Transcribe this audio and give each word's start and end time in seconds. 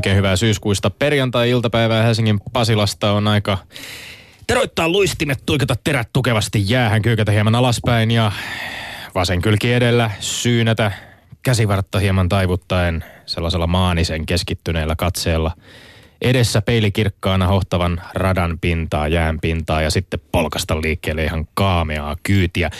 Oikein 0.00 0.16
hyvää 0.16 0.36
syyskuista 0.36 0.90
perjantai-iltapäivää 0.90 2.02
Helsingin 2.02 2.40
Pasilasta 2.52 3.12
on 3.12 3.28
aika 3.28 3.58
teroittaa 4.46 4.88
luistimet, 4.88 5.42
tuikata 5.46 5.76
terät 5.84 6.08
tukevasti 6.12 6.64
jäähän, 6.66 7.02
kyykätä 7.02 7.32
hieman 7.32 7.54
alaspäin 7.54 8.10
ja 8.10 8.32
vasen 9.14 9.42
kylki 9.42 9.72
edellä 9.72 10.10
syynätä 10.20 10.92
käsivartta 11.42 11.98
hieman 11.98 12.28
taivuttaen 12.28 13.04
sellaisella 13.26 13.66
maanisen 13.66 14.26
keskittyneellä 14.26 14.96
katseella 14.96 15.52
edessä 16.22 16.62
peilikirkkaana 16.62 17.46
hohtavan 17.46 18.02
radan 18.14 18.58
pintaa, 18.60 19.08
jään 19.08 19.40
pintaa 19.40 19.82
ja 19.82 19.90
sitten 19.90 20.20
polkasta 20.32 20.80
liikkeelle 20.80 21.24
ihan 21.24 21.48
kaameaa 21.54 22.16
kyytiä. 22.22 22.70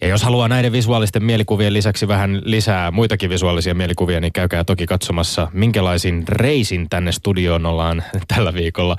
Ja 0.00 0.08
jos 0.08 0.22
haluaa 0.22 0.48
näiden 0.48 0.72
visuaalisten 0.72 1.24
mielikuvien 1.24 1.72
lisäksi 1.72 2.08
vähän 2.08 2.42
lisää 2.44 2.90
muitakin 2.90 3.30
visuaalisia 3.30 3.74
mielikuvia, 3.74 4.20
niin 4.20 4.32
käykää 4.32 4.64
toki 4.64 4.86
katsomassa, 4.86 5.48
minkälaisin 5.52 6.28
reisin 6.28 6.88
tänne 6.88 7.12
studioon 7.12 7.66
ollaan 7.66 8.02
tällä 8.34 8.54
viikolla 8.54 8.96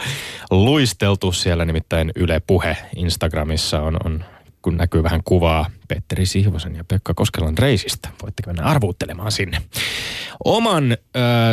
luisteltu. 0.52 1.32
Siellä 1.32 1.66
nimittäin 1.66 2.12
Yle 2.16 2.42
Puhe 2.48 2.78
Instagramissa 2.96 3.82
on, 3.82 3.98
on 4.06 4.24
kun 4.62 4.78
näkyy 4.78 5.04
vähän 5.04 5.22
kuvaa 5.24 5.66
Petteri 5.88 6.26
Sihvosen 6.26 6.76
ja 6.76 6.84
Pekka 6.84 7.14
Koskelan 7.14 7.58
reisistä. 7.58 8.10
Voitte 8.22 8.44
mennä 8.46 8.64
arvuuttelemaan 8.64 9.32
sinne. 9.32 9.62
Oman 10.46 10.92
ö, 10.92 10.98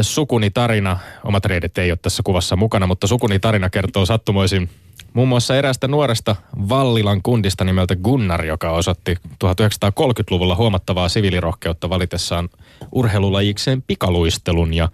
sukuni 0.02 0.50
tarina, 0.50 0.98
omat 1.24 1.44
reidet 1.44 1.78
ei 1.78 1.90
ole 1.90 1.98
tässä 2.02 2.22
kuvassa 2.22 2.56
mukana, 2.56 2.86
mutta 2.86 3.06
sukuni 3.06 3.38
tarina 3.38 3.70
kertoo 3.70 4.06
sattumoisin 4.06 4.70
muun 5.16 5.28
muassa 5.28 5.56
eräästä 5.56 5.88
nuoresta 5.88 6.36
Vallilan 6.68 7.22
kundista 7.22 7.64
nimeltä 7.64 7.96
Gunnar, 7.96 8.44
joka 8.44 8.70
osoitti 8.70 9.14
1930-luvulla 9.44 10.56
huomattavaa 10.56 11.08
siviilirohkeutta 11.08 11.90
valitessaan 11.90 12.48
urheilulajikseen 12.92 13.82
pikaluistelun 13.82 14.74
ja 14.74 14.88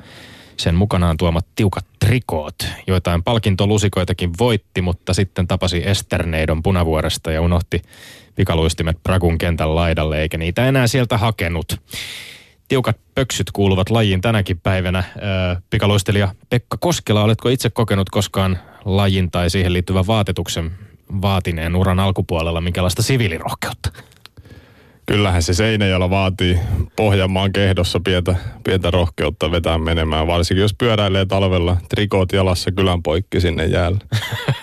sen 0.57 0.75
mukanaan 0.75 1.17
tuomat 1.17 1.47
tiukat 1.55 1.87
trikoot. 2.05 2.55
Joitain 2.87 3.23
palkintolusikoitakin 3.23 4.31
voitti, 4.39 4.83
mutta 4.83 5.15
sitten 5.15 5.47
tapasi 5.47 5.83
Esterneidon 5.89 6.63
punavuoresta 6.63 7.33
ja 7.33 7.43
unohti 7.43 7.83
pikaluistimet 8.35 8.97
Pragun 9.03 9.39
kentän 9.39 9.75
laidalle, 9.75 10.21
eikä 10.21 10.39
niitä 10.39 10.69
enää 10.69 10.87
sieltä 10.87 11.19
hakenut. 11.19 11.81
Tiukat 12.69 12.97
pöksyt 13.15 13.51
kuuluvat 13.51 13.91
lajiin 13.91 14.21
tänäkin 14.21 14.61
päivänä. 14.61 15.05
Pikaluistelija 15.71 16.35
Pekka 16.51 16.77
Koskela, 16.77 17.23
oletko 17.23 17.49
itse 17.49 17.71
kokenut 17.71 18.11
koskaan 18.11 18.59
lajin 18.85 19.31
tai 19.31 19.51
siihen 19.51 19.73
liittyvän 19.73 20.07
vaatetuksen 20.07 20.71
vaatineen 21.23 21.77
uran 21.77 22.01
alkupuolella 22.01 22.61
minkälaista 22.61 23.03
siviilirohkeutta? 23.03 23.91
Kyllähän 25.07 25.43
se 25.43 25.55
Seinäjoella 25.55 26.11
vaatii 26.11 26.59
Pohjanmaan 26.97 27.53
kehdossa 27.53 28.01
pientä, 28.01 28.35
pientä 28.65 28.91
rohkeutta 28.91 29.51
vetää 29.51 29.79
menemään, 29.79 30.27
varsinkin 30.27 30.63
jos 30.63 30.75
pyöräilee 30.75 31.27
talvella 31.27 31.77
trikoot 31.89 32.33
jalassa 32.33 32.73
kylän 32.73 33.03
poikki 33.03 33.41
sinne 33.41 33.67
jäällä. 33.67 33.99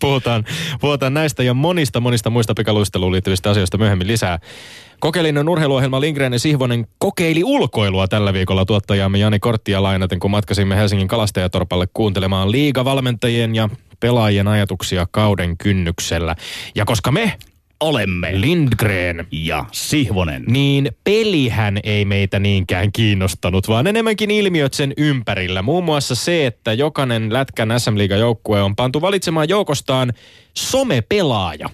puhutaan, 0.00 0.44
puhutaan 0.80 1.14
näistä 1.14 1.42
ja 1.42 1.54
monista 1.54 2.00
monista 2.00 2.30
muista 2.30 2.54
pikaluisteluun 2.54 3.12
liittyvistä 3.12 3.50
asioista 3.50 3.78
myöhemmin 3.78 4.06
lisää. 4.06 4.38
Kokeellinen 5.00 5.48
urheiluohjelma 5.48 6.00
Lindgren 6.00 6.32
ja 6.32 6.38
Sihvonen 6.38 6.86
kokeili 6.98 7.44
ulkoilua 7.44 8.08
tällä 8.08 8.32
viikolla 8.32 8.64
tuottajamme 8.64 9.18
Jani 9.18 9.38
Korttia 9.38 9.82
lainaten, 9.82 10.20
kun 10.20 10.30
matkasimme 10.30 10.76
Helsingin 10.76 11.08
kalastajatorpalle 11.08 11.86
kuuntelemaan 11.94 12.50
liigavalmentajien 12.52 13.54
ja 13.54 13.68
pelaajien 14.00 14.48
ajatuksia 14.48 15.06
kauden 15.10 15.56
kynnyksellä. 15.56 16.36
Ja 16.74 16.84
koska 16.84 17.12
me 17.12 17.32
olemme 17.80 18.40
Lindgren 18.40 19.26
ja 19.32 19.64
Sihvonen. 19.72 20.44
Niin 20.46 20.90
pelihän 21.04 21.78
ei 21.84 22.04
meitä 22.04 22.38
niinkään 22.38 22.92
kiinnostanut, 22.92 23.68
vaan 23.68 23.86
enemmänkin 23.86 24.30
ilmiöt 24.30 24.74
sen 24.74 24.92
ympärillä. 24.96 25.62
Muun 25.62 25.84
muassa 25.84 26.14
se, 26.14 26.46
että 26.46 26.72
jokainen 26.72 27.32
Lätkän 27.32 27.80
SM 27.80 27.96
joukkue 28.18 28.62
on 28.62 28.76
pantu 28.76 29.00
valitsemaan 29.00 29.48
joukostaan 29.48 30.12
somepelaaja. 30.56 31.68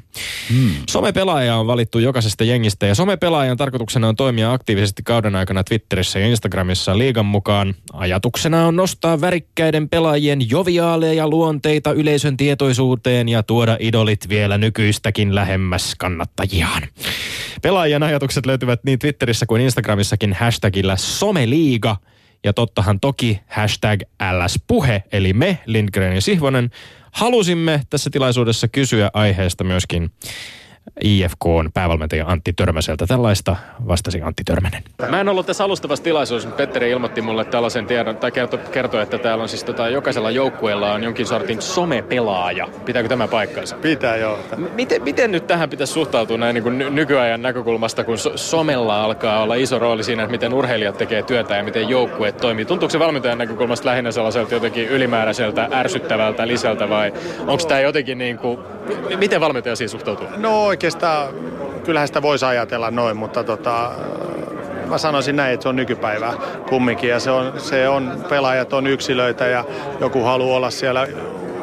Hmm. 0.53 0.75
Somepelaaja 0.91 1.57
on 1.57 1.67
valittu 1.67 1.99
jokaisesta 1.99 2.45
jengistä 2.45 2.87
ja 2.87 2.95
somepelaajan 2.95 3.57
tarkoituksena 3.57 4.09
on 4.09 4.17
toimia 4.17 4.53
aktiivisesti 4.53 5.03
kauden 5.03 5.37
aikana 5.37 5.65
Twitterissä 5.65 6.19
ja 6.19 6.27
Instagramissa 6.27 6.99
liigan 6.99 7.27
mukaan. 7.27 7.75
Ajatuksena 7.93 8.67
on 8.67 8.77
nostaa 8.77 9.21
värikkäiden 9.21 9.89
pelaajien 9.89 10.51
joviaaleja 10.51 11.29
luonteita 11.29 11.93
yleisön 11.93 12.37
tietoisuuteen 12.37 13.29
ja 13.29 13.43
tuoda 13.43 13.77
idolit 13.81 14.29
vielä 14.29 14.59
nykyistäkin 14.59 15.35
lähemmäs 15.35 15.92
kannattajiaan. 15.99 16.83
Pelaajien 17.63 18.03
ajatukset 18.03 18.47
löytyvät 18.47 18.85
niin 18.85 18.99
Twitterissä 18.99 19.47
kuin 19.47 19.63
Instagramissakin 19.63 20.33
hashtagillä 20.33 20.97
someliiga– 20.97 21.97
ja 22.45 22.53
tottahan 22.53 23.01
toki 23.01 23.41
hashtag 23.47 24.01
LS-puhe, 24.33 25.03
eli 25.13 25.33
me, 25.33 25.59
Lindgren 25.67 26.15
ja 26.15 26.21
Sihvonen, 26.21 26.71
halusimme 27.13 27.81
tässä 27.91 28.11
tilaisuudessa 28.11 28.69
kysyä 28.69 29.11
aiheesta 29.13 29.65
myöskin 29.65 30.11
IFK 31.05 31.47
on 31.47 31.71
päävalmentaja 31.75 32.27
Antti 32.27 32.53
Törmäseltä. 32.53 33.07
Tällaista 33.07 33.57
vastasi 33.89 34.23
Antti 34.23 34.43
Törmänen. 34.45 34.83
Mä 35.11 35.21
en 35.21 35.29
ollut 35.29 35.47
tässä 35.47 35.65
alustavassa 35.65 36.05
tilaisuudessa, 36.05 36.49
mutta 36.49 36.63
Petteri 36.63 36.91
ilmoitti 36.91 37.23
mulle 37.23 37.45
tällaisen 37.45 37.87
tiedon, 37.87 38.17
tai 38.17 38.31
kertoi, 38.31 38.59
kerto, 38.73 39.01
että 39.01 39.19
täällä 39.19 39.43
on 39.43 39.49
siis 39.49 39.65
tota, 39.65 39.89
jokaisella 39.89 40.31
joukkueella 40.31 40.93
on 40.93 41.05
jonkin 41.05 41.27
sortin 41.27 41.63
somepelaaja. 41.63 42.69
Pitääkö 42.85 43.09
tämä 43.09 43.29
paikkansa? 43.29 43.77
Pitää, 43.77 44.17
joo. 44.17 44.39
Miten, 44.75 45.03
miten 45.03 45.33
nyt 45.33 45.47
tähän 45.47 45.71
pitäisi 45.71 45.93
suhtautua 45.93 46.39
näin 46.39 46.55
niin 46.55 46.63
kuin 46.63 46.79
nykyajan 46.79 47.43
näkökulmasta, 47.43 48.05
kun 48.05 48.19
so- 48.19 48.37
somella 48.37 49.05
alkaa 49.05 49.43
olla 49.43 49.55
iso 49.55 49.79
rooli 49.79 50.05
siinä, 50.05 50.23
että 50.23 50.33
miten 50.33 50.55
urheilijat 50.55 50.99
tekee 50.99 51.23
työtä 51.23 51.57
ja 51.57 51.65
miten 51.65 51.89
joukkueet 51.89 52.37
toimii? 52.37 52.65
Tuntuuko 52.65 52.93
se 52.93 52.99
valmentajan 52.99 53.39
näkökulmasta 53.39 53.89
lähinnä 53.89 54.13
sellaiselta 54.13 54.55
jotenkin 54.55 54.89
ylimääräiseltä, 54.89 55.69
ärsyttävältä 55.73 56.47
lisältä 56.47 56.89
vai 56.89 57.13
onko 57.39 57.65
tämä 57.69 57.81
jotenkin 57.81 58.19
niin 58.19 58.39
kuin, 58.39 58.59
miten 59.17 59.41
valmentaja 59.41 59.77
siihen 59.77 59.89
suhtautuu? 59.89 60.27
No 60.37 60.72
oikeastaan 60.73 61.29
kyllähän 61.85 62.09
sitä 62.09 62.23
voisi 62.23 62.45
ajatella 62.45 62.91
noin, 62.91 63.17
mutta 63.17 63.45
tota, 63.45 63.91
mä 64.87 64.99
sanoisin 64.99 65.37
näin, 65.37 65.55
että 65.55 65.63
se 65.63 65.69
on 65.69 65.77
nykypäivää 65.77 66.33
kumminkin. 66.69 67.11
Ja 67.11 67.21
se 67.21 67.31
on, 67.31 67.53
se 67.61 67.89
on, 67.89 68.25
pelaajat 68.29 68.73
on 68.73 68.87
yksilöitä 68.87 69.47
ja 69.47 69.65
joku 70.01 70.25
haluaa 70.25 70.57
olla 70.57 70.71
siellä 70.71 71.07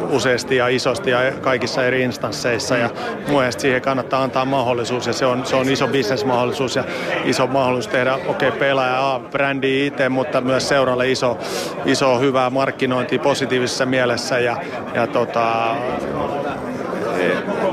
useasti 0.09 0.55
ja 0.55 0.67
isosti 0.67 1.09
ja 1.09 1.31
kaikissa 1.41 1.85
eri 1.85 2.01
instansseissa. 2.01 2.77
Ja 2.77 2.89
mun 3.27 3.43
siihen 3.57 3.81
kannattaa 3.81 4.23
antaa 4.23 4.45
mahdollisuus 4.45 5.07
ja 5.07 5.13
se 5.13 5.25
on, 5.25 5.45
se 5.45 5.55
on 5.55 5.69
iso 5.69 5.87
bisnesmahdollisuus 5.87 6.75
ja 6.75 6.83
iso 7.25 7.47
mahdollisuus 7.47 7.91
tehdä, 7.91 8.13
okei 8.13 8.49
okay, 8.49 8.59
pelaaja 8.59 9.13
A, 9.13 9.19
brändi 9.19 9.87
itse, 9.87 10.09
mutta 10.09 10.41
myös 10.41 10.69
seuralle 10.69 11.11
iso, 11.11 11.37
iso 11.85 12.19
hyvää 12.19 12.49
markkinointia 12.49 13.19
positiivisessa 13.19 13.85
mielessä 13.85 14.39
ja, 14.39 14.57
ja 14.93 15.07
tota, 15.07 15.75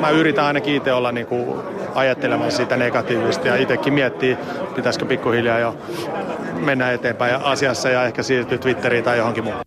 mä 0.06 0.10
yritän 0.10 0.44
ainakin 0.44 0.74
itse 0.74 0.92
olla 0.92 1.12
niin 1.12 1.26
kuin 1.26 1.60
ajattelemaan 1.94 2.52
sitä 2.52 2.76
negatiivisesti 2.76 3.48
ja 3.48 3.56
itsekin 3.56 3.94
miettii, 3.94 4.36
pitäisikö 4.76 5.06
pikkuhiljaa 5.06 5.58
jo 5.58 5.78
mennä 6.64 6.92
eteenpäin 6.92 7.34
asiassa 7.34 7.88
ja 7.88 8.04
ehkä 8.04 8.22
siirtyä 8.22 8.58
Twitteriin 8.58 9.04
tai 9.04 9.18
johonkin 9.18 9.44
muuhun. 9.44 9.62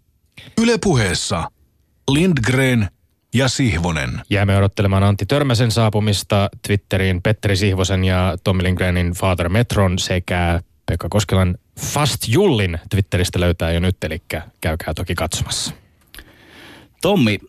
Yle 0.62 0.78
puheessa 0.84 1.48
Lindgren 2.12 2.88
ja 3.34 3.48
Sihvonen. 3.48 4.22
Jäämme 4.30 4.58
odottelemaan 4.58 5.04
Antti 5.04 5.26
Törmäsen 5.26 5.72
saapumista 5.72 6.50
Twitteriin 6.68 7.22
Petteri 7.22 7.56
Sihvosen 7.56 8.06
ja 8.06 8.38
Tommi 8.44 8.64
Lindgrenin 8.64 9.12
Father 9.12 9.50
Metron 9.50 10.00
sekä 10.00 10.60
Pekka 10.86 11.10
Koskelan 11.10 11.58
Fast 11.80 12.28
Jullin 12.28 12.80
Twitteristä 12.90 13.40
löytää 13.40 13.72
jo 13.72 13.80
nyt, 13.80 14.04
eli 14.04 14.22
käykää 14.62 14.94
toki 14.94 15.16
katsomassa. 15.16 15.74
Tommi, 17.02 17.40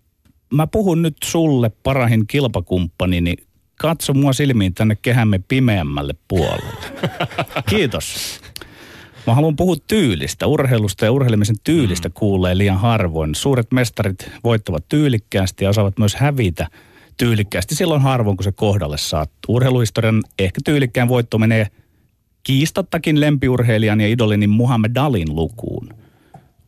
mä 0.55 0.67
puhun 0.67 1.03
nyt 1.03 1.17
sulle 1.25 1.71
parahin 1.83 2.27
kilpakumppani, 2.27 3.21
niin 3.21 3.37
katso 3.77 4.15
mua 4.15 4.33
silmiin 4.33 4.75
tänne 4.75 4.97
kehämme 5.03 5.41
pimeämmälle 5.49 6.15
puolelle. 6.29 7.09
Kiitos. 7.71 8.41
Mä 9.27 9.35
haluan 9.35 9.57
puhua 9.57 9.77
tyylistä. 9.87 10.47
Urheilusta 10.47 11.05
ja 11.05 11.13
urheilemisen 11.13 11.57
tyylistä 11.65 12.09
mm. 12.09 12.13
kuulee 12.13 12.59
liian 12.59 12.79
harvoin. 12.79 13.35
Suuret 13.35 13.73
mestarit 13.73 14.31
voittavat 14.45 14.89
tyylikkäästi 14.89 15.65
ja 15.65 15.71
osaavat 15.71 15.99
myös 15.99 16.15
hävitä 16.15 16.69
tyylikkäästi 17.17 17.75
silloin 17.75 18.03
harvoin, 18.03 18.37
kun 18.37 18.45
se 18.45 18.53
kohdalle 18.53 18.99
saattuu. 18.99 19.55
Urheiluhistorian 19.57 20.23
ehkä 20.39 20.61
tyylikkään 20.65 21.09
voitto 21.09 21.39
menee 21.39 21.67
kiistattakin 22.43 23.21
lempiurheilijan 23.21 24.01
ja 24.01 24.09
idolini 24.09 24.47
Muhammed 24.47 24.91
Dalin 24.95 25.37
lukuun 25.37 26.00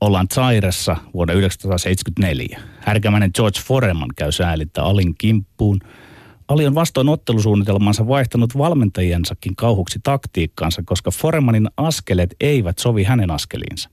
ollaan 0.03 0.29
Zairessa 0.35 0.97
vuonna 1.15 1.33
1974. 1.33 2.61
Härkämäinen 2.81 3.31
George 3.35 3.61
Foreman 3.61 4.09
käy 4.17 4.33
säälittää 4.33 4.85
Alin 4.85 5.15
kimppuun. 5.19 5.81
Ali 6.49 6.67
on 6.67 6.75
vastoin 6.75 7.09
ottelusuunnitelmansa 7.09 8.09
vaihtanut 8.09 8.59
valmentajiensakin 8.59 9.57
kauhuksi 9.57 10.01
taktiikkaansa, 10.03 10.83
koska 10.85 11.11
Foremanin 11.11 11.69
askeleet 11.77 12.35
eivät 12.41 12.79
sovi 12.79 13.05
hänen 13.05 13.31
askeliinsa. 13.31 13.91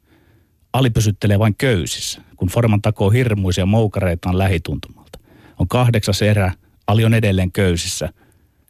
Ali 0.74 0.90
pysyttelee 0.90 1.40
vain 1.40 1.56
köysissä, 1.58 2.22
kun 2.36 2.48
Foreman 2.48 2.82
takoo 2.82 3.10
hirmuisia 3.10 3.66
moukareitaan 3.66 4.38
lähituntumalta. 4.38 5.20
On 5.60 5.68
kahdeksas 5.68 6.22
erä, 6.22 6.52
Ali 6.88 7.06
on 7.06 7.14
edelleen 7.14 7.52
köysissä. 7.52 8.10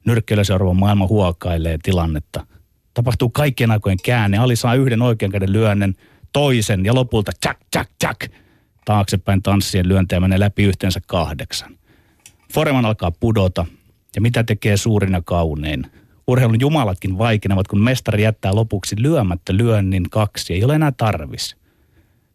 Nyrkkeilyseuraava 0.05 0.73
maailma 0.73 1.07
huokailee 1.07 1.77
tilannetta. 1.83 2.45
Tapahtuu 2.93 3.29
kaikkien 3.29 3.71
aikojen 3.71 3.99
käänne. 4.05 4.37
Ali 4.37 4.55
saa 4.55 4.75
yhden 4.75 5.01
oikean 5.01 5.31
käden 5.31 5.53
lyönnen– 5.53 5.95
toisen 6.33 6.85
ja 6.85 6.95
lopulta 6.95 7.31
tsak, 7.39 7.57
tsak, 7.71 7.89
tsak. 7.99 8.31
Taaksepäin 8.85 9.43
tanssien 9.43 9.87
lyöntejä 9.87 10.19
menee 10.19 10.39
läpi 10.39 10.63
yhteensä 10.63 10.99
kahdeksan. 11.07 11.77
Foreman 12.53 12.85
alkaa 12.85 13.11
pudota. 13.11 13.65
Ja 14.15 14.21
mitä 14.21 14.43
tekee 14.43 14.77
suurina 14.77 15.21
kaunein? 15.21 15.85
Urheilun 16.27 16.59
jumalatkin 16.59 17.17
vaikenevat, 17.17 17.67
kun 17.67 17.81
mestari 17.81 18.23
jättää 18.23 18.55
lopuksi 18.55 18.95
lyömättä 18.99 19.57
lyönnin 19.57 20.09
kaksi. 20.09 20.53
Ei 20.53 20.63
ole 20.63 20.75
enää 20.75 20.91
tarvis. 20.91 21.55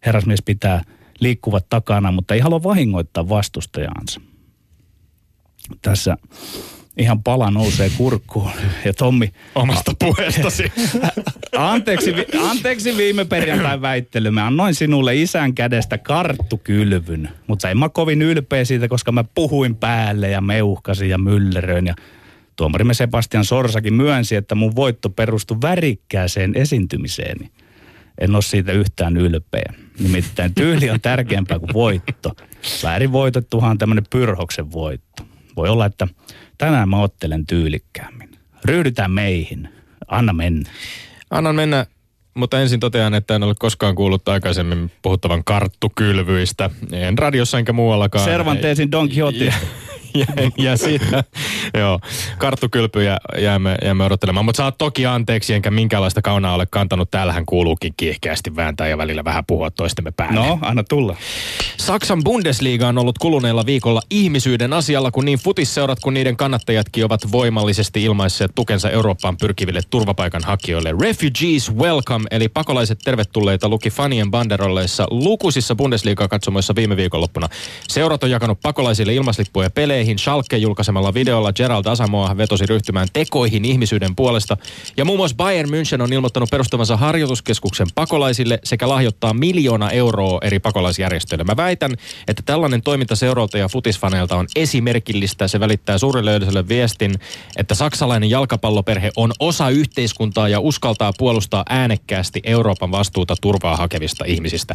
Herrasmies 0.07 0.43
pitää 0.43 0.83
liikkuvat 1.21 1.69
takana, 1.69 2.13
mutta 2.13 2.35
ei 2.35 2.41
halua 2.41 2.63
vahingoittaa 2.63 3.29
vastustajaansa. 3.29 4.21
Tässä 5.83 6.17
ihan 6.99 7.23
pala 7.23 7.51
nousee 7.51 7.91
kurkkuun. 7.97 8.51
Ja 8.85 8.95
Tommi... 8.95 9.33
Omasta 9.55 9.93
puheestasi. 9.99 10.73
Anteeksi, 11.57 12.15
anteeksi 12.41 12.97
viime 12.97 13.25
perjantain 13.25 13.83
väittely. 13.83 14.31
Mä 14.31 14.47
annoin 14.47 14.75
sinulle 14.75 15.17
isän 15.17 15.55
kädestä 15.55 15.99
karttukylvyn. 15.99 17.29
Mutta 17.47 17.71
en 17.71 17.79
mä 17.79 17.89
kovin 17.89 18.23
ylpeä 18.23 18.65
siitä, 18.65 18.89
koska 18.89 19.13
mä 19.13 19.25
puhuin 19.35 19.77
päälle 19.77 20.31
ja 20.31 20.41
meuhkasin 20.41 21.09
ja 21.09 21.19
mylleröin. 21.19 21.87
Ja 21.87 21.95
tuomarimme 22.57 22.95
Sebastian 22.95 23.45
Sorsakin 23.45 23.95
myönsi, 23.95 24.37
että 24.37 24.55
mun 24.55 24.77
voitto 24.77 25.11
perustui 25.11 25.59
värikkääseen 25.63 26.53
esiintymiseeni. 26.55 27.51
En 28.21 28.35
ole 28.35 28.43
siitä 28.43 28.73
yhtään 28.73 29.17
ylpeä. 29.17 29.73
Nimittäin 29.99 30.55
tyyli 30.55 30.91
on 30.91 31.01
tärkeämpää 31.01 31.59
kuin 31.59 31.73
voitto. 31.73 32.33
Väärin 32.83 33.13
voitettuhan 33.13 33.79
tämmöinen 33.79 34.05
pyrhoksen 34.11 34.73
voitto. 34.73 35.23
Voi 35.57 35.69
olla, 35.69 35.87
että 35.87 36.09
tänään 36.59 36.89
mä 36.89 37.01
ottelen 37.01 37.47
tyylikkäämmin. 37.47 38.31
Ryhdytään 38.65 39.11
meihin. 39.11 39.69
Anna 40.09 40.33
mennä. 40.33 40.71
Annan 41.31 41.55
mennä, 41.55 41.87
mutta 42.35 42.61
ensin 42.61 42.81
totean, 42.81 43.15
että 43.15 43.35
en 43.35 43.43
ole 43.43 43.55
koskaan 43.59 43.95
kuullut 43.95 44.29
aikaisemmin 44.29 44.91
puhuttavan 45.03 45.45
karttukylvyistä. 45.45 46.71
En 46.93 47.19
radiossa 47.19 47.59
enkä 47.59 47.73
muuallakaan. 47.73 48.25
Cervantesin 48.25 48.93
Don 48.93 49.09
Quixote. 49.09 49.55
ja, 50.15 50.27
ja 50.59 50.77
siitä, 50.77 51.25
joo, 51.79 52.01
karttukylpyjä 52.39 53.19
jäämme, 53.39 53.77
jäämme 53.85 54.05
odottelemaan. 54.05 54.45
Mutta 54.45 54.57
saat 54.57 54.79
toki 54.79 55.07
anteeksi, 55.07 55.55
enkä 55.55 55.71
minkäänlaista 55.71 56.23
kaunaa 56.23 56.55
ole 56.55 56.67
kantanut. 56.71 57.11
Täällähän 57.11 57.47
kuuluukin 57.47 57.95
kiihkeästi 57.97 58.57
vääntää 58.57 58.89
ja 58.89 58.99
välillä 58.99 59.25
vähän 59.25 59.45
puhua 59.47 59.71
toistemme 59.71 60.11
päälle. 60.11 60.35
No, 60.35 60.59
anna 60.63 60.85
tulla. 60.85 61.17
Saksan 61.77 62.25
Bundesliga 62.25 62.89
on 62.89 62.99
ollut 62.99 63.19
kuluneella 63.19 63.67
viikolla 63.67 64.03
ihmisyyden 64.11 64.73
asialla, 64.73 65.11
kun 65.11 65.25
niin 65.25 65.39
futisseurat 65.39 66.01
kuin 66.01 66.15
niiden 66.15 66.37
kannattajatkin 66.37 67.05
ovat 67.05 67.33
voimallisesti 67.33 68.05
ilmaisseet 68.05 68.51
tukensa 68.55 68.91
Eurooppaan 68.91 69.37
pyrkiville 69.37 69.81
turvapaikanhakijoille. 69.91 70.95
Refugees 71.01 71.75
welcome, 71.75 72.24
eli 72.31 72.49
pakolaiset 72.49 72.99
tervetulleita, 73.05 73.69
luki 73.69 73.91
fanien 73.91 74.31
banderolleissa 74.31 75.07
lukuisissa 75.11 75.75
Bundesliga-katsomoissa 75.75 76.75
viime 76.75 76.97
viikonloppuna. 76.97 77.49
Seurat 77.89 78.25
on 78.25 78.31
jakanut 78.31 78.61
pakolaisille 78.63 79.15
ilmaslippuja 79.15 79.71
peleihin. 79.71 80.19
Schalke 80.19 80.57
julkaisemalla 80.57 81.15
videolla 81.15 81.53
Gerald 81.53 81.87
Asamoah 81.87 82.37
vetosi 82.37 82.67
ryhtymään 82.67 83.09
tekoihin 83.13 83.65
ihmisyyden 83.65 84.17
puolesta. 84.17 84.57
Ja 84.97 85.05
muun 85.05 85.19
muassa 85.19 85.37
Bayern 85.37 85.71
München 85.71 86.03
on 86.03 86.13
ilmoittanut 86.13 86.51
perustavansa 86.51 86.97
harjoituskeskuksen 86.97 87.87
pakolaisille 87.95 88.59
sekä 88.65 88.89
lahjoittaa 88.89 89.35
miljoona 89.35 89.91
euroa 89.91 90.39
eri 90.43 90.59
pakolaisjärjestöille. 90.59 91.45
Mä 91.45 91.57
väitän, 91.57 91.91
että 92.29 92.43
tällainen 92.47 92.83
toiminta 92.83 93.17
seuralta 93.17 93.59
ja 93.59 93.69
futisfaneilta 93.69 94.37
on 94.37 94.47
esimerkillistä. 94.57 95.49
Se 95.49 95.61
välittää 95.61 95.99
suurelle 95.99 96.37
yleisölle 96.37 96.69
viestin, 96.69 97.15
että 97.57 97.75
saksalainen 97.75 98.31
jalkapalloperhe 98.31 99.11
on 99.17 99.33
osa 99.41 99.69
yhteiskuntaa 99.69 100.49
ja 100.49 100.61
uskaltaa 100.61 101.13
puolustaa 101.19 101.65
äänekkäästi 101.69 102.14
Euroopan 102.45 102.91
vastuuta 102.91 103.35
turvaa 103.41 103.77
hakevista 103.77 104.25
ihmisistä. 104.25 104.75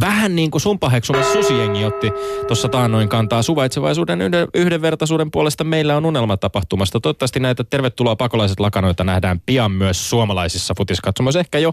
Vähän 0.00 0.36
niin 0.36 0.50
kuin 0.50 0.62
sun 0.62 0.78
paheksumas 0.78 1.32
susijengi 1.32 1.84
otti 1.84 2.12
tuossa 2.46 2.68
taannoin 2.68 3.08
kantaa 3.08 3.42
suvaitsevaisuuden 3.42 4.20
yhden, 4.22 4.48
yhdenvertaisuuden 4.54 5.30
puolesta. 5.30 5.64
Meillä 5.64 5.96
on 5.96 6.06
unelmatapahtumasta. 6.06 7.00
Toivottavasti 7.00 7.40
näitä 7.40 7.64
tervetuloa 7.64 8.16
pakolaiset 8.16 8.60
lakanoita 8.60 9.04
nähdään 9.04 9.40
pian 9.46 9.72
myös 9.72 10.10
suomalaisissa 10.10 10.74
futiskatsomoissa. 10.76 11.40
Ehkä 11.40 11.58
jo 11.58 11.72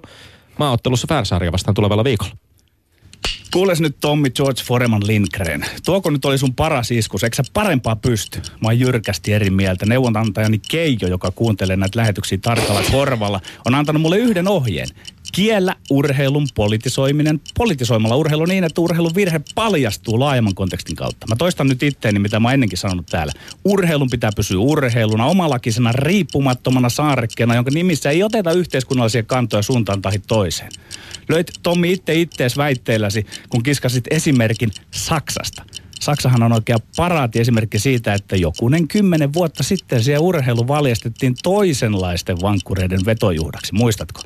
maaottelussa 0.58 1.08
Färsarja 1.10 1.52
vastaan 1.52 1.76
tulevalla 1.76 2.04
viikolla. 2.04 2.49
Kuules 3.54 3.82
nyt 3.82 3.96
Tommi 4.02 4.30
George 4.30 4.64
Foreman 4.64 5.08
Lindgren. 5.08 5.66
Tuoko 5.86 6.10
nyt 6.10 6.26
oli 6.26 6.38
sun 6.38 6.56
paras 6.56 6.92
iskus? 6.92 7.24
Eikö 7.24 7.36
sä 7.36 7.44
parempaa 7.54 7.96
pysty? 7.96 8.42
Mä 8.62 8.68
oon 8.68 8.80
jyrkästi 8.80 9.34
eri 9.34 9.50
mieltä. 9.50 9.86
Neuvonantajani 9.86 10.62
Keijo, 10.72 11.08
joka 11.08 11.32
kuuntelee 11.32 11.76
näitä 11.76 12.00
lähetyksiä 12.00 12.38
tarkalla 12.42 12.84
korvalla, 12.92 13.42
on 13.66 13.76
antanut 13.76 14.02
mulle 14.02 14.18
yhden 14.18 14.48
ohjeen. 14.48 14.88
Kiellä 15.32 15.76
urheilun 15.90 16.48
politisoiminen 16.56 17.42
politisoimalla 17.58 18.16
urheilu 18.16 18.46
niin, 18.46 18.64
että 18.64 18.82
urheilun 18.82 19.16
virhe 19.16 19.42
paljastuu 19.56 20.20
laajemman 20.20 20.56
kontekstin 20.56 20.96
kautta. 20.96 21.28
Mä 21.28 21.36
toistan 21.36 21.68
nyt 21.68 21.84
itteeni, 21.84 22.20
mitä 22.20 22.40
mä 22.40 22.54
ennenkin 22.54 22.78
sanonut 22.78 23.06
täällä. 23.06 23.34
Urheilun 23.66 24.10
pitää 24.10 24.32
pysyä 24.36 24.60
urheiluna, 24.60 25.26
omalakisena, 25.26 25.92
riippumattomana 25.92 26.90
saarekkeena, 26.90 27.56
jonka 27.56 27.72
nimissä 27.74 28.10
ei 28.10 28.24
oteta 28.24 28.52
yhteiskunnallisia 28.52 29.24
kantoja 29.24 29.62
suuntaan 29.62 30.02
tai 30.02 30.20
toiseen. 30.28 30.72
Löit 31.30 31.52
Tommi 31.64 31.92
itse 31.92 32.16
ittees 32.16 32.58
väitteelläsi, 32.58 33.26
kun 33.50 33.64
kiskasit 33.64 34.04
esimerkin 34.12 34.72
Saksasta. 34.92 35.64
Saksahan 36.00 36.44
on 36.44 36.52
oikea 36.54 36.78
paraatiesimerkki 36.96 37.80
siitä, 37.80 38.14
että 38.14 38.36
jokunen 38.36 38.88
kymmenen 38.88 39.34
vuotta 39.34 39.64
sitten 39.64 40.04
siellä 40.04 40.20
urheilu 40.20 40.68
valjastettiin 40.68 41.36
toisenlaisten 41.44 42.42
vankkureiden 42.42 43.00
vetojuhdaksi. 43.06 43.74
Muistatko? 43.74 44.22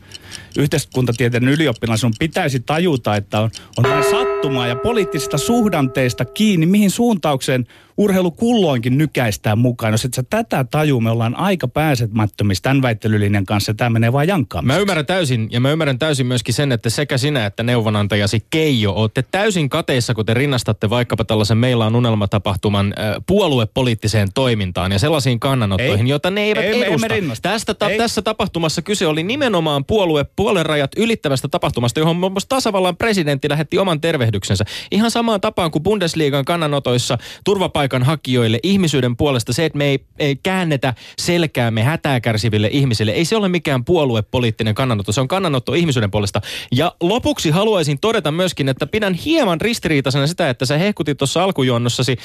Yhteiskuntatieteen 0.57 1.47
ylioppilaan 1.47 1.97
sun 1.97 2.13
pitäisi 2.19 2.59
tajuta, 2.59 3.15
että 3.15 3.39
on, 3.39 3.49
on 3.77 3.83
vain 3.83 4.03
sattumaa 4.03 4.67
ja 4.67 4.75
poliittisista 4.75 5.37
suhdanteista 5.37 6.25
kiinni, 6.25 6.65
mihin 6.65 6.91
suuntaukseen 6.91 7.67
urheilu 7.97 8.31
kulloinkin 8.31 8.97
nykäistään 8.97 9.57
mukaan. 9.57 9.93
Jos 9.93 10.05
et 10.05 10.13
sä 10.13 10.23
tätä 10.29 10.63
taju, 10.63 10.99
me 11.01 11.09
ollaan 11.09 11.35
aika 11.35 11.67
pääsemättömissä 11.67 12.61
tämän 12.61 12.81
väittelylinjan 12.81 13.45
kanssa. 13.45 13.73
Tämä 13.73 13.89
menee 13.89 14.13
vain 14.13 14.29
jankkaan. 14.29 14.65
Mä 14.65 14.77
ymmärrän 14.77 15.05
täysin, 15.05 15.47
ja 15.51 15.59
mä 15.59 15.71
ymmärrän 15.71 15.99
täysin 15.99 16.25
myöskin 16.27 16.53
sen, 16.53 16.71
että 16.71 16.89
sekä 16.89 17.17
sinä 17.17 17.45
että 17.45 17.63
neuvonantajasi 17.63 18.45
Keijo 18.49 18.91
olette 18.93 19.23
täysin 19.31 19.69
kateissa, 19.69 20.13
kun 20.13 20.25
te 20.25 20.33
rinnastatte 20.33 20.89
vaikkapa 20.89 21.25
tällaisen 21.25 21.57
Meillä 21.57 21.85
on 21.85 21.95
unelmatapahtuman 21.95 22.93
äh, 22.99 23.15
puoluepoliittiseen 23.27 24.27
toimintaan 24.33 24.91
ja 24.91 24.99
sellaisiin 24.99 25.39
kannanottoihin, 25.39 26.05
Ei. 26.05 26.09
joita 26.09 26.31
ne 26.31 26.41
eivät 26.41 26.63
Ei, 26.63 26.79
me 26.79 26.85
edusta. 26.85 27.05
emme 27.05 27.07
rinnasta. 27.07 27.49
Tästä 27.49 27.73
ta- 27.73 27.89
Ei. 27.89 27.97
tässä 27.97 28.21
tapahtumassa 28.21 28.81
kyse 28.81 29.07
oli 29.07 29.23
nimenomaan 29.23 29.85
puolue, 29.85 30.25
puoluerajat 30.35 30.91
ylittävästä 30.97 31.47
tapahtumasta, 31.47 31.99
johon 31.99 32.15
muun 32.15 32.31
muassa 32.31 32.49
tasavallan 32.49 32.97
presidentti 32.97 33.49
lähetti 33.49 33.77
oman 33.77 34.01
tervehdyksensä. 34.01 34.65
Ihan 34.91 35.11
samaan 35.11 35.41
tapaan 35.41 35.71
kuin 35.71 35.83
Bundesliigan 35.83 36.45
kannanotoissa 36.45 37.17
turvapaikanhakijoille 37.89 38.59
ihmisyyden 38.63 39.15
puolesta 39.17 39.53
se, 39.53 39.65
että 39.65 39.77
me 39.77 39.85
ei, 39.85 39.99
ei 40.19 40.35
käännetä 40.43 40.93
selkäämme 41.17 41.83
hätää 41.83 42.19
kärsiville 42.19 42.69
ihmisille. 42.71 43.11
Ei 43.11 43.25
se 43.25 43.35
ole 43.35 43.49
mikään 43.49 43.85
puoluepoliittinen 43.85 44.75
kannanotto, 44.75 45.11
se 45.11 45.21
on 45.21 45.27
kannanotto 45.27 45.73
ihmisyyden 45.73 46.11
puolesta. 46.11 46.41
Ja 46.71 46.95
lopuksi 47.01 47.49
haluaisin 47.49 47.99
todeta 47.99 48.31
myöskin, 48.31 48.69
että 48.69 48.87
pidän 48.87 49.13
hieman 49.13 49.61
ristiriitaisena 49.61 50.27
sitä, 50.27 50.49
että 50.49 50.65
sä 50.65 50.77
hehkutit 50.77 51.17
tuossa 51.17 51.43
alkujuonnossasi 51.43 52.17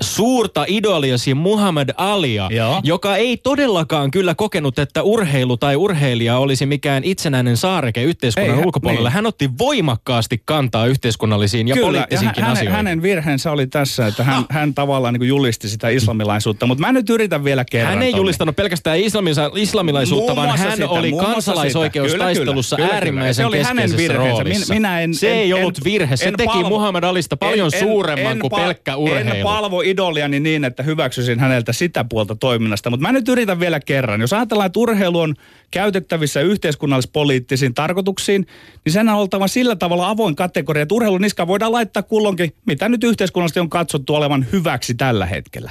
suurta 0.00 0.64
idoliasi 0.68 1.34
Muhammad 1.34 1.88
Alia, 1.96 2.48
Joo. 2.50 2.80
joka 2.84 3.16
ei 3.16 3.36
todellakaan 3.36 4.10
kyllä 4.10 4.34
kokenut, 4.34 4.78
että 4.78 5.02
urheilu 5.02 5.56
tai 5.56 5.76
urheilija 5.76 6.38
olisi 6.38 6.66
mikään 6.66 7.04
itsenäinen 7.04 7.56
saareke 7.56 8.02
yhteiskunnan 8.02 8.58
Ei, 8.58 8.64
ulkopuolella. 8.64 9.08
niin. 9.08 9.14
Hän 9.14 9.26
otti 9.26 9.50
voimakkaasti 9.58 10.42
kantaa 10.44 10.86
yhteiskunnallisiin 10.86 11.68
ja 11.68 11.74
Kyllä, 11.74 11.86
poliittisiinkin 11.86 12.40
ja 12.40 12.44
hän, 12.44 12.52
asioihin. 12.52 12.76
hänen 12.76 13.02
virheensä 13.02 13.52
oli 13.52 13.66
tässä, 13.66 14.06
että 14.06 14.24
hän, 14.24 14.44
hän 14.50 14.74
tavallaan 14.74 15.01
niin 15.10 15.28
julisti 15.28 15.68
sitä 15.68 15.88
islamilaisuutta. 15.88 16.66
Mutta 16.66 16.80
mä 16.80 16.92
nyt 16.92 17.10
yritän 17.10 17.44
vielä 17.44 17.64
kerran. 17.70 17.94
Hän 17.94 18.02
ei 18.02 18.10
Tommi. 18.10 18.20
julistanut 18.20 18.56
pelkästään 18.56 18.98
islamisa, 18.98 19.50
islamilaisuutta, 19.54 20.34
Muun 20.34 20.46
vaan 20.46 20.58
hän 20.58 20.72
sitä, 20.72 20.88
oli 20.88 21.12
kansalaisoikeustaistelussa 21.12 22.76
sitä. 22.76 22.76
Kyllä, 22.76 22.88
kyllä, 22.88 22.88
kyllä, 22.88 22.94
äärimmäisen 22.94 23.34
Se 23.42 23.46
oli 23.46 23.62
hänen 23.62 23.96
virheensä. 23.96 24.42
roolissa. 24.42 24.74
Min, 24.74 24.82
minä 24.82 25.00
en, 25.00 25.14
se 25.14 25.32
en, 25.32 25.38
ei 25.38 25.52
ollut 25.52 25.78
en, 25.78 25.84
virhe, 25.84 26.16
se 26.16 26.24
en 26.24 26.34
teki 26.36 26.50
palvo- 26.52 26.68
Muhammad 26.68 27.04
Alista 27.04 27.36
paljon 27.36 27.70
suuremman 27.78 28.38
kuin 28.38 28.50
pelkkä 28.56 28.96
urheilu. 28.96 29.30
En 29.30 29.42
palvo 29.42 29.80
idoliani 29.80 30.40
niin, 30.40 30.64
että 30.64 30.82
hyväksyisin 30.82 31.38
häneltä 31.40 31.72
sitä 31.72 32.04
puolta 32.04 32.34
toiminnasta. 32.34 32.90
Mutta 32.90 33.02
mä 33.02 33.12
nyt 33.12 33.28
yritän 33.28 33.60
vielä 33.60 33.80
kerran. 33.80 34.20
Jos 34.20 34.32
ajatellaan, 34.32 34.66
että 34.66 34.80
urheilu 34.80 35.20
on 35.20 35.34
käytettävissä 35.70 36.40
yhteiskunnallis-poliittisiin 36.40 37.74
tarkoituksiin, 37.74 38.46
niin 38.84 38.92
sen 38.92 39.08
on 39.08 39.14
oltava 39.16 39.48
sillä 39.48 39.76
tavalla 39.76 40.08
avoin 40.08 40.36
kategoria, 40.36 40.82
että 40.82 40.94
urheilun 40.94 41.20
niska 41.20 41.46
voidaan 41.46 41.72
laittaa 41.72 42.02
kulloinkin, 42.02 42.52
mitä 42.66 42.88
nyt 42.88 43.04
yhteiskunnallisesti 43.04 43.60
on 43.60 43.70
katsottu 43.70 44.14
olevan 44.14 44.46
hyväksi 44.52 44.91
tällä 44.94 45.26
hetkellä. 45.26 45.70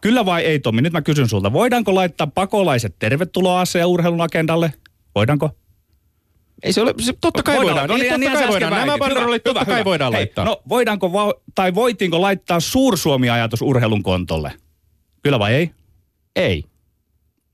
Kyllä 0.00 0.26
vai 0.26 0.44
ei, 0.44 0.58
Tommi? 0.58 0.82
Nyt 0.82 0.92
mä 0.92 1.02
kysyn 1.02 1.28
sulta. 1.28 1.52
Voidaanko 1.52 1.94
laittaa 1.94 2.26
pakolaiset 2.26 2.96
tervetuloa 2.98 3.64
urheilun 3.86 4.20
agendalle? 4.20 4.72
Voidaanko? 5.14 5.50
Ei 6.62 6.72
se 6.72 6.80
ole, 6.80 6.94
se, 7.00 7.12
totta 7.20 7.42
kai 7.42 7.56
voidaan. 7.56 7.88
No 7.88 7.96
Niin, 7.96 8.00
niin, 8.02 8.10
totta 8.10 8.18
niin 8.18 8.32
kai 8.32 8.48
voidaan. 8.48 8.72
Nämä 8.72 8.82
Hyvä, 8.82 8.98
totta 9.44 9.60
hyvä, 9.60 9.64
kai 9.74 9.84
voidaan 9.84 10.12
Hei, 10.12 10.20
laittaa. 10.20 10.44
No 10.44 10.62
voidaanko, 10.68 11.12
va- 11.12 11.34
tai 11.54 11.74
voitiinko 11.74 12.20
laittaa 12.20 12.60
Suursuomi-ajatus 12.60 13.62
urheilun 13.62 14.02
kontolle? 14.02 14.52
Kyllä 15.22 15.38
vai 15.38 15.54
ei? 15.54 15.70
Ei. 16.36 16.64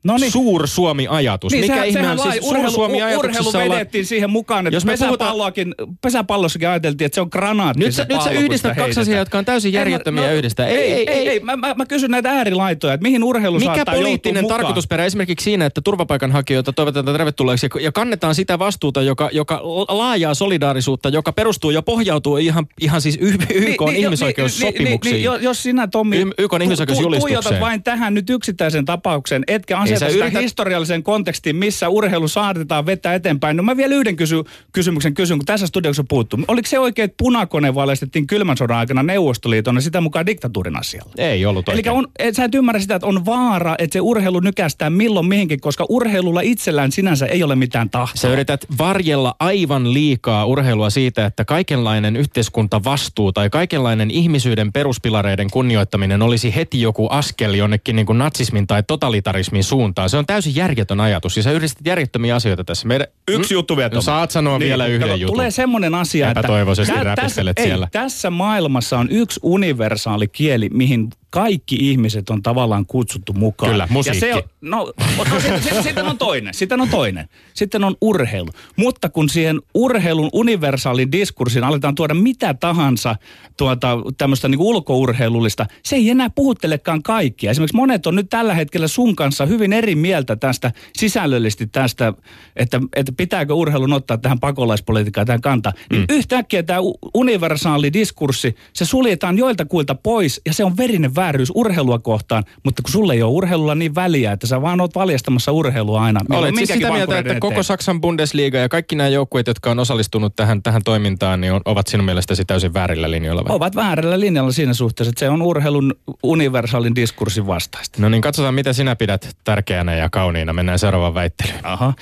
Noniin. 0.05 0.33
Suur 0.33 0.69
Suomi-ajatus. 0.69 1.53
Niin, 1.53 1.61
Mikä 1.61 1.75
sehän, 1.75 1.89
ihme 1.89 2.11
on 2.11 2.19
siis 2.19 2.45
urheilu, 2.45 2.71
Suur 2.71 2.75
Suomi-ajatuksessa 2.75 3.49
urheilu 3.49 3.65
olla... 3.65 3.75
vedettiin 3.75 4.07
siihen 4.07 4.31
mukaan, 4.31 4.67
että 4.67 4.77
Jos 4.77 4.85
me 4.85 4.93
pesäpalloakin, 4.93 5.75
pesäpallossakin 6.01 6.69
ajateltiin, 6.69 7.07
että 7.07 7.15
se 7.15 7.21
on 7.21 7.29
granaatti 7.33 7.85
Nyt 7.85 7.95
se 7.95 8.03
sä, 8.03 8.07
nyt 8.09 8.23
sä 8.23 8.31
yhdistät 8.31 8.77
kaksi 8.77 9.01
asiaa, 9.01 9.19
jotka 9.19 9.39
on 9.39 9.45
täysin 9.45 9.69
En 9.69 9.75
järjettömiä 9.75 10.27
no, 10.27 10.33
yhdistää. 10.33 10.67
Ei, 10.67 10.93
ei, 10.93 11.11
ei. 11.11 11.29
ei. 11.29 11.41
Mä, 11.41 11.57
mä, 11.57 11.75
mä 11.75 11.87
kysyn 11.87 12.11
näitä 12.11 12.31
äärilaitoja, 12.31 12.95
että 12.95 13.03
mihin 13.03 13.25
urheilu 13.25 13.59
Mikä 13.59 13.75
saattaa 13.75 13.95
poliittinen 13.95 14.47
tarkoitusperä 14.47 15.05
esimerkiksi 15.05 15.45
siinä, 15.45 15.67
että 15.67 15.81
turvapaikanhakijoita 15.81 16.73
toivotetaan 16.73 17.17
tervetulleeksi 17.17 17.67
ja, 17.67 17.81
ja 17.81 17.93
kannetaan 17.93 18.35
sitä 18.35 18.59
vastuuta, 18.59 19.03
joka, 19.03 19.29
joka 19.33 19.61
laajaa 19.89 20.35
solidaarisuutta, 20.35 21.09
joka 21.09 21.33
perustuu 21.33 21.71
ja 21.71 21.83
pohjautuu 21.83 22.37
ihan, 22.37 22.67
ihan 22.81 23.01
siis 23.01 23.19
YK 23.21 23.51
niin, 23.51 23.97
ihmisoikeussopimuksiin. 23.97 25.23
Jos 25.41 25.63
sinä, 25.63 25.87
Tommi, 25.87 26.17
Y- 26.17 26.31
YK:n 26.39 26.57
tu- 26.57 26.63
ihmisoikeusjulistukseen. 26.63 27.43
tuijotat 27.43 27.61
vain 27.61 27.83
tähän 27.83 28.15
nyt 28.15 28.31
yksittäisen 28.31 28.85
tapauksen, 28.85 29.45
etkä 29.47 29.79
aseta 29.97 30.13
sä 30.13 30.19
yrität- 30.19 30.43
historiallisen 30.43 31.03
kontekstiin, 31.03 31.57
missä 31.57 31.89
urheilu 31.89 32.29
saatetaan 32.29 32.87
vetää 32.87 33.15
eteenpäin. 33.15 33.57
No 33.57 33.63
mä 33.63 33.77
vielä 33.77 33.95
yhden 33.95 34.17
kysy- 34.17 34.45
kysymyksen 34.73 35.15
kysyn, 35.15 35.39
kun 35.39 35.47
tässä 35.47 35.67
studiossa 35.67 36.03
on 36.03 36.07
puhuttu. 36.09 36.39
Oliko 36.49 36.69
se 36.69 36.79
oikein, 36.79 37.05
että 37.05 37.15
punakone 37.19 37.75
valaistettiin 37.75 38.27
kylmän 38.27 38.57
sodan 38.57 38.77
aikana 38.77 39.03
Neuvostoliiton 39.03 39.75
ja 39.75 39.81
sitä 39.81 40.01
mukaan 40.01 40.27
diktatuurin 40.27 40.79
asialla? 40.79 41.13
Ei 41.19 41.47
ollut 41.47 41.69
Eli 41.69 41.83
on, 41.91 42.07
et, 42.19 42.35
sä 42.35 42.45
et 42.45 42.55
ymmärrä 42.55 42.81
sitä, 42.81 42.95
että 42.95 43.07
on 43.07 43.27
vaara, 43.27 43.75
että 43.79 43.93
se 43.93 44.01
urheilu 44.01 44.41
nykästää 44.41 44.91
milloin 44.91 45.27
mihinkin, 45.27 45.61
koska 45.61 45.87
urheilulla 45.89 46.41
itsellään 46.41 46.93
sinänsä 46.93 47.27
ei 47.27 47.43
ole 47.43 47.57
mitään 47.57 47.91
tahtoa. 47.91 48.21
Sä 48.21 48.29
yrität 48.29 48.65
varjella 48.79 49.35
aivan 49.39 49.95
liikaa 49.95 50.45
urheilua 50.47 50.91
siitä, 50.91 51.27
että 51.27 51.45
kaikenlainen 51.45 52.17
yhteiskuntavastuu 52.17 53.33
tai 53.33 53.51
kaikenlainen 53.51 54.11
ihmisyyden 54.11 54.73
peruspilareiden 54.73 55.51
kunnioittaminen 55.51 56.23
olisi 56.23 56.55
heti 56.55 56.81
joku 56.81 57.07
askel 57.07 57.55
jonnekin 57.55 57.97
niin 57.97 58.07
kuin 58.07 58.19
natsismin 58.19 58.67
tai 58.67 58.83
totalitarismin 58.83 59.65
suuntaan. 59.65 59.84
Se 60.07 60.17
on 60.17 60.27
täysin 60.27 60.55
järjetön 60.55 61.01
ajatus 61.01 61.37
ja 61.37 61.43
sä 61.43 61.53
yhdistät 61.53 61.87
järjettömiä 61.87 62.35
asioita 62.35 62.65
tässä. 62.65 62.89
Meidän... 62.89 63.07
Yksi 63.29 63.55
juttu 63.55 63.77
vielä, 63.77 63.91
No, 63.95 64.01
saat 64.01 64.31
sanoa 64.31 64.59
Niin, 64.59 64.69
vielä 64.69 64.87
yhden 64.87 65.09
kato, 65.09 65.21
jutun. 65.21 65.35
Tulee 65.35 65.51
semmoinen 65.51 65.95
asia, 65.95 66.29
että... 66.29 66.41
Epätoivoisesti 66.41 66.95
tä- 66.95 67.17
tässä, 67.17 67.43
siellä. 67.61 67.85
Ei, 67.85 67.91
tässä 67.93 68.31
maailmassa 68.31 68.99
on 68.99 69.09
yksi 69.11 69.41
universaali 69.43 70.29
kieli, 70.29 70.69
mihin 70.73 71.11
kaikki 71.35 71.77
ihmiset 71.81 72.31
on 72.31 72.43
tavallaan 72.43 72.87
kutsuttu 72.87 73.33
mukaan. 73.33 73.73
Kyllä, 73.73 73.89
musiikki. 73.91 74.27
Ja 74.27 74.35
se 74.35 74.35
on, 74.35 74.43
no, 74.61 74.93
no 75.19 75.41
sitten, 75.83 76.07
on 76.07 76.19
toinen, 76.19 76.55
sitten 76.55 76.81
on 76.81 76.89
toinen. 76.89 77.29
Sitten 77.55 77.85
on 77.85 77.97
urheilu. 78.01 78.49
Mutta 78.77 79.09
kun 79.09 79.29
siihen 79.29 79.61
urheilun 79.75 80.31
universaalin 80.33 81.13
diskurssiin 81.13 81.65
aletaan 81.65 81.95
tuoda 81.95 82.15
mitä 82.15 82.55
tahansa 82.55 83.17
tuota, 83.57 83.99
tämmöistä 84.19 84.49
niin 84.49 84.61
ulkourheilullista, 84.61 85.67
se 85.83 85.97
ei 85.97 86.11
enää 86.11 86.31
puhuttelekaan 86.31 87.03
kaikkia. 87.03 87.51
Esimerkiksi 87.51 87.77
monet 87.77 88.07
on 88.07 88.15
nyt 88.15 88.31
tällä 88.31 88.55
hetkellä 88.55 88.89
sun 88.89 89.17
kanssa 89.17 89.47
hyvin 89.47 89.73
eri 89.73 89.95
mieltä 89.95 90.37
tästä 90.37 90.73
sisällöllisesti 90.97 91.67
tästä, 91.67 92.13
että, 92.57 92.81
että 92.97 93.13
pitääkö 93.17 93.55
urheilun 93.55 93.93
ottaa 93.93 94.19
tähän 94.19 94.41
pakolaispolitiikkaan 94.41 95.27
tähän 95.27 95.41
kantaa. 95.41 95.73
Niin 95.91 96.01
Mm. 96.01 96.17
yhtäkkiä 96.17 96.63
tämä 96.63 96.79
universaali 97.15 97.93
diskurssi, 97.93 98.55
se 98.73 98.85
suljetaan 98.85 99.39
joiltakuilta 99.39 99.95
pois 99.95 100.41
ja 100.47 100.53
se 100.53 100.65
on 100.65 100.77
verinen 100.77 101.15
vääryys 101.25 101.53
urheilua 101.55 101.99
kohtaan, 101.99 102.45
mutta 102.65 102.83
kun 102.83 102.93
sulle 102.93 103.13
ei 103.13 103.23
ole 103.23 103.33
urheilulla 103.33 103.75
niin 103.75 103.95
väliä, 103.95 104.33
että 104.33 104.47
sä 104.47 104.63
vaan 104.63 104.81
oot 104.81 104.95
valjastamassa 104.95 105.53
urheilua 105.53 106.03
aina. 106.03 106.21
milloin 106.29 106.55
Olet 106.55 106.57
siis 106.57 106.69
sitä 106.69 106.93
mieltä, 106.93 107.19
että 107.19 107.41
koko. 107.41 107.63
Saksan 107.63 108.01
Bundesliga 108.01 108.59
ja 108.59 108.69
kaikki 108.69 108.97
nämä 108.97 109.09
joukkueet, 109.09 109.47
jotka 109.47 109.71
on 109.71 109.79
osallistunut 109.79 110.37
tähän, 110.37 110.63
tähän 110.63 110.83
toimintaan, 110.85 111.41
niin 111.41 111.53
on, 111.53 111.61
ovat 111.65 111.87
sinun 111.87 112.05
mielestäsi 112.05 112.45
täysin 112.45 112.75
väärillä 112.75 113.11
linjoilla 113.11 113.45
vai? 113.45 113.57
Ovat 113.57 113.77
väärällä 113.77 114.21
linjalla 114.21 114.53
siinä 114.53 114.75
suhteessa, 114.75 115.09
että 115.09 115.19
se 115.19 115.29
on 115.29 115.43
urheilun 115.43 115.95
universaalin 116.23 116.95
diskurssin 116.95 117.47
vastaista. 117.47 118.03
No 118.03 118.09
niin, 118.09 118.21
katsotaan 118.21 118.55
mitä 118.55 118.73
sinä 118.73 118.97
pidät 118.97 119.37
tärkeänä 119.45 119.95
ja 119.95 120.11
kauniina. 120.11 120.53
Mennään 120.53 120.79
seuraavaan 120.79 121.15
väittelyyn. 121.15 121.67
Aha. 121.67 121.95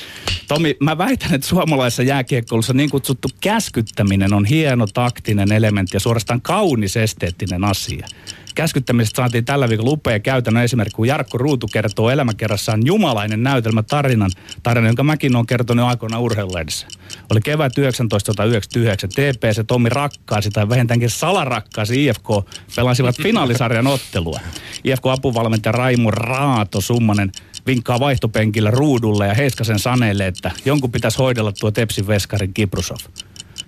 Tomi, 0.49 0.76
mä 0.81 0.99
väitän, 0.99 1.35
että 1.35 1.47
suomalaisessa 1.47 2.02
jääkiekkoilussa 2.02 2.73
niin 2.73 2.91
kutsuttu 2.91 3.29
käskyttäminen 3.41 4.33
on 4.35 4.45
hieno 4.45 4.87
taktinen 4.95 5.52
elementti 5.52 5.97
ja 5.97 6.00
suorastaan 6.00 6.41
kaunis 6.41 6.97
esteettinen 6.97 7.64
asia. 7.64 8.07
Käskyttämisestä 8.55 9.17
saatiin 9.17 9.45
tällä 9.45 9.69
viikolla 9.69 9.91
upea 9.91 10.21
käytännön 10.21 10.65
esimerkki, 10.65 10.95
kun 10.95 11.09
Jarkko 11.09 11.39
Ruutu 11.39 11.67
kertoo 11.73 12.11
elämäkerrassaan 12.11 12.87
jumalainen 12.87 13.43
näytelmä 13.43 13.83
tarinan, 13.83 14.31
tarina, 14.63 14.87
jonka 14.87 15.03
mäkin 15.03 15.37
olen 15.37 15.47
kertonut 15.47 15.87
aikoinaan 15.87 16.23
urheilulehdessä. 16.23 16.87
Oli 17.31 17.41
kevät 17.41 17.73
1999, 18.09 19.11
TPS 19.11 19.57
ja 19.57 19.65
Tommi 19.65 19.89
rakkaasi 19.89 20.51
tai 20.51 20.69
vähintäänkin 20.69 21.11
salarakkaasi 21.11 22.07
IFK 22.07 22.29
pelasivat 22.77 23.17
finaalisarjan 23.23 23.87
ottelua. 23.87 24.41
IFK-apuvalmentaja 24.85 25.73
Raimo 25.73 26.11
Raato 26.11 26.81
Summanen 26.81 27.33
vinkkaa 27.67 28.01
vaihtopenkillä 28.01 28.71
ruudulle 28.71 29.27
ja 29.27 29.35
Heiskasen 29.35 29.79
Saneelle, 29.79 30.27
että 30.27 30.51
jonkun 30.65 30.93
pitäisi 30.93 31.19
hoidella 31.19 31.53
tuo 31.53 31.71
Tepsin 31.71 32.07
veskarin 32.07 32.55
Kiprusov. 32.55 32.99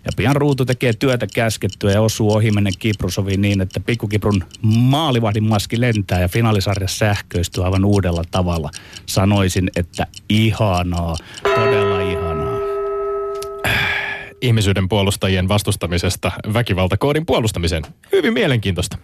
Ja 0.05 0.11
pian 0.17 0.37
ruutu 0.37 0.65
tekee 0.65 0.93
työtä 0.93 1.27
käskettyä 1.35 1.93
ja 1.93 2.01
osuu 2.01 2.33
ohimennen 2.33 2.73
Kiprusoviin 2.79 3.41
niin, 3.41 3.61
että 3.61 3.81
pikkukiprun 3.81 4.45
maalivahdin 4.63 5.45
maski 5.45 5.81
lentää 5.81 6.21
ja 6.21 6.29
finaalisarja 6.29 6.89
sähköistyy 6.89 7.65
aivan 7.65 7.85
uudella 7.85 8.25
tavalla. 8.31 8.71
Sanoisin, 9.07 9.71
että 9.77 10.07
ihanaa, 10.29 11.17
todella 11.43 12.01
ihanaa. 12.01 12.24
Ihmisyyden 14.45 14.89
puolustajien 14.89 15.49
vastustamisesta 15.49 16.33
väkivaltakoodin 16.53 17.27
puolustamiseen. 17.27 17.83
Hyvin 18.13 18.33
mielenkiintoista. 18.33 18.99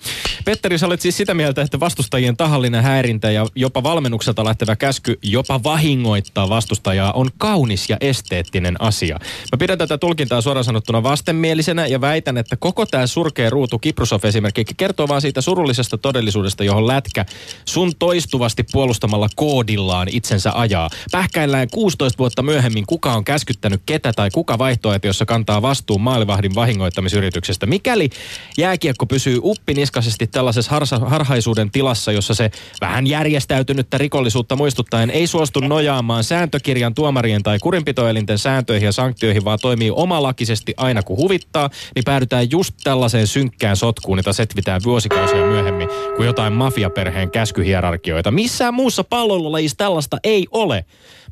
Petteri, 0.44 0.78
sä 0.78 0.86
olet 0.86 1.00
siis 1.00 1.16
sitä 1.16 1.34
mieltä, 1.34 1.62
että 1.62 1.80
vastustajien 1.80 2.36
tahallinen 2.36 2.82
häirintä 2.82 3.30
ja 3.30 3.46
jopa 3.54 3.82
valmennukselta 3.82 4.44
lähtevä 4.44 4.76
käsky 4.76 5.18
jopa 5.22 5.62
vahingoittaa 5.62 6.48
vastustajaa 6.48 7.12
on 7.12 7.30
kaunis 7.38 7.90
ja 7.90 7.96
esteettinen 8.00 8.76
asia. 8.78 9.18
Mä 9.52 9.56
pidän 9.58 9.78
tätä 9.78 9.98
tulkintaa 9.98 10.40
suoraan 10.40 10.64
sanottuna 10.64 11.02
vastenmielisenä 11.02 11.86
ja 11.86 12.00
väitän, 12.00 12.38
että 12.38 12.56
koko 12.56 12.86
tämä 12.86 13.06
surkea 13.06 13.50
ruutu 13.50 13.78
Kiprusov 13.78 14.24
esimerkiksi 14.24 14.74
kertoo 14.76 15.08
vaan 15.08 15.20
siitä 15.20 15.40
surullisesta 15.40 15.98
todellisuudesta, 15.98 16.64
johon 16.64 16.86
lätkä 16.86 17.24
sun 17.64 17.92
toistuvasti 17.98 18.64
puolustamalla 18.72 19.28
koodillaan 19.36 20.08
itsensä 20.10 20.52
ajaa. 20.54 20.90
Pähkäillään 21.12 21.68
16 21.72 22.18
vuotta 22.18 22.42
myöhemmin, 22.42 22.86
kuka 22.86 23.12
on 23.12 23.24
käskyttänyt 23.24 23.82
ketä 23.86 24.12
tai 24.12 24.30
kuka 24.30 24.58
vaihtoehtoissa 24.58 25.26
kantaa 25.30 25.62
vastuun 25.62 26.00
maalivahdin 26.00 26.54
vahingoittamisyrityksestä. 26.54 27.66
Mikäli 27.66 28.10
jääkiekko 28.58 29.06
pysyy 29.06 29.38
uppiniskaisesti 29.42 30.26
tällaisessa 30.26 30.70
harsa, 30.70 30.98
harhaisuuden 30.98 31.70
tilassa, 31.70 32.12
jossa 32.12 32.34
se 32.34 32.50
vähän 32.80 33.06
järjestäytynyttä 33.06 33.98
rikollisuutta 33.98 34.56
muistuttaen 34.56 35.10
ei 35.10 35.26
suostu 35.26 35.60
nojaamaan 35.60 36.24
sääntökirjan 36.24 36.94
tuomarien 36.94 37.42
tai 37.42 37.58
kurinpitoelinten 37.58 38.38
sääntöihin 38.38 38.86
ja 38.86 38.92
sanktioihin, 38.92 39.44
vaan 39.44 39.58
toimii 39.62 39.90
omalakisesti 39.90 40.74
aina 40.76 41.02
kun 41.02 41.16
huvittaa, 41.16 41.70
niin 41.94 42.04
päädytään 42.04 42.50
just 42.50 42.74
tällaiseen 42.84 43.26
synkkään 43.26 43.76
sotkuun, 43.76 44.18
jota 44.18 44.32
setvitään 44.32 44.80
vuosikausia 44.84 45.46
myöhemmin 45.46 45.88
kuin 46.16 46.26
jotain 46.26 46.52
mafiaperheen 46.52 47.30
käskyhierarkioita. 47.30 48.30
Missään 48.30 48.74
muussa 48.74 49.04
pallolajissa 49.04 49.76
tällaista 49.76 50.16
ei 50.24 50.46
ole. 50.50 50.84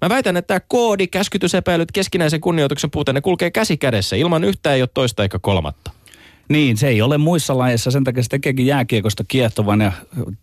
Mä 0.02 0.08
väitän, 0.08 0.36
että 0.36 0.46
tämä 0.46 0.66
koodi, 0.68 1.06
käskytysepäilyt, 1.06 1.92
keskinäisen 1.92 2.40
kunnioituksen 2.40 2.90
puute, 2.90 3.12
ne 3.12 3.20
kulkee 3.20 3.50
käsi 3.50 3.76
kädessä. 3.76 4.16
Ilman 4.16 4.44
yhtä 4.44 4.74
ei 4.74 4.82
ole 4.82 4.88
toista 4.94 5.22
eikä 5.22 5.38
kolmatta. 5.38 5.90
Niin, 6.48 6.76
se 6.76 6.88
ei 6.88 7.02
ole 7.02 7.18
muissa 7.18 7.58
lajeissa, 7.58 7.90
sen 7.90 8.04
takia 8.04 8.22
se 8.22 8.28
tekeekin 8.28 8.66
jääkiekosta 8.66 9.24
kiehtovan 9.28 9.80
ja 9.80 9.92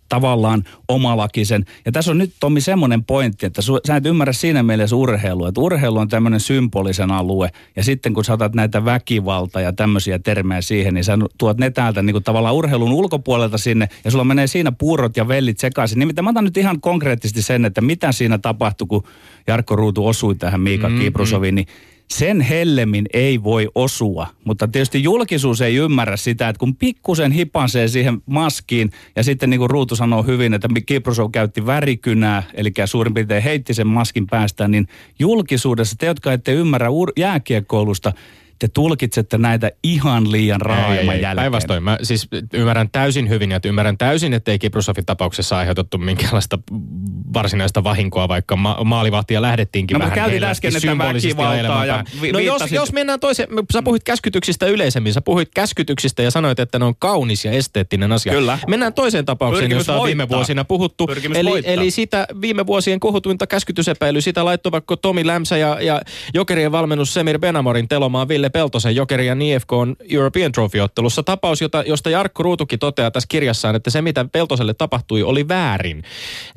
tavallaan 0.09 0.63
omalakisen. 0.87 1.65
Ja 1.85 1.91
tässä 1.91 2.11
on 2.11 2.17
nyt 2.17 2.33
Tommi 2.39 2.61
semmoinen 2.61 3.03
pointti, 3.03 3.45
että 3.45 3.61
su, 3.61 3.79
sä 3.87 3.95
et 3.95 4.05
ymmärrä 4.05 4.33
siinä 4.33 4.63
mielessä 4.63 4.95
urheilua, 4.95 5.47
että 5.47 5.61
urheilu 5.61 5.97
on 5.97 6.07
tämmöinen 6.07 6.39
symbolisen 6.39 7.11
alue. 7.11 7.49
Ja 7.75 7.83
sitten 7.83 8.13
kun 8.13 8.25
saatat 8.25 8.55
näitä 8.55 8.85
väkivalta 8.85 9.61
ja 9.61 9.73
tämmöisiä 9.73 10.19
termejä 10.19 10.61
siihen, 10.61 10.93
niin 10.93 11.03
sä 11.03 11.17
tuot 11.37 11.57
ne 11.57 11.69
täältä 11.69 12.01
niin 12.01 12.13
kuin 12.13 12.23
tavallaan 12.23 12.55
urheilun 12.55 12.93
ulkopuolelta 12.93 13.57
sinne 13.57 13.89
ja 14.05 14.11
sulla 14.11 14.23
menee 14.23 14.47
siinä 14.47 14.71
puurot 14.71 15.17
ja 15.17 15.27
vellit 15.27 15.59
sekaisin. 15.59 15.99
Nimittäin 15.99 16.23
mä 16.23 16.29
otan 16.29 16.43
nyt 16.43 16.57
ihan 16.57 16.81
konkreettisesti 16.81 17.41
sen, 17.41 17.65
että 17.65 17.81
mitä 17.81 18.11
siinä 18.11 18.37
tapahtui, 18.37 18.87
kun 18.87 19.03
Jarkko 19.47 19.75
Ruutu 19.75 20.07
osui 20.07 20.35
tähän 20.35 20.61
Miika 20.61 20.89
mm, 20.89 20.99
Kiprusoviin, 20.99 21.55
niin 21.55 21.67
sen 22.09 22.41
hellemmin 22.41 23.05
ei 23.13 23.43
voi 23.43 23.69
osua, 23.75 24.27
mutta 24.43 24.67
tietysti 24.67 25.03
julkisuus 25.03 25.61
ei 25.61 25.75
ymmärrä 25.75 26.17
sitä, 26.17 26.49
että 26.49 26.59
kun 26.59 26.75
pikkusen 26.75 27.31
hipasee 27.31 27.87
siihen 27.87 28.21
maskiin 28.25 28.89
ja 29.15 29.23
sitten 29.23 29.49
niin 29.49 29.59
kuin 29.59 29.69
Ruutu 29.69 29.95
sanoo 29.95 30.23
hyvin, 30.23 30.53
että 30.53 30.67
Kiprusov 30.85 31.31
käytti 31.31 31.65
värikynää, 31.65 32.43
eli 32.53 32.71
suurin 32.85 33.13
piirtein 33.13 33.43
heitti 33.43 33.73
sen 33.73 33.87
maskin 33.87 34.27
päästään, 34.27 34.71
niin 34.71 34.87
julkisuudessa 35.19 35.95
te, 35.99 36.05
jotka 36.05 36.33
ette 36.33 36.53
ymmärrä 36.53 36.87
jääkiekkoilusta, 37.17 38.13
te 38.59 38.67
tulkitsette 38.67 39.37
näitä 39.37 39.71
ihan 39.83 40.31
liian 40.31 40.61
raaimman 40.61 41.21
jälkeen. 41.21 41.35
Päinvastoin, 41.35 41.83
mä 41.83 41.97
siis 42.03 42.27
ymmärrän 42.53 42.89
täysin 42.91 43.29
hyvin 43.29 43.51
ja 43.51 43.59
ymmärrän 43.65 43.97
täysin, 43.97 44.33
että 44.33 44.51
ei 44.51 44.59
Kiprusofin 44.59 45.05
tapauksessa 45.05 45.57
aiheutettu 45.57 45.97
minkäänlaista 45.97 46.59
varsinaista 47.33 47.83
vahinkoa, 47.83 48.27
vaikka 48.27 48.55
ma- 48.55 48.77
maalivahtia 48.83 49.41
lähdettiinkin 49.41 49.95
No, 49.95 49.99
vähän 49.99 50.15
käytit 50.15 50.43
äsken, 50.43 50.75
että 50.75 50.87
ja 51.85 52.03
vi- 52.21 52.31
No 52.31 52.39
jos, 52.39 52.71
jos 52.71 52.93
mennään 52.93 53.19
toiseen, 53.19 53.49
sä 53.73 53.81
puhuit 53.81 54.03
käskytyksistä 54.03 54.65
yleisemmin, 54.65 55.13
sä 55.13 55.21
puhuit 55.21 55.49
käskytyksistä 55.55 56.23
ja 56.23 56.31
sanoit, 56.31 56.59
että 56.59 56.79
ne 56.79 56.85
on 56.85 56.95
kaunis 56.95 57.45
ja 57.45 57.51
esteettinen 57.51 58.11
asia. 58.11 58.33
Kyllä. 58.33 58.59
Mennään 58.67 58.93
toiseen 58.93 59.25
tapaukseen, 59.25 59.63
Pyrkimys 59.63 59.79
josta 59.79 59.95
on 60.01 60.07
viime 60.07 60.29
vuosina 60.29 60.63
puhuttu. 60.63 61.07
Pyrkimys 61.07 61.37
Eli, 61.37 61.49
voittaa. 61.49 61.73
eli 61.73 61.91
sitä 61.91 62.27
viime 62.41 62.65
vuosien 62.65 62.99
kohutuinta 62.99 63.47
käskytysepäilyä, 63.47 64.21
sitä 64.21 64.45
laittoi 64.45 64.71
vaikka 64.71 64.97
Tomi 64.97 65.27
Lämsä 65.27 65.57
ja, 65.57 65.77
ja 65.81 66.01
Jokerien 66.33 66.71
valmennus 66.71 67.13
Semir 67.13 67.39
Benamorin 67.39 67.87
telomaan 67.87 68.27
Ville 68.27 68.44
Peltosen 68.49 68.95
Jokeri 68.95 69.27
ja 69.27 69.35
IFK 69.39 69.73
on 69.73 69.95
European 70.11 70.51
Trophy-ottelussa. 70.51 71.23
Tapaus, 71.23 71.61
jota, 71.61 71.83
josta 71.87 72.09
Jarkko 72.09 72.43
Ruutukin 72.43 72.79
toteaa 72.79 73.11
tässä 73.11 73.27
kirjassaan, 73.29 73.75
että 73.75 73.89
se 73.89 74.01
mitä 74.01 74.25
Peltoselle 74.31 74.73
tapahtui 74.73 75.23
oli 75.23 75.47
väärin. 75.47 76.03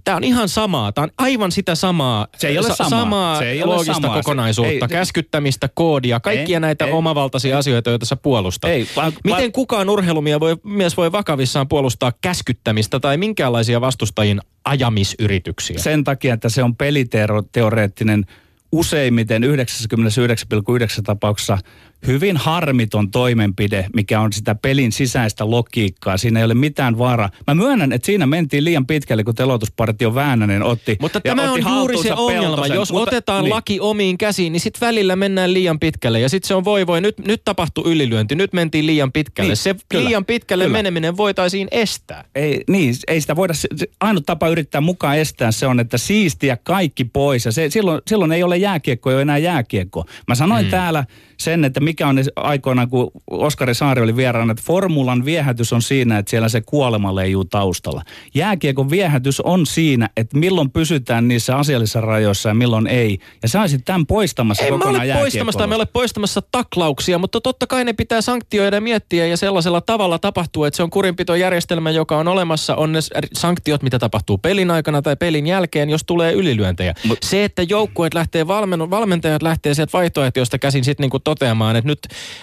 Tämä 0.04 0.16
on 0.16 0.25
ihan 0.25 0.49
samaa. 0.49 0.92
Tämä 0.92 1.02
on 1.02 1.11
aivan 1.18 1.52
sitä 1.52 1.75
samaa, 1.75 2.26
Se 2.38 2.49
ei 2.49 2.59
ole 2.59 2.68
samaa. 2.75 2.90
samaa 2.90 3.38
Se 3.38 3.50
ei 3.50 3.62
ole 3.62 3.71
loogista 3.75 3.95
samaa. 3.95 4.14
Se- 4.16 4.18
kokonaisuutta, 4.23 4.73
ei- 4.73 4.88
käskyttämistä, 4.88 5.68
koodia, 5.75 6.21
kaikkia 6.21 6.57
Ei, 6.57 6.61
näitä 6.61 6.85
ei. 6.85 6.92
omavaltaisia 6.92 7.59
asioita, 7.59 7.90
joita 7.90 8.07
sä 8.07 8.16
puolustat. 8.16 8.71
Ei, 8.71 8.87
vaan- 8.97 9.12
Miten 9.25 9.38
vaan- 9.40 9.52
kukaan 9.52 9.90
urheilumies 9.90 10.40
voi, 10.40 10.57
mies 10.64 10.97
voi 10.97 11.12
vakavissaan 11.12 11.68
puolustaa 11.68 12.12
käskyttämistä 12.21 13.00
tai 13.00 13.16
minkäänlaisia 13.16 13.80
vastustajien 13.80 14.40
ajamisyrityksiä? 14.64 15.78
Sen 15.78 16.04
takia, 16.04 16.35
että 16.35 16.49
se 16.49 16.62
on 16.62 16.76
peliteoreettinen 16.76 18.25
useimmiten 18.72 19.42
99,9 19.42 21.02
tapauksessa 21.04 21.58
hyvin 22.07 22.37
harmiton 22.37 23.11
toimenpide, 23.11 23.87
mikä 23.95 24.21
on 24.21 24.33
sitä 24.33 24.55
pelin 24.55 24.93
sisäistä 24.93 25.50
logiikkaa. 25.50 26.17
Siinä 26.17 26.40
ei 26.40 26.45
ole 26.45 26.55
mitään 26.55 26.99
vaaraa. 26.99 27.31
Mä 27.47 27.55
myönnän, 27.55 27.93
että 27.93 28.07
siinä 28.07 28.26
mentiin 28.26 28.64
liian 28.64 28.87
pitkälle, 28.87 29.25
kun 29.25 29.35
telotuspartio 29.35 30.14
Väänänen 30.14 30.62
otti 30.62 30.97
Mutta 31.00 31.21
ja 31.25 31.37
tämä 31.37 31.52
on 31.52 31.59
otti 31.59 31.75
juuri 31.75 31.99
se 31.99 32.12
ongelma. 32.12 32.47
Peltosen. 32.47 32.75
Jos 32.75 32.93
Mutta- 32.93 33.11
otetaan 33.11 33.45
niin. 33.45 33.55
laki 33.55 33.81
omiin 33.81 34.19
käsiin, 34.19 34.52
niin 34.52 34.61
sitten 34.61 34.87
välillä 34.87 35.17
mennään 35.17 35.55
liian 35.55 35.78
pitkälle. 35.78 36.21
Ja 36.21 36.28
sitten 36.28 36.49
se 36.49 36.55
on 36.55 36.64
voi 36.64 36.87
voi, 36.87 37.00
nyt, 37.00 37.19
nyt 37.19 37.43
tapahtui 37.45 37.93
ylilyönti, 37.93 38.35
nyt 38.35 38.52
mentiin 38.52 38.87
liian 38.87 39.12
pitkälle. 39.12 39.49
Niin, 39.49 39.57
se 39.57 39.76
kyllä, 39.88 40.05
liian 40.05 40.25
pitkälle 40.25 40.64
kyllä. 40.64 40.78
meneminen 40.78 41.17
voitaisiin 41.17 41.69
estää. 41.71 42.25
Ei, 42.35 42.64
niin, 42.69 42.95
ei 43.09 43.21
sitä 43.21 43.37
voida, 43.37 43.55
se- 43.55 43.69
se- 43.76 43.90
ainut 44.00 44.26
tapa 44.26 44.49
yrittää 44.49 44.81
mukaan 44.81 45.19
estää 45.19 45.52
se 45.52 45.67
on, 45.67 45.81
että 45.81 45.99
siistiä 45.99 46.57
kaikki 46.57 47.05
pois. 47.05 47.45
Ja 47.45 47.52
se, 47.52 47.71
silloin, 47.71 48.00
silloin 48.07 48.33
ei 48.33 48.43
ole 48.43 48.57
jääkiekko, 48.57 49.11
ei 49.11 49.14
ole 49.14 49.23
enää 49.23 49.38
jääkiekko. 49.38 50.05
Mä 50.28 50.35
sanoin 50.35 50.64
mm. 50.64 50.71
täällä 50.71 51.05
sen, 51.40 51.64
että 51.64 51.80
mikä 51.80 52.09
on 52.09 52.16
aikoinaan, 52.37 52.88
kun 52.88 53.11
Oskari 53.30 53.75
Saari 53.75 54.02
oli 54.02 54.16
vieraana, 54.16 54.50
että 54.50 54.62
formulan 54.66 55.25
viehätys 55.25 55.73
on 55.73 55.83
siinä, 55.83 56.18
että 56.18 56.30
siellä 56.30 56.49
se 56.49 56.61
kuolema 56.61 57.14
leijuu 57.14 57.45
taustalla. 57.45 58.02
Jääkiekon 58.35 58.90
viehätys 58.90 59.40
on 59.40 59.66
siinä, 59.66 60.11
että 60.16 60.38
milloin 60.38 60.71
pysytään 60.71 61.28
niissä 61.28 61.57
asiallisissa 61.57 62.00
rajoissa 62.00 62.49
ja 62.49 62.54
milloin 62.54 62.87
ei. 62.87 63.18
Ja 63.42 63.49
sä 63.49 63.61
olisit 63.61 63.85
tämän 63.85 64.07
poistamassa 64.07 64.64
mä 64.64 64.71
kokonaan 64.71 65.11
ole 65.11 65.14
poistamassa, 65.14 65.66
me 65.66 65.75
ole 65.75 65.87
poistamassa 65.87 66.42
taklauksia, 66.42 67.18
mutta 67.18 67.40
totta 67.40 67.66
kai 67.66 67.85
ne 67.85 67.92
pitää 67.92 68.21
sanktioida 68.21 68.76
ja 68.76 68.80
miettiä 68.80 69.26
ja 69.26 69.37
sellaisella 69.37 69.80
tavalla 69.80 70.18
tapahtuu, 70.18 70.64
että 70.64 70.76
se 70.76 70.83
on 70.83 70.90
kurinpitojärjestelmä, 70.90 71.90
joka 71.90 72.18
on 72.18 72.28
olemassa, 72.28 72.76
on 72.76 72.92
ne 72.92 72.99
sanktiot, 73.33 73.83
mitä 73.83 73.99
tapahtuu 73.99 74.38
pelin 74.38 74.71
aikana 74.71 75.02
tai 75.02 75.16
pelin 75.16 75.47
jälkeen, 75.47 75.90
jos 75.90 76.04
tulee 76.07 76.33
ylilyöntejä. 76.33 76.95
Mut. 77.04 77.18
Se, 77.23 77.45
että 77.45 77.62
joukkueet 77.62 78.14
lähtee, 78.14 78.47
valmennu, 78.47 78.90
valmentajat 78.90 79.42
lähtee 79.42 79.75
sieltä 79.75 79.92
vaihtoehtoista 79.92 80.59
käsin 80.59 80.85
sitten 80.85 81.04
niinku 81.04 81.18
toteamaan, 81.28 81.76
että 81.76 81.88
nyt 81.88 81.99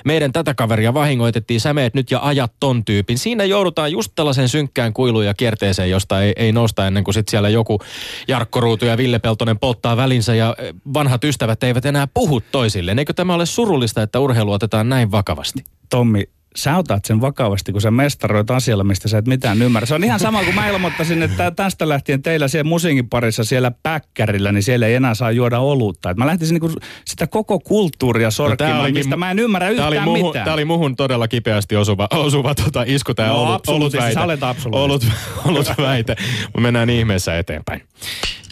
meidän 0.06 0.32
tätä 0.32 0.54
kaveria 0.54 0.94
vahingoitettiin, 0.94 1.62
sä 1.62 1.74
meet 1.74 1.94
nyt 1.94 2.12
ja 2.12 2.20
ajat 2.22 2.54
ton 2.60 2.86
tyypin. 2.86 3.18
Siinä 3.18 3.44
joudutaan 3.44 3.92
just 3.92 4.12
tällaisen 4.16 4.50
synkkään 4.50 4.94
kuiluun 4.94 5.26
ja 5.26 5.34
kierteeseen, 5.34 5.90
josta 5.90 6.22
ei, 6.22 6.34
ei 6.36 6.52
nousta 6.52 6.88
ennen 6.88 7.04
kuin 7.04 7.14
sitten 7.14 7.32
siellä 7.32 7.50
joku 7.50 7.80
Jarkko 8.28 8.60
Ruutu 8.60 8.86
ja 8.86 8.98
Ville 8.98 9.20
Peltonen 9.20 9.60
polttaa 9.60 9.98
välinsä 9.98 10.36
ja 10.36 10.56
eh, 10.58 10.74
vanhat 10.94 11.24
ystävät 11.24 11.64
eivät 11.64 11.86
enää 11.86 12.08
puhu 12.08 12.42
toisilleen. 12.42 13.00
Eikö 13.00 13.14
tämä 13.14 13.34
ole 13.34 13.46
surullista, 13.46 14.02
että 14.02 14.20
urheilu 14.20 14.52
otetaan 14.52 14.90
näin 14.90 15.12
vakavasti? 15.12 15.64
Tommi, 15.90 16.24
sä 16.56 16.78
otat 16.78 17.06
sen 17.06 17.22
vakavasti, 17.22 17.72
kun 17.72 17.82
sä 17.82 17.92
mestaroit 17.92 18.52
asialla, 18.52 18.84
mistä 18.84 19.08
sä 19.08 19.18
et 19.18 19.28
mitään 19.28 19.62
ymmärrä. 19.62 19.86
Se 19.86 19.96
on 19.96 20.04
ihan 20.04 20.20
sama 20.20 20.44
kuin 20.44 20.56
mä 20.56 20.70
ilmoittaisin, 20.70 21.24
että 21.24 21.52
tästä 21.52 21.90
lähtien 21.90 22.22
teillä 22.22 22.48
siellä 22.48 22.70
musiikin 22.70 23.10
parissa 23.10 23.44
siellä 23.44 23.72
päkkärillä, 23.84 24.52
niin 24.52 24.64
siellä 24.64 24.88
ei 24.88 24.96
enää 24.96 25.14
saa 25.16 25.32
juoda 25.32 25.60
olutta. 25.60 26.10
Et 26.10 26.18
mä 26.18 26.26
lähtisin 26.26 26.54
niinku 26.54 26.80
sitä 27.06 27.28
koko 27.28 27.60
kulttuuria 27.60 28.32
sorkkimaan, 28.32 28.80
olikin- 28.80 29.00
mistä 29.00 29.18
mä 29.18 29.32
en 29.32 29.40
ymmärrä 29.40 29.74
Tämä 29.76 29.88
oli, 29.88 29.96
yhtään 29.96 30.10
muhun, 30.10 30.30
mitään. 30.30 30.46
tämä 30.46 30.54
oli 30.54 30.66
muhun 30.66 30.96
todella 30.96 31.28
kipeästi 31.28 31.76
osuva, 31.76 32.08
osuva 32.12 32.56
tota 32.56 32.84
isku, 32.88 33.14
tämä 33.14 33.30
No, 33.30 33.42
olut, 33.44 33.92
sä 34.14 34.24
olet 34.24 34.44
absoluuttisesti. 34.44 35.16
Olut, 35.46 35.58
olutväite. 35.58 36.16
Me 36.58 36.62
mennään 36.62 36.90
ihmeessä 36.90 37.38
eteenpäin. 37.38 37.82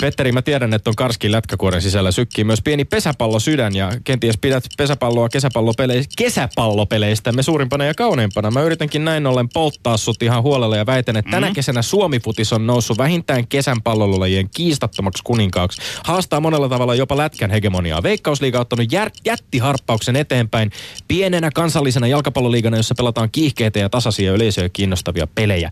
Petteri, 0.02 0.32
mä 0.32 0.42
tiedän, 0.42 0.74
että 0.74 0.90
on 0.90 0.96
Karskin 0.96 1.32
lätkäkuoren 1.32 1.82
sisällä 1.82 2.12
sykkii 2.12 2.44
myös 2.44 2.62
pieni 2.62 2.86
pesäpallo 2.86 3.40
sydän 3.40 3.76
ja 3.76 3.92
kenties 4.04 4.38
pidät 4.38 4.64
pesäpalloa 4.78 5.30
kesäpallopeleistä, 5.30 6.14
kesäpallopeleistä 6.18 7.32
me 7.32 7.44
suurimpana 7.44 7.86
ja 7.86 7.93
kauneimpana. 7.94 8.52
Mä 8.52 8.62
yritänkin 8.62 9.06
näin 9.06 9.28
ollen 9.28 9.50
polttaa 9.50 9.98
sut 9.98 10.24
ihan 10.24 10.44
huolella 10.44 10.78
ja 10.78 10.86
väitän, 10.86 11.18
että 11.18 11.32
tänä 11.32 11.52
kesänä 11.52 11.82
Suomi-futis 11.82 12.54
on 12.54 12.68
noussut 12.68 12.98
vähintään 12.98 13.48
kesän 13.48 13.82
pallolulajien 13.82 14.50
kiistattomaksi 14.50 15.24
kuninkaaksi. 15.24 15.82
Haastaa 16.04 16.40
monella 16.40 16.70
tavalla 16.70 16.96
jopa 16.96 17.18
lätkän 17.18 17.52
hegemoniaa. 17.52 18.04
Veikkausliiga 18.04 18.58
on 18.58 18.62
ottanut 18.62 18.92
jär, 18.92 19.10
jättiharppauksen 19.26 20.16
eteenpäin 20.16 20.72
pienenä 21.08 21.52
kansallisena 21.52 22.08
jalkapalloliigana, 22.08 22.78
jossa 22.78 22.96
pelataan 22.96 23.30
kiihkeitä 23.32 23.80
ja 23.80 23.90
tasaisia 23.90 24.34
yleisöä 24.34 24.70
kiinnostavia 24.70 25.28
pelejä. 25.28 25.72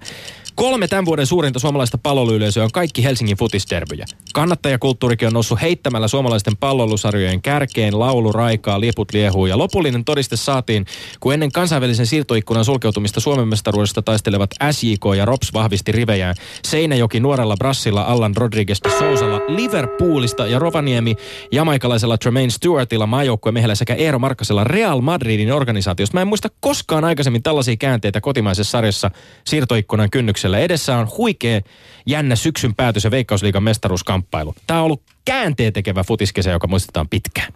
Kolme 0.56 0.88
tämän 0.88 1.06
vuoden 1.06 1.26
suurinta 1.26 1.60
suomalaista 1.60 1.98
palloluyleisöä 1.98 2.64
on 2.64 2.72
kaikki 2.72 3.04
Helsingin 3.04 3.38
futisderbyjä. 3.38 4.06
Kannattajakulttuurikin 4.34 5.28
on 5.28 5.34
noussut 5.34 5.62
heittämällä 5.62 6.08
suomalaisten 6.08 6.58
pallolusarjojen 6.58 7.42
kärkeen, 7.42 8.00
laulu 8.00 8.32
raikaa, 8.32 8.80
liput 8.80 9.14
liehuu 9.14 9.46
ja 9.46 9.58
lopullinen 9.58 10.06
todiste 10.06 10.36
saatiin, 10.36 10.86
kun 11.20 11.34
ennen 11.34 11.52
kansainvälisen 11.52 12.06
siirtoikkunan 12.06 12.66
sulkeutumista 12.66 13.20
Suomen 13.20 13.48
mestaruudesta 13.48 14.02
taistelevat 14.02 14.50
SJK 14.72 15.04
ja 15.18 15.26
Rops 15.26 15.54
vahvisti 15.54 15.92
rivejään. 15.92 16.36
Seinäjoki 16.64 17.20
nuorella 17.20 17.58
brassilla 17.58 18.02
Allan 18.02 18.38
Rodriguez 18.38 18.80
Sousalla, 19.00 19.38
Liverpoolista 19.48 20.48
ja 20.48 20.60
Rovaniemi 20.60 21.16
jamaikalaisella 21.52 22.18
Tremaine 22.18 22.50
Stewartilla 22.50 23.08
maajoukkueen 23.08 23.54
miehellä 23.54 23.76
sekä 23.76 23.94
Eero 23.94 24.20
Markkasella 24.20 24.64
Real 24.64 25.02
Madridin 25.02 25.54
organisaatiosta. 25.54 26.18
Mä 26.18 26.22
en 26.22 26.28
muista 26.28 26.50
koskaan 26.60 27.04
aikaisemmin 27.04 27.44
tällaisia 27.44 27.76
käänteitä 27.76 28.22
kotimaisessa 28.22 28.72
sarjassa 28.72 29.12
siirtoikkunan 29.46 30.10
kynnyksellä. 30.10 30.41
Edessä 30.50 30.98
on 30.98 31.08
huikea 31.18 31.62
jännä 32.06 32.36
syksyn 32.36 32.76
päätös 32.76 33.04
ja 33.04 33.12
Veikkausliigan 33.12 33.64
mestaruuskamppailu. 33.64 34.56
Tämä 34.68 34.80
on 34.80 34.86
ollut 34.86 35.04
käänteen 35.26 35.74
tekevä 35.74 36.04
futiskesä, 36.04 36.52
joka 36.52 36.68
muistetaan 36.68 37.10
pitkään. 37.10 37.54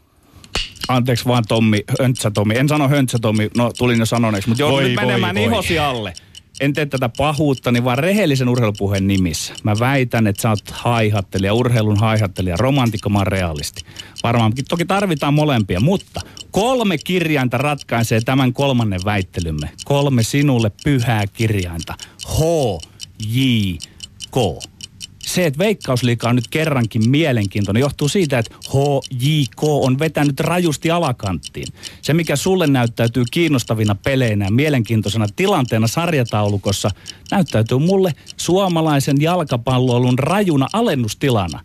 Anteeksi 0.87 1.25
vaan 1.25 1.43
Tommi, 1.47 1.83
Höntsä 2.01 2.31
Tommi. 2.31 2.57
En 2.57 2.69
sano 2.69 2.87
Höntsä 2.89 3.17
Tommi, 3.21 3.49
no 3.57 3.71
tulin 3.77 3.99
jo 3.99 4.05
sanoneeksi, 4.05 4.49
mutta 4.49 4.61
joudun 4.61 4.75
Voi, 4.77 4.83
nyt 4.83 4.95
voi, 4.95 5.05
menemään 5.05 5.35
voi. 5.35 5.43
ihosi 5.43 5.79
alle. 5.79 6.13
En 6.59 6.73
tee 6.73 6.85
tätä 6.85 7.09
pahuuttani, 7.17 7.83
vaan 7.83 7.97
rehellisen 7.97 8.49
urheilupuheen 8.49 9.07
nimissä. 9.07 9.53
Mä 9.63 9.79
väitän, 9.79 10.27
että 10.27 10.41
sä 10.41 10.49
oot 10.49 10.71
haihattelija, 10.71 11.53
urheilun 11.53 11.97
haihattelija, 11.97 12.57
romantikko, 12.57 13.09
mä 13.09 13.17
oon 13.17 13.27
realisti. 13.27 13.81
Varmaankin 14.23 14.65
toki 14.69 14.85
tarvitaan 14.85 15.33
molempia, 15.33 15.79
mutta 15.79 16.21
kolme 16.51 16.97
kirjainta 16.97 17.57
ratkaisee 17.57 18.21
tämän 18.21 18.53
kolmannen 18.53 19.01
väittelymme. 19.05 19.69
Kolme 19.85 20.23
sinulle 20.23 20.71
pyhää 20.83 21.27
kirjainta. 21.27 21.93
H, 22.27 22.39
J, 23.27 23.39
K 24.31 24.35
se, 25.25 25.45
että 25.45 25.59
Veikkausliiga 25.59 26.29
on 26.29 26.35
nyt 26.35 26.47
kerrankin 26.47 27.09
mielenkiintoinen, 27.09 27.81
johtuu 27.81 28.07
siitä, 28.07 28.39
että 28.39 28.55
HJK 28.69 29.63
on 29.63 29.99
vetänyt 29.99 30.39
rajusti 30.39 30.91
alakanttiin. 30.91 31.67
Se, 32.01 32.13
mikä 32.13 32.35
sulle 32.35 32.67
näyttäytyy 32.67 33.23
kiinnostavina 33.31 33.95
peleinä 33.95 34.45
ja 34.45 34.51
mielenkiintoisena 34.51 35.27
tilanteena 35.35 35.87
sarjataulukossa, 35.87 36.89
näyttäytyy 37.31 37.77
mulle 37.77 38.11
suomalaisen 38.37 39.21
jalkapalloilun 39.21 40.19
rajuna 40.19 40.67
alennustilana. 40.73 41.59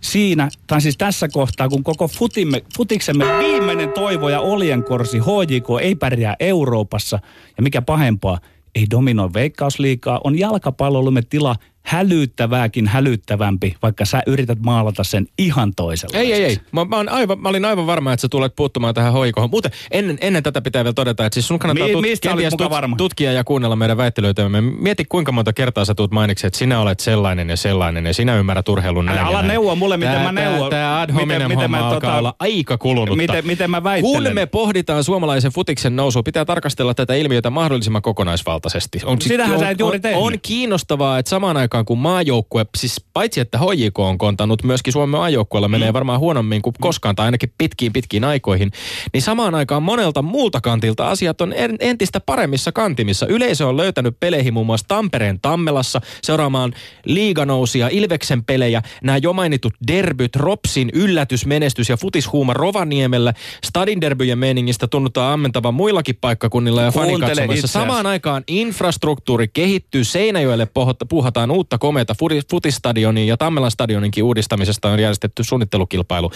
Siinä, 0.00 0.48
tai 0.66 0.80
siis 0.80 0.96
tässä 0.96 1.28
kohtaa, 1.28 1.68
kun 1.68 1.84
koko 1.84 2.08
futimme, 2.08 2.62
futiksemme 2.76 3.24
viimeinen 3.38 3.92
toivo 3.92 4.28
ja 4.28 4.40
oljenkorsi 4.40 5.18
HJK 5.18 5.66
ei 5.80 5.94
pärjää 5.94 6.36
Euroopassa, 6.40 7.18
ja 7.56 7.62
mikä 7.62 7.82
pahempaa, 7.82 8.38
ei 8.74 8.86
dominoi 8.90 9.32
veikkausliikaa, 9.32 10.20
on 10.24 10.38
jalkapalloilumme 10.38 11.22
tila 11.22 11.56
hälyttävääkin 11.86 12.86
hälyttävämpi, 12.86 13.76
vaikka 13.82 14.04
sä 14.04 14.22
yrität 14.26 14.58
maalata 14.60 15.04
sen 15.04 15.26
ihan 15.38 15.72
toisella. 15.76 16.18
Ei, 16.18 16.32
ei, 16.32 16.44
ei. 16.44 16.58
Mä, 16.72 16.84
mä, 16.84 16.96
aivan, 17.10 17.40
mä 17.40 17.48
olin 17.48 17.64
aivan 17.64 17.86
varma, 17.86 18.12
että 18.12 18.20
sä 18.20 18.28
tulet 18.28 18.56
puuttumaan 18.56 18.94
tähän 18.94 19.12
hoikoon. 19.12 19.50
Muuten 19.50 19.70
ennen, 19.90 20.18
ennen 20.20 20.42
tätä 20.42 20.60
pitää 20.62 20.84
vielä 20.84 20.94
todeta, 20.94 21.26
että 21.26 21.34
siis 21.34 21.48
sun 21.48 21.58
kannattaa 21.58 21.86
Mi- 21.86 21.92
tut, 21.92 22.02
mistä 22.02 22.28
kenties 22.28 22.52
muka 22.52 22.64
tut, 22.64 22.70
varma? 22.70 22.96
tutkia 22.96 23.32
ja 23.32 23.44
kuunnella 23.44 23.76
meidän 23.76 23.96
väittelyitämme. 23.96 24.60
Mieti 24.60 25.04
kuinka 25.04 25.32
monta 25.32 25.52
kertaa 25.52 25.84
sä 25.84 25.94
tuut 25.94 26.10
mainiksi, 26.10 26.46
että 26.46 26.58
sinä 26.58 26.80
olet 26.80 27.00
sellainen 27.00 27.50
ja 27.50 27.56
sellainen 27.56 28.06
ja 28.06 28.14
sinä 28.14 28.36
ymmärrät 28.36 28.68
urheilun 28.68 29.08
Älä 29.08 29.14
näin. 29.14 29.24
ja 29.24 29.30
ala 29.30 29.42
neuvoa 29.42 29.74
mulle, 29.74 29.96
miten 29.96 30.14
Tää- 30.14 30.22
mä 30.24 30.32
neuvon. 30.32 30.70
Tää 30.70 31.00
ad 31.00 31.10
Miten- 31.10 31.20
hominem 31.20 31.42
miten 31.48 31.58
homma 31.58 31.78
mä 31.78 31.98
tota- 31.98 32.18
olla 32.18 32.34
aika 32.38 32.78
kulunutta. 32.78 33.16
Miten, 33.16 33.46
miten 33.46 33.70
mä 33.70 33.82
väittelen? 33.84 34.22
Kun 34.24 34.34
me 34.34 34.46
pohditaan 34.46 35.04
suomalaisen 35.04 35.52
futiksen 35.52 35.96
nousua, 35.96 36.22
pitää 36.22 36.44
tarkastella 36.44 36.94
tätä 36.94 37.14
ilmiötä 37.14 37.50
mahdollisimman 37.50 38.02
kokonaisvaltaisesti. 38.02 39.00
On, 39.04 39.20
Sitähän 39.20 39.54
on, 39.54 39.60
sä 39.60 39.70
et 39.70 39.80
juuri 39.80 39.96
on, 39.96 40.02
tehnyt. 40.02 40.22
on 40.22 40.32
kiinnostavaa, 40.42 41.18
että 41.18 41.30
samaan 41.30 41.56
aikaan 41.56 41.75
kun 41.84 41.98
maajoukkue, 41.98 42.66
siis 42.76 43.04
paitsi 43.12 43.40
että 43.40 43.58
HJK 43.58 43.98
on 43.98 44.18
kontannut, 44.18 44.62
myöskin 44.62 44.92
Suomen 44.92 45.08
maajoukkueella 45.08 45.68
menee 45.68 45.92
varmaan 45.92 46.20
huonommin 46.20 46.62
kuin 46.62 46.74
koskaan 46.80 47.16
tai 47.16 47.24
ainakin 47.26 47.52
pitkiin 47.58 47.92
pitkiin 47.92 48.24
aikoihin, 48.24 48.70
niin 49.12 49.22
samaan 49.22 49.54
aikaan 49.54 49.82
monelta 49.82 50.22
muulta 50.22 50.60
kantilta 50.60 51.08
asiat 51.10 51.40
on 51.40 51.52
en- 51.56 51.76
entistä 51.80 52.20
paremmissa 52.20 52.72
kantimissa. 52.72 53.26
Yleisö 53.26 53.66
on 53.66 53.76
löytänyt 53.76 54.20
peleihin 54.20 54.54
muun 54.54 54.66
muassa 54.66 54.88
Tampereen 54.88 55.40
Tammelassa 55.42 56.00
seuraamaan 56.22 56.72
liiganousia, 57.04 57.88
Ilveksen 57.88 58.44
pelejä, 58.44 58.82
nämä 59.02 59.18
jo 59.18 59.32
mainitut 59.32 59.74
derbyt, 59.88 60.36
Ropsin 60.36 60.90
yllätysmenestys 60.92 61.88
ja 61.88 61.96
futishuuma 61.96 62.54
Rovaniemellä. 62.54 63.34
Stadin 63.64 64.00
derbyjen 64.00 64.38
meiningistä 64.38 64.86
tunnutaan 64.86 65.32
ammentavan 65.32 65.74
muillakin 65.74 66.18
paikkakunnilla 66.20 66.82
ja 66.82 66.90
fanikatsomoissa. 66.90 67.42
itseäsi. 67.54 67.72
Samaan 67.72 68.06
aikaan 68.06 68.44
infrastruktuuri 68.48 69.48
kehittyy. 69.48 70.04
Seinäjoelle 70.04 70.64
pohot- 70.64 71.06
puuhataan 71.08 71.50
uutta 71.66 71.78
komeata 71.78 72.14
fudi- 72.14 72.42
futistadionia 72.50 73.24
ja 73.24 73.36
Tammelan 73.36 73.70
stadioninkin 73.70 74.24
uudistamisesta 74.24 74.88
on 74.88 75.00
järjestetty 75.00 75.44
suunnittelukilpailu. 75.44 76.30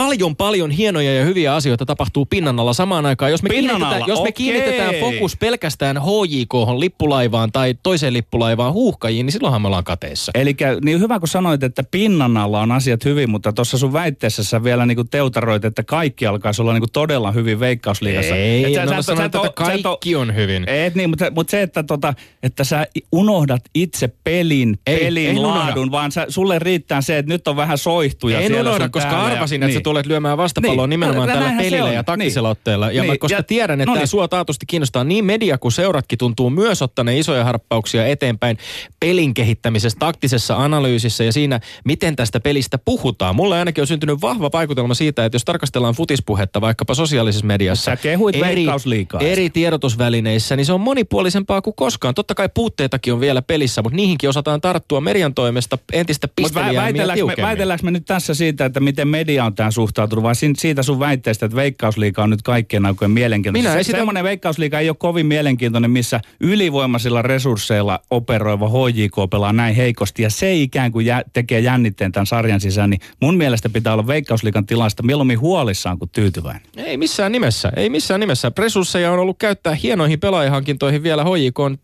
Paljon, 0.00 0.36
paljon 0.36 0.70
hienoja 0.70 1.14
ja 1.14 1.24
hyviä 1.24 1.54
asioita 1.54 1.86
tapahtuu 1.86 2.26
pinnan 2.26 2.60
alla 2.60 2.72
samaan 2.72 3.06
aikaan. 3.06 3.30
Jos 3.30 3.42
me, 3.42 3.48
Pinnan 3.48 3.76
kiinnitetään, 3.76 4.02
alla, 4.02 4.14
jos 4.14 4.22
me 4.22 4.32
kiinnitetään 4.32 4.94
fokus 4.94 5.36
pelkästään 5.36 5.96
HJK, 5.96 6.54
lippulaivaan 6.78 7.52
tai 7.52 7.74
toiseen 7.82 8.12
lippulaivaan 8.12 8.72
huuhkajiin, 8.72 9.26
niin 9.26 9.32
silloinhan 9.32 9.62
me 9.62 9.68
ollaan 9.68 9.84
kateessa. 9.84 10.32
Eli 10.34 10.56
niin 10.84 11.00
hyvä 11.00 11.18
kun 11.18 11.28
sanoit, 11.28 11.62
että 11.62 11.84
pinnan 11.90 12.36
alla 12.36 12.60
on 12.60 12.72
asiat 12.72 13.04
hyvin, 13.04 13.30
mutta 13.30 13.52
tuossa 13.52 13.78
sun 13.78 13.92
väitteessä 13.92 14.44
sä 14.44 14.64
vielä 14.64 14.86
niinku 14.86 15.04
teutaroit, 15.04 15.64
että 15.64 15.82
kaikki 15.82 16.26
alkaisi 16.26 16.62
olla 16.62 16.72
niinku 16.72 16.88
todella 16.92 17.32
hyvin 17.32 17.60
veikkausliigassa. 17.60 18.34
Ei, 18.34 18.64
Et 18.64 18.84
no 18.84 18.92
mä 18.92 18.98
et- 18.98 19.04
sanoin, 19.04 19.26
et 19.26 19.34
että 19.34 19.48
sä 19.48 19.52
kaikki 19.54 20.16
on 20.16 20.34
hyvin. 20.34 20.64
Et 20.68 20.94
niin, 20.94 21.10
mutta, 21.10 21.30
mutta 21.30 21.50
se, 21.50 21.62
että, 21.62 21.82
tota, 21.82 22.14
että 22.42 22.64
sä 22.64 22.86
unohdat 23.12 23.62
itse 23.74 24.10
pelin, 24.24 24.78
Ei, 24.86 24.98
pelin 24.98 25.30
en 25.30 25.38
unohda. 25.38 25.58
laadun, 25.58 25.90
vaan 25.90 26.12
sä, 26.12 26.26
sulle 26.28 26.58
riittää 26.58 27.00
se, 27.00 27.18
että 27.18 27.32
nyt 27.32 27.48
on 27.48 27.56
vähän 27.56 27.78
soihtuja 27.78 28.40
En 28.40 28.46
siellä 28.46 28.70
unohda, 28.70 28.84
sun 28.84 28.90
koska 28.90 29.20
arvasin, 29.20 29.62
että 29.62 29.72
sä 29.72 29.78
niin. 29.78 29.82
Tulet 29.90 30.06
lyömään 30.06 30.38
vastapalloa 30.38 30.86
Niin. 30.86 30.90
nimenomaan 30.90 31.28
Nä- 31.28 31.34
tällä 31.34 31.52
pelillä 31.58 31.92
ja 31.92 32.04
taktisella 32.04 32.48
Niin. 32.48 32.52
otteella. 32.52 32.90
Ja 32.92 33.02
Niin. 33.02 33.12
mä, 33.12 33.18
koska 33.18 33.36
Ja- 33.38 33.42
tiedän, 33.42 33.80
että 33.80 33.90
no 33.92 33.96
niin. 33.96 34.08
sua 34.08 34.28
taatusti 34.28 34.66
kiinnostaa 34.66 35.04
niin 35.04 35.24
media 35.24 35.58
kuin 35.58 35.72
seuratkin 35.72 36.18
tuntuu 36.18 36.50
myös 36.50 36.82
ottaneen 36.82 37.18
isoja 37.18 37.44
harppauksia 37.44 38.06
eteenpäin 38.06 38.58
pelin 39.00 39.34
kehittämisessä, 39.34 39.98
taktisessa 39.98 40.56
analyysissä 40.56 41.24
ja 41.24 41.32
siinä, 41.32 41.60
miten 41.84 42.16
tästä 42.16 42.40
pelistä 42.40 42.78
puhutaan. 42.84 43.36
Mulla 43.36 43.54
ainakin 43.58 43.82
on 43.82 43.86
syntynyt 43.86 44.20
vahva 44.22 44.50
vaikutelma 44.52 44.94
siitä, 44.94 45.24
että 45.24 45.34
jos 45.36 45.44
tarkastellaan 45.44 45.94
futispuhetta 45.94 46.60
vaikkapa 46.60 46.94
sosiaalisessa 46.94 47.46
mediassa, 47.46 47.96
Veikkausliigaa. 48.40 49.20
eri 49.20 49.50
tiedotusvälineissä, 49.50 50.56
niin 50.56 50.66
se 50.66 50.72
on 50.72 50.80
monipuolisempaa 50.80 51.62
kuin 51.62 51.74
koskaan. 51.76 52.14
Totta 52.14 52.34
kai 52.34 52.48
puutteitakin 52.54 53.12
on 53.12 53.20
vielä 53.20 53.42
pelissä, 53.42 53.82
mutta 53.82 53.96
niihinkin 53.96 54.28
osataan 54.28 54.60
tarttua 54.60 55.00
median 55.00 55.34
toimesta 55.34 55.78
entistä 55.92 56.28
ja 56.72 56.82
väitelläänkö 56.82 57.24
me, 57.26 57.34
väitelläänkö 57.42 57.84
me 57.84 57.90
nyt 57.90 58.04
tässä 58.06 58.34
siitä, 58.34 58.64
että 58.64 58.80
miten 58.80 59.08
media 59.08 59.44
on 59.44 59.54
tähän 59.70 59.86
suhtautunut, 59.86 60.22
vai 60.22 60.34
sin- 60.34 60.56
siitä 60.56 60.82
sun 60.82 60.98
väitteestä, 60.98 61.46
että 61.46 61.56
Veikkausliiga 61.56 62.22
on 62.22 62.30
nyt 62.30 62.42
kaikkien 62.42 62.86
aikojen 62.86 63.10
mielenkiintoinen? 63.10 63.62
Minä 63.70 63.72
Se, 63.74 63.80
esitän- 63.80 63.98
Semmoinen 64.00 64.24
Veikkausliiga 64.24 64.78
ei 64.80 64.88
ole 64.88 64.96
kovin 64.98 65.26
mielenkiintoinen, 65.26 65.90
missä 65.90 66.20
ylivoimaisilla 66.40 67.22
resursseilla 67.22 68.00
operoiva 68.10 68.68
HJK 68.68 69.30
pelaa 69.30 69.52
näin 69.52 69.74
heikosti, 69.74 70.22
ja 70.22 70.30
se 70.30 70.54
ikään 70.54 70.92
kuin 70.92 71.06
jä, 71.06 71.22
tekee 71.32 71.60
jännitteen 71.60 72.12
tämän 72.12 72.26
sarjan 72.26 72.60
sisään, 72.60 72.90
niin 72.90 73.00
mun 73.20 73.36
mielestä 73.36 73.68
pitää 73.68 73.92
olla 73.92 74.06
Veikkausliigan 74.06 74.66
tilasta 74.66 75.02
mieluummin 75.02 75.40
huolissaan 75.40 75.98
kuin 75.98 76.08
tyytyväinen. 76.12 76.62
Ei 76.76 76.96
missään 76.96 77.32
nimessä, 77.32 77.72
ei 77.76 77.90
missään 77.90 78.20
nimessä. 78.20 78.52
Resursseja 78.58 79.12
on 79.12 79.18
ollut 79.18 79.38
käyttää 79.38 79.74
hienoihin 79.74 80.20
pelaajahankintoihin 80.20 81.02
vielä 81.02 81.24
HJK 81.24 81.60
on, 81.60 81.78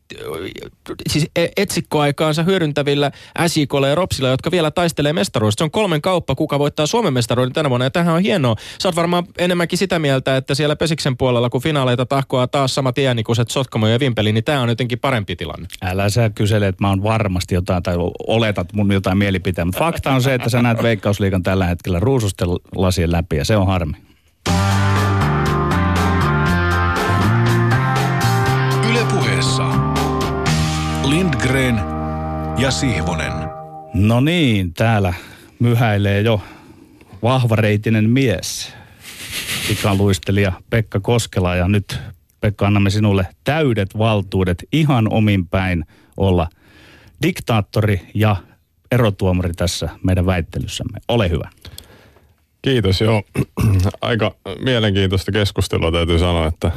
siis 1.09 1.27
e- 1.37 1.46
etsikkoaikaansa 1.57 2.42
hyödyntävillä 2.42 3.11
SJKlla 3.46 3.88
ja 3.88 3.94
Ropsilla, 3.94 4.29
jotka 4.29 4.51
vielä 4.51 4.70
taistelee 4.70 5.12
mestaruudesta. 5.12 5.61
Se 5.61 5.64
on 5.64 5.70
kolmen 5.70 6.03
kauppa, 6.03 6.35
kuka 6.35 6.59
voittaa 6.59 6.87
Suomen 6.87 7.12
mestaruuden 7.12 7.53
tänä 7.53 7.68
vuonna 7.70 7.75
ja 7.84 7.90
tähän 7.90 8.14
on 8.14 8.22
hienoa. 8.22 8.56
Sä 8.82 8.88
oot 8.88 8.96
varmaan 8.96 9.24
enemmänkin 9.38 9.78
sitä 9.78 9.98
mieltä, 9.98 10.36
että 10.36 10.54
siellä 10.54 10.76
Pesiksen 10.76 11.16
puolella, 11.16 11.50
kun 11.50 11.62
finaaleita 11.62 12.06
tahkoaa 12.06 12.46
taas 12.46 12.74
samat 12.74 12.98
iänikuiset 12.98 13.50
Sotkamo 13.50 13.86
ja 13.86 14.00
Vimpeli, 14.00 14.32
niin 14.32 14.44
tämä 14.44 14.60
on 14.60 14.68
jotenkin 14.68 14.98
parempi 14.98 15.36
tilanne. 15.36 15.66
Älä 15.82 16.08
sä 16.08 16.30
kysele, 16.30 16.68
että 16.68 16.84
mä 16.84 16.88
oon 16.88 17.02
varmasti 17.02 17.54
jotain 17.54 17.82
tai 17.82 17.94
oletat 18.26 18.72
mun 18.72 18.92
jotain 18.92 19.18
mielipiteen. 19.18 19.66
Mutta 19.66 19.78
fakta 19.78 20.12
on 20.12 20.22
se, 20.22 20.34
että 20.34 20.48
sä 20.48 20.62
näet 20.62 20.82
Veikkausliigan 20.82 21.42
tällä 21.42 21.66
hetkellä 21.66 22.00
ruususten 22.00 22.48
lasien 22.74 23.12
läpi 23.12 23.36
ja 23.36 23.44
se 23.44 23.56
on 23.56 23.66
harmi. 23.66 23.96
Ylepuheessa 28.90 29.64
Lindgren 31.04 31.80
ja 32.58 32.70
Sihvonen. 32.70 33.32
No 33.94 34.20
niin, 34.20 34.74
täällä 34.74 35.14
myhäilee 35.58 36.20
jo 36.20 36.40
vahvareitinen 37.26 38.10
mies, 38.10 38.72
pikaluistelija 39.68 40.52
Pekka 40.70 41.00
Koskela. 41.00 41.56
Ja 41.56 41.68
nyt 41.68 41.98
Pekka 42.40 42.66
annamme 42.66 42.90
sinulle 42.90 43.26
täydet 43.44 43.98
valtuudet 43.98 44.64
ihan 44.72 45.12
omin 45.12 45.48
päin 45.48 45.84
olla 46.16 46.48
diktaattori 47.22 48.00
ja 48.14 48.36
erotuomari 48.90 49.52
tässä 49.52 49.88
meidän 50.02 50.26
väittelyssämme. 50.26 50.98
Ole 51.08 51.30
hyvä. 51.30 51.50
Kiitos, 52.62 53.00
joo. 53.00 53.22
Aika 54.00 54.34
mielenkiintoista 54.60 55.32
keskustelua 55.32 55.92
täytyy 55.92 56.18
sanoa, 56.18 56.46
että 56.46 56.72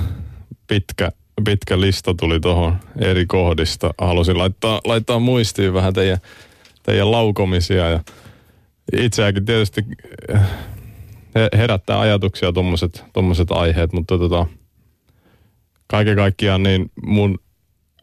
pitkä, 0.67 1.11
pitkä 1.45 1.81
lista 1.81 2.13
tuli 2.13 2.39
tuohon 2.39 2.77
eri 2.97 3.25
kohdista. 3.25 3.93
Halusin 3.97 4.37
laittaa, 4.37 4.81
laittaa 4.85 5.19
muistiin 5.19 5.73
vähän 5.73 5.93
teidän, 5.93 6.17
teidän 6.83 7.11
laukomisia 7.11 7.89
ja 7.89 7.99
itseäkin 8.97 9.45
tietysti 9.45 9.81
eh, 10.29 10.41
he- 11.35 11.49
herättää 11.57 11.99
ajatuksia 11.99 12.51
tuommoiset 13.13 13.51
aiheet, 13.51 13.93
mutta 13.93 14.17
tota, 14.17 14.45
kaiken 15.87 16.15
kaikkiaan 16.15 16.63
niin 16.63 16.91
mun, 17.05 17.39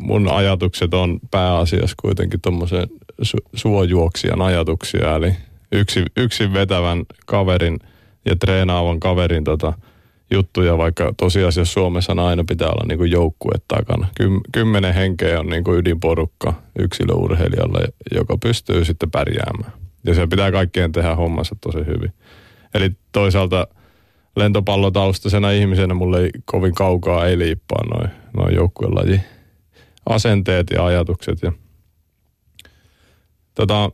mun 0.01 0.33
ajatukset 0.33 0.95
on 0.95 1.21
pääasiassa 1.31 1.97
kuitenkin 2.03 2.41
tuommoisen 2.41 2.89
su, 3.23 3.37
suojuoksijan 3.55 4.43
ajatuksia, 4.43 5.17
eli 5.17 5.33
yksi, 5.73 6.03
yksin 6.17 6.53
vetävän 6.53 7.05
kaverin 7.27 7.79
ja 8.25 8.37
treenaavan 8.37 9.01
kaverin 9.01 9.45
tota, 9.45 9.73
juttuja, 10.31 10.79
vaikka 10.79 11.15
tosiasiassa 11.17 11.73
Suomessa 11.73 12.13
aina 12.13 12.45
pitää 12.49 12.69
olla 12.69 12.85
niin 12.89 13.11
joukkue 13.11 13.55
takana. 13.69 14.09
Kym, 14.15 14.41
kymmenen 14.53 14.95
henkeä 14.95 15.41
on 15.41 15.47
niin 15.47 15.65
kuin 15.65 15.79
ydinporukka 15.79 16.55
yksilöurheilijalle, 16.79 17.89
joka 18.15 18.39
pystyy 18.43 18.85
sitten 18.85 19.11
pärjäämään. 19.11 19.73
Ja 20.07 20.15
se 20.15 20.27
pitää 20.27 20.53
kaikkien 20.53 20.93
tehdä 20.93 21.15
hommansa 21.15 21.57
tosi 21.61 21.79
hyvin. 21.79 22.13
Eli 22.75 22.91
toisaalta 23.13 23.67
lentopallotaustaisena 24.37 25.51
ihmisenä 25.51 25.95
mulle 25.95 26.21
ei 26.21 26.31
kovin 26.45 26.75
kaukaa 26.75 27.27
ei 27.27 27.39
liippaa 27.39 27.85
noin 27.95 28.11
noi 28.37 28.55
joukkuelaji 28.55 29.21
asenteet 30.09 30.67
ja 30.71 30.85
ajatukset. 30.85 31.43
Ja 31.43 31.53
tota, 33.55 33.91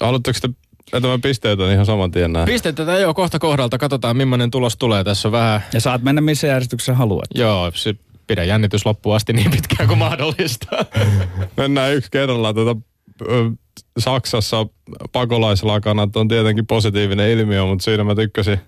haluatteko 0.00 0.38
te 0.42 0.48
että 0.92 1.08
mä 1.08 1.18
pisteitä 1.18 1.72
ihan 1.72 1.86
saman 1.86 2.10
tien 2.10 2.32
näin? 2.32 2.46
Pistetään 2.46 3.02
jo 3.02 3.14
kohta 3.14 3.38
kohdalta, 3.38 3.78
katsotaan 3.78 4.16
millainen 4.16 4.50
tulos 4.50 4.76
tulee. 4.76 5.04
Tässä 5.04 5.32
vähän, 5.32 5.60
Ja 5.72 5.80
saat 5.80 6.02
mennä 6.02 6.20
missä 6.20 6.46
järjestyksessä 6.46 6.94
haluat. 6.94 7.28
joo, 7.34 7.70
se, 7.74 7.94
pidä 8.26 8.44
jännitys 8.44 8.86
loppuun 8.86 9.16
asti 9.16 9.32
niin 9.32 9.50
pitkään 9.50 9.88
kuin 9.88 9.98
mahdollista. 9.98 10.76
Mennään 11.56 11.94
yksi 11.94 12.10
kerrallaan. 12.10 12.54
Tota, 12.54 12.76
ö, 13.22 13.50
Saksassa 13.98 14.66
pakolaislakanat 15.12 16.16
on 16.16 16.28
tietenkin 16.28 16.66
positiivinen 16.66 17.30
ilmiö, 17.30 17.64
mutta 17.64 17.84
siinä 17.84 18.04
mä 18.04 18.14
tykkäsin, 18.14 18.58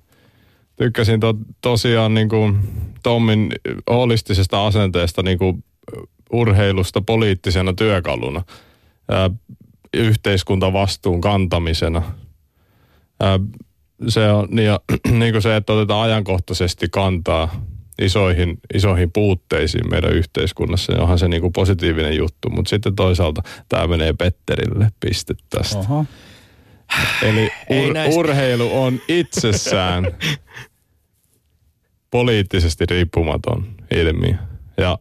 tykkäsin 0.76 1.20
to, 1.20 1.34
tosiaan 1.60 2.14
niin 2.14 2.28
kuin 2.28 2.58
Tommin 3.02 3.52
holistisesta 3.90 4.66
asenteesta 4.66 5.22
niin 5.22 5.38
kuin 5.38 5.64
urheilusta 6.32 7.00
poliittisena 7.00 7.72
työkaluna, 7.72 8.42
ää, 9.10 9.30
yhteiskuntavastuun 9.94 11.20
kantamisena. 11.20 12.02
Ää, 13.20 13.40
se 14.08 14.30
on 14.30 14.48
niin, 14.50 14.66
ja, 14.66 14.80
niin 15.18 15.32
kuin 15.32 15.42
se, 15.42 15.56
että 15.56 15.72
otetaan 15.72 16.02
ajankohtaisesti 16.02 16.88
kantaa 16.88 17.66
isoihin, 18.02 18.58
isoihin 18.74 19.12
puutteisiin 19.12 19.90
meidän 19.90 20.12
yhteiskunnassa, 20.12 20.92
niin 20.92 21.02
onhan 21.02 21.18
se 21.18 21.28
niin 21.28 21.40
kuin 21.40 21.52
positiivinen 21.52 22.16
juttu. 22.16 22.50
Mutta 22.50 22.68
sitten 22.68 22.96
toisaalta 22.96 23.42
tämä 23.68 23.86
menee 23.86 24.12
Petterille 24.12 24.90
piste 25.00 25.34
tästä. 25.50 25.78
Oho. 25.78 26.04
Eli 27.22 27.48
ur- 27.48 27.92
näistä. 27.92 28.18
urheilu 28.18 28.82
on 28.82 29.00
itsessään 29.08 30.04
poliittisesti 32.10 32.84
riippumaton 32.90 33.66
ilmiö. 33.90 34.34
Ja 34.78 34.98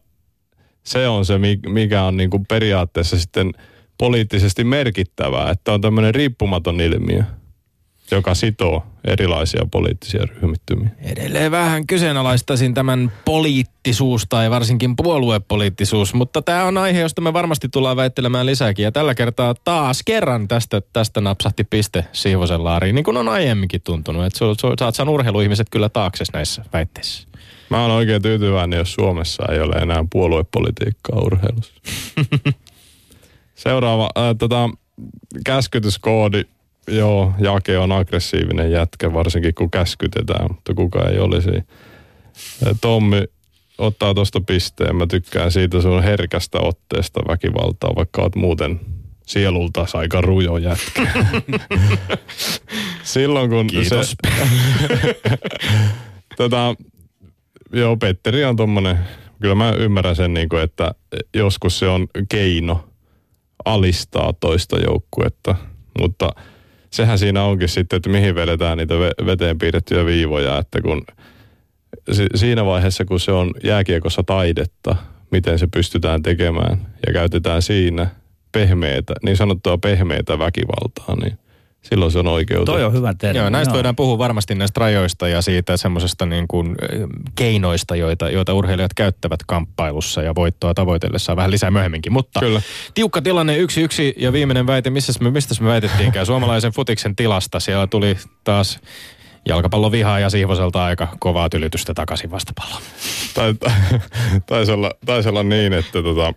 se 0.82 1.08
on 1.08 1.24
se, 1.24 1.38
mi- 1.38 1.60
mikä 1.68 2.02
on 2.02 2.16
niin 2.16 2.30
kuin 2.30 2.46
periaatteessa 2.46 3.18
sitten 3.18 3.52
poliittisesti 3.98 4.64
merkittävää, 4.64 5.50
että 5.50 5.72
on 5.72 5.80
tämmöinen 5.80 6.14
riippumaton 6.14 6.80
ilmiö, 6.80 7.24
joka 8.10 8.34
sitoo 8.34 8.86
erilaisia 9.04 9.66
poliittisia 9.70 10.26
ryhmittymiä. 10.26 10.90
Edelleen 11.02 11.50
vähän 11.50 11.86
kyseenalaistaisin 11.86 12.74
tämän 12.74 13.12
poliittisuus 13.24 14.26
tai 14.28 14.50
varsinkin 14.50 14.96
puoluepoliittisuus, 14.96 16.14
mutta 16.14 16.42
tämä 16.42 16.64
on 16.64 16.78
aihe, 16.78 17.00
josta 17.00 17.20
me 17.20 17.32
varmasti 17.32 17.68
tullaan 17.68 17.96
väittelemään 17.96 18.46
lisääkin. 18.46 18.82
Ja 18.82 18.92
tällä 18.92 19.14
kertaa 19.14 19.54
taas 19.64 20.02
kerran 20.04 20.48
tästä, 20.48 20.82
tästä 20.92 21.20
napsahti 21.20 21.64
piste 21.64 22.04
Siivosen 22.12 22.64
laariin, 22.64 22.94
niin 22.94 23.04
kuin 23.04 23.16
on 23.16 23.28
aiemminkin 23.28 23.82
tuntunut. 23.82 24.24
Että 24.24 24.38
su, 24.38 24.54
su, 24.60 24.72
saat 24.78 24.94
saanut 24.94 25.14
urheiluihmiset 25.14 25.66
kyllä 25.70 25.88
taakse 25.88 26.24
näissä 26.32 26.64
väitteissä. 26.72 27.28
Mä 27.70 27.82
oon 27.82 27.90
oikein 27.90 28.22
tyytyväinen, 28.22 28.78
jos 28.78 28.94
Suomessa 28.94 29.44
ei 29.52 29.60
ole 29.60 29.74
enää 29.74 30.04
puoluepolitiikkaa 30.12 31.20
urheilussa. 31.20 31.74
Seuraava, 33.54 34.10
äh, 34.18 34.34
tota, 34.38 34.70
käskytyskoodi. 35.44 36.44
Joo, 36.88 37.32
Jake 37.38 37.78
on 37.78 37.92
aggressiivinen 37.92 38.70
jätkä, 38.70 39.12
varsinkin 39.12 39.54
kun 39.54 39.70
käskytetään, 39.70 40.46
mutta 40.48 40.74
kuka 40.74 41.08
ei 41.08 41.18
olisi. 41.18 41.50
Tommi 42.80 43.22
ottaa 43.78 44.14
tuosta 44.14 44.40
pisteen. 44.40 44.96
Mä 44.96 45.06
tykkään 45.06 45.52
siitä 45.52 45.82
sun 45.82 46.02
herkästä 46.02 46.58
otteesta 46.60 47.20
väkivaltaa, 47.28 47.94
vaikka 47.96 48.22
oot 48.22 48.36
muuten 48.36 48.80
sielulta 49.26 49.86
aika 49.94 50.20
rujo 50.20 50.56
jätkä. 50.56 51.12
Silloin 53.02 53.50
kun 53.50 53.66
Kiitos. 53.66 54.16
se... 54.24 55.38
tota, 56.36 56.74
joo, 57.72 57.96
Petteri 57.96 58.44
on 58.44 58.56
tommonen, 58.56 58.98
kyllä 59.40 59.54
mä 59.54 59.72
ymmärrän 59.72 60.16
sen, 60.16 60.34
niin 60.34 60.48
kuin, 60.48 60.62
että 60.62 60.94
joskus 61.34 61.78
se 61.78 61.88
on 61.88 62.08
keino 62.28 62.88
alistaa 63.64 64.32
toista 64.32 64.78
joukkuetta, 64.78 65.54
mutta 66.00 66.30
sehän 66.96 67.18
siinä 67.18 67.42
onkin 67.42 67.68
sitten, 67.68 67.96
että 67.96 68.10
mihin 68.10 68.34
vedetään 68.34 68.78
niitä 68.78 68.94
ve- 68.94 69.26
veteen 69.26 69.58
piirrettyjä 69.58 70.06
viivoja, 70.06 70.58
että 70.58 70.82
kun 70.82 71.02
si- 72.12 72.26
siinä 72.34 72.64
vaiheessa, 72.64 73.04
kun 73.04 73.20
se 73.20 73.32
on 73.32 73.50
jääkiekossa 73.64 74.22
taidetta, 74.22 74.96
miten 75.30 75.58
se 75.58 75.66
pystytään 75.66 76.22
tekemään 76.22 76.86
ja 77.06 77.12
käytetään 77.12 77.62
siinä 77.62 78.06
pehmeitä, 78.52 79.14
niin 79.22 79.36
sanottua 79.36 79.78
pehmeitä 79.78 80.38
väkivaltaa, 80.38 81.16
niin 81.22 81.38
silloin 81.90 82.12
se 82.12 82.18
on 82.18 82.26
oikeutettu. 82.26 82.72
Toi 82.72 82.84
on 82.84 82.92
hyvä 82.92 83.14
termi. 83.14 83.38
Joo, 83.38 83.50
näistä 83.50 83.74
voidaan 83.74 83.96
puhua 83.96 84.18
varmasti 84.18 84.54
näistä 84.54 84.80
rajoista 84.80 85.28
ja 85.28 85.42
siitä 85.42 85.76
semmoisesta 85.76 86.26
niin 86.26 86.48
kuin 86.48 86.76
keinoista, 87.34 87.96
joita, 87.96 88.30
joita 88.30 88.54
urheilijat 88.54 88.94
käyttävät 88.94 89.40
kamppailussa 89.46 90.22
ja 90.22 90.34
voittoa 90.34 90.74
tavoitellessaan 90.74 91.36
vähän 91.36 91.50
lisää 91.50 91.70
myöhemminkin. 91.70 92.12
Mutta 92.12 92.40
Kyllä. 92.40 92.62
tiukka 92.94 93.22
tilanne, 93.22 93.56
yksi 93.56 93.82
yksi 93.82 94.14
ja 94.16 94.32
viimeinen 94.32 94.66
väite, 94.66 94.90
missä 94.90 95.12
me, 95.20 95.30
mistä 95.30 95.54
me 95.60 95.68
väitettiinkään? 95.68 96.26
Suomalaisen 96.36 96.72
futiksen 96.72 97.16
tilasta. 97.16 97.60
Siellä 97.60 97.86
tuli 97.86 98.16
taas 98.44 98.80
jalkapallon 99.48 99.92
vihaa 99.92 100.20
ja 100.20 100.30
Siivoselta 100.30 100.84
aika 100.84 101.08
kovaa 101.18 101.48
tylytystä 101.48 101.94
takaisin 101.94 102.30
vastapalloon. 102.30 102.82
Tai, 103.34 103.54
taisi, 104.46 104.72
olla, 104.72 104.90
taisi 105.06 105.28
olla 105.28 105.42
niin, 105.42 105.72
että 105.72 106.02
tota, 106.02 106.34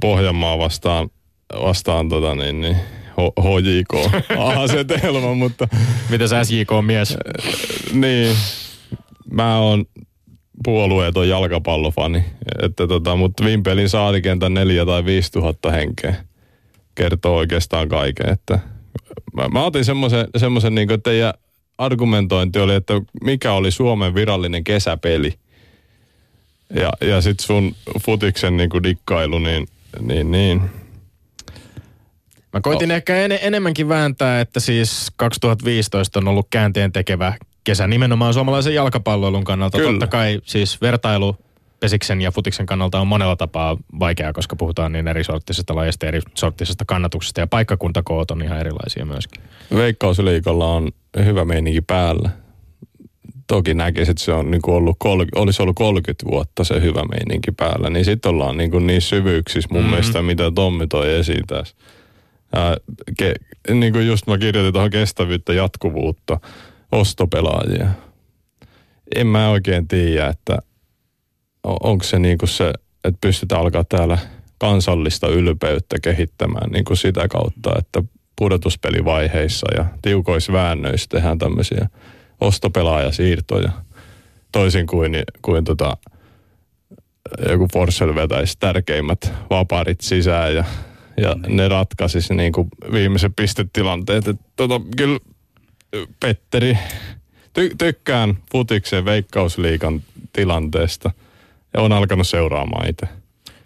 Pohjanmaa 0.00 0.58
vastaan, 0.58 1.10
vastaan 1.62 2.08
tota, 2.08 2.34
niin, 2.34 2.60
niin, 2.60 2.76
HJK 3.20 4.14
asetelma, 4.38 5.34
mutta 5.34 5.68
Mitäs 6.10 6.30
SJK-mies? 6.30 7.16
niin, 7.92 8.36
mä 9.32 9.58
oon 9.58 9.84
puolueeton 10.64 11.28
jalkapallofani, 11.28 12.24
että 12.62 12.86
tota, 12.86 13.16
mutta 13.16 13.44
Vimpelin 13.44 13.88
saatikentän 13.88 14.54
neljä 14.54 14.86
tai 14.86 15.04
viisi 15.04 15.32
tuhatta 15.32 15.70
henkeä 15.70 16.14
kertoo 16.94 17.36
oikeastaan 17.36 17.88
kaiken, 17.88 18.28
että 18.28 18.58
mä, 19.32 19.48
mä 19.48 19.64
otin 19.64 19.84
semmoisen, 19.84 20.26
semmoisen 20.36 20.74
niin 20.74 20.90
että 20.90 21.10
teidän 21.10 21.34
argumentointi 21.78 22.58
oli, 22.58 22.74
että 22.74 22.94
mikä 23.24 23.52
oli 23.52 23.70
Suomen 23.70 24.14
virallinen 24.14 24.64
kesäpeli. 24.64 25.34
Ja, 26.74 26.92
ja 27.00 27.20
sitten 27.20 27.46
sun 27.46 27.74
futiksen 28.00 28.56
niin 28.56 28.70
kuin 28.70 28.82
dikkailu, 28.82 29.38
niin, 29.38 29.66
niin, 30.00 30.30
niin. 30.30 30.62
Mä 32.52 32.60
koitin 32.60 32.90
ehkä 32.90 33.16
en, 33.16 33.38
enemmänkin 33.42 33.88
vääntää, 33.88 34.40
että 34.40 34.60
siis 34.60 35.12
2015 35.16 36.18
on 36.18 36.28
ollut 36.28 36.46
käänteen 36.50 36.92
tekevä 36.92 37.34
kesä 37.64 37.86
nimenomaan 37.86 38.34
suomalaisen 38.34 38.74
jalkapalloilun 38.74 39.44
kannalta. 39.44 39.78
Kyllä. 39.78 39.90
Totta 39.90 40.06
kai 40.06 40.40
siis 40.44 40.80
vertailu 40.80 41.36
pesiksen 41.80 42.20
ja 42.20 42.30
futiksen 42.30 42.66
kannalta 42.66 43.00
on 43.00 43.06
monella 43.06 43.36
tapaa 43.36 43.76
vaikeaa, 44.00 44.32
koska 44.32 44.56
puhutaan 44.56 44.92
niin 44.92 45.08
eri 45.08 45.24
sorttisesta 45.24 45.74
lajista, 45.74 46.06
eri 46.06 46.20
sorttisesta 46.34 46.84
kannatuksesta 46.84 47.40
ja 47.40 47.46
paikkakuntakoot 47.46 48.30
on 48.30 48.42
ihan 48.42 48.60
erilaisia 48.60 49.04
myöskin. 49.04 49.42
Veikkausliikalla 49.74 50.66
on 50.66 50.88
hyvä 51.24 51.44
meininki 51.44 51.80
päällä. 51.80 52.30
Toki 53.46 53.74
näkisi, 53.74 54.10
että 54.10 54.22
se 54.22 54.32
on 54.32 54.50
niin 54.50 54.60
ollut 54.66 54.96
kol, 54.98 55.24
olisi 55.34 55.62
ollut 55.62 55.76
30 55.76 56.26
vuotta 56.30 56.64
se 56.64 56.80
hyvä 56.80 57.02
meininki 57.04 57.52
päällä. 57.52 57.90
Niin 57.90 58.04
sitten 58.04 58.28
ollaan 58.28 58.56
niin, 58.56 58.70
kuin 58.70 58.86
niin 58.86 59.00
syvyyksissä 59.00 59.68
mun 59.72 59.80
mm-hmm. 59.80 59.90
mielestä, 59.90 60.22
mitä 60.22 60.50
Tommi 60.54 60.86
toi 60.86 61.14
esiin 61.14 61.46
tässä. 61.46 61.76
Ää, 62.54 62.76
ke, 63.18 63.34
niin 63.74 63.92
kuin 63.92 64.06
just 64.06 64.26
mä 64.26 64.38
kirjoitin 64.38 64.72
tuohon 64.72 64.90
kestävyyttä, 64.90 65.52
jatkuvuutta, 65.52 66.40
ostopelaajia. 66.92 67.88
En 69.14 69.26
mä 69.26 69.50
oikein 69.50 69.88
tiedä, 69.88 70.26
että 70.26 70.58
onko 71.62 72.04
se 72.04 72.18
niin 72.18 72.38
kuin 72.38 72.48
se, 72.48 72.72
että 73.04 73.18
pystytään 73.20 73.60
alkaa 73.60 73.84
täällä 73.84 74.18
kansallista 74.58 75.28
ylpeyttä 75.28 75.96
kehittämään 76.02 76.70
niin 76.70 76.84
kuin 76.84 76.96
sitä 76.96 77.28
kautta, 77.28 77.70
että 77.78 78.02
pudotuspelivaiheissa 78.36 79.66
ja 79.76 79.84
tiukoissa 80.02 80.52
väännöissä 80.52 81.06
tehdään 81.10 81.38
tämmöisiä 81.38 81.88
ostopelaajasiirtoja. 82.40 83.70
Toisin 84.52 84.86
kuin, 84.86 85.12
kuin 85.42 85.64
tota, 85.64 85.96
joku 87.48 87.68
Forssell 87.72 88.14
vetäisi 88.14 88.56
tärkeimmät 88.60 89.32
vapaarit 89.50 90.00
sisään 90.00 90.54
ja, 90.54 90.64
ja 91.20 91.36
ne 91.46 91.68
ratkaisisi 91.68 92.34
niin 92.34 92.52
kuin 92.52 92.68
viimeisen 92.92 93.34
pistetilanteet. 93.34 94.28
Et 94.28 94.36
tota, 94.56 94.80
kyllä 94.96 95.18
Petteri, 96.20 96.78
ty- 97.58 97.74
tykkään 97.78 98.38
futiksen 98.52 99.04
veikkausliikan 99.04 100.02
tilanteesta 100.32 101.10
ja 101.74 101.80
on 101.80 101.92
alkanut 101.92 102.28
seuraamaan 102.28 102.90
itse. 102.90 103.08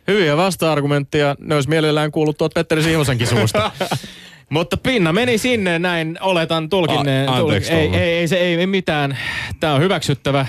Hyviä 0.08 0.36
vasta-argumentteja, 0.36 1.36
ne 1.38 1.54
olisi 1.54 1.68
mielellään 1.68 2.12
kuullut 2.12 2.38
tuolta 2.38 2.54
Petteri 2.54 2.82
Siivosenkin 2.82 3.26
suusta. 3.26 3.70
Mutta 4.50 4.76
pinna 4.76 5.12
meni 5.12 5.38
sinne, 5.38 5.78
näin 5.78 6.18
oletan 6.20 6.68
tulkinneen. 6.68 7.28
A- 7.28 7.36
anteeksi, 7.36 7.72
ei, 7.72 7.84
Tommi. 7.84 7.98
ei, 7.98 8.12
ei, 8.18 8.28
se 8.28 8.36
ei, 8.36 8.54
ei 8.54 8.66
mitään. 8.66 9.18
Tämä 9.60 9.74
on 9.74 9.80
hyväksyttävä. 9.80 10.46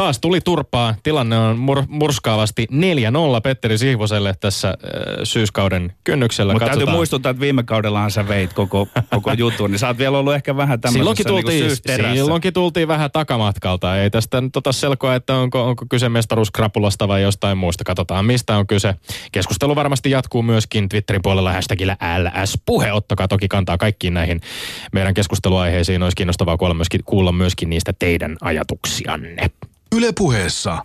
Taas 0.00 0.18
tuli 0.18 0.40
turpaa. 0.40 0.94
Tilanne 1.02 1.38
on 1.38 1.58
mur- 1.58 1.84
murskaavasti 1.88 2.66
4-0 2.70 2.74
Petteri 3.42 3.78
Sihvoselle 3.78 4.34
tässä 4.40 4.68
äh, 4.68 4.74
syyskauden 5.24 5.92
kynnyksellä. 6.04 6.52
Mutta 6.52 6.66
täytyy 6.66 6.80
Katsotaan. 6.80 6.96
muistuttaa, 6.96 7.30
että 7.30 7.40
viime 7.40 7.62
kaudellahan 7.62 8.10
sä 8.10 8.28
veit 8.28 8.52
koko, 8.52 8.88
koko 9.10 9.32
jutun, 9.32 9.70
niin 9.70 9.78
sä 9.78 9.86
oot 9.86 9.98
vielä 9.98 10.18
ollut 10.18 10.34
ehkä 10.34 10.56
vähän 10.56 10.80
tämmöisessä 10.80 10.98
Silloinkin 10.98 11.26
tultiin, 11.26 12.04
niin 12.04 12.16
silloinkin 12.16 12.52
tultiin 12.52 12.88
vähän 12.88 13.10
takamatkalta. 13.10 13.96
Ei 13.96 14.10
tästä 14.10 14.40
nyt 14.40 14.56
ota 14.56 14.72
selkoa, 14.72 15.14
että 15.14 15.34
onko, 15.34 15.68
onko 15.68 15.84
kyse 15.90 16.08
mestaruuskrapulasta 16.08 17.08
vai 17.08 17.22
jostain 17.22 17.58
muusta. 17.58 17.84
Katsotaan, 17.84 18.24
mistä 18.24 18.56
on 18.56 18.66
kyse. 18.66 18.94
Keskustelu 19.32 19.76
varmasti 19.76 20.10
jatkuu 20.10 20.42
myöskin 20.42 20.88
Twitterin 20.88 21.22
puolella 21.22 21.52
hashtagillä 21.52 21.96
LS-puhe. 22.18 22.92
Ottakaa 22.92 23.28
toki 23.28 23.48
kantaa 23.48 23.78
kaikkiin 23.78 24.14
näihin 24.14 24.40
meidän 24.92 25.14
keskusteluaiheisiin. 25.14 26.02
Olisi 26.02 26.16
kiinnostavaa 26.16 26.56
kuulla 26.56 26.74
myöskin, 26.74 27.00
kuulla 27.04 27.32
myöskin 27.32 27.70
niistä 27.70 27.92
teidän 27.98 28.36
ajatuksianne. 28.40 29.50
Ylepuheessa 29.96 30.84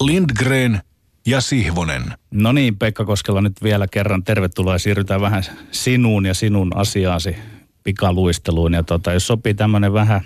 Lindgren 0.00 0.80
ja 1.26 1.40
Sihvonen. 1.40 2.02
No 2.30 2.52
niin, 2.52 2.78
Pekka 2.78 3.04
Koskela 3.04 3.40
nyt 3.40 3.62
vielä 3.62 3.86
kerran 3.90 4.24
tervetuloa 4.24 4.74
ja 4.74 4.78
siirrytään 4.78 5.20
vähän 5.20 5.42
sinuun 5.70 6.26
ja 6.26 6.34
sinun 6.34 6.76
asiaasi 6.76 7.36
pikaluisteluun. 7.84 8.72
Ja 8.72 8.82
tota, 8.82 9.12
jos 9.12 9.26
sopii 9.26 9.54
tämmöinen 9.54 9.92
vähän 9.92 10.20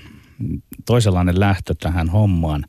toisenlainen 0.87 1.41
lähtö 1.41 1.75
tähän 1.83 2.09
hommaan. 2.09 2.65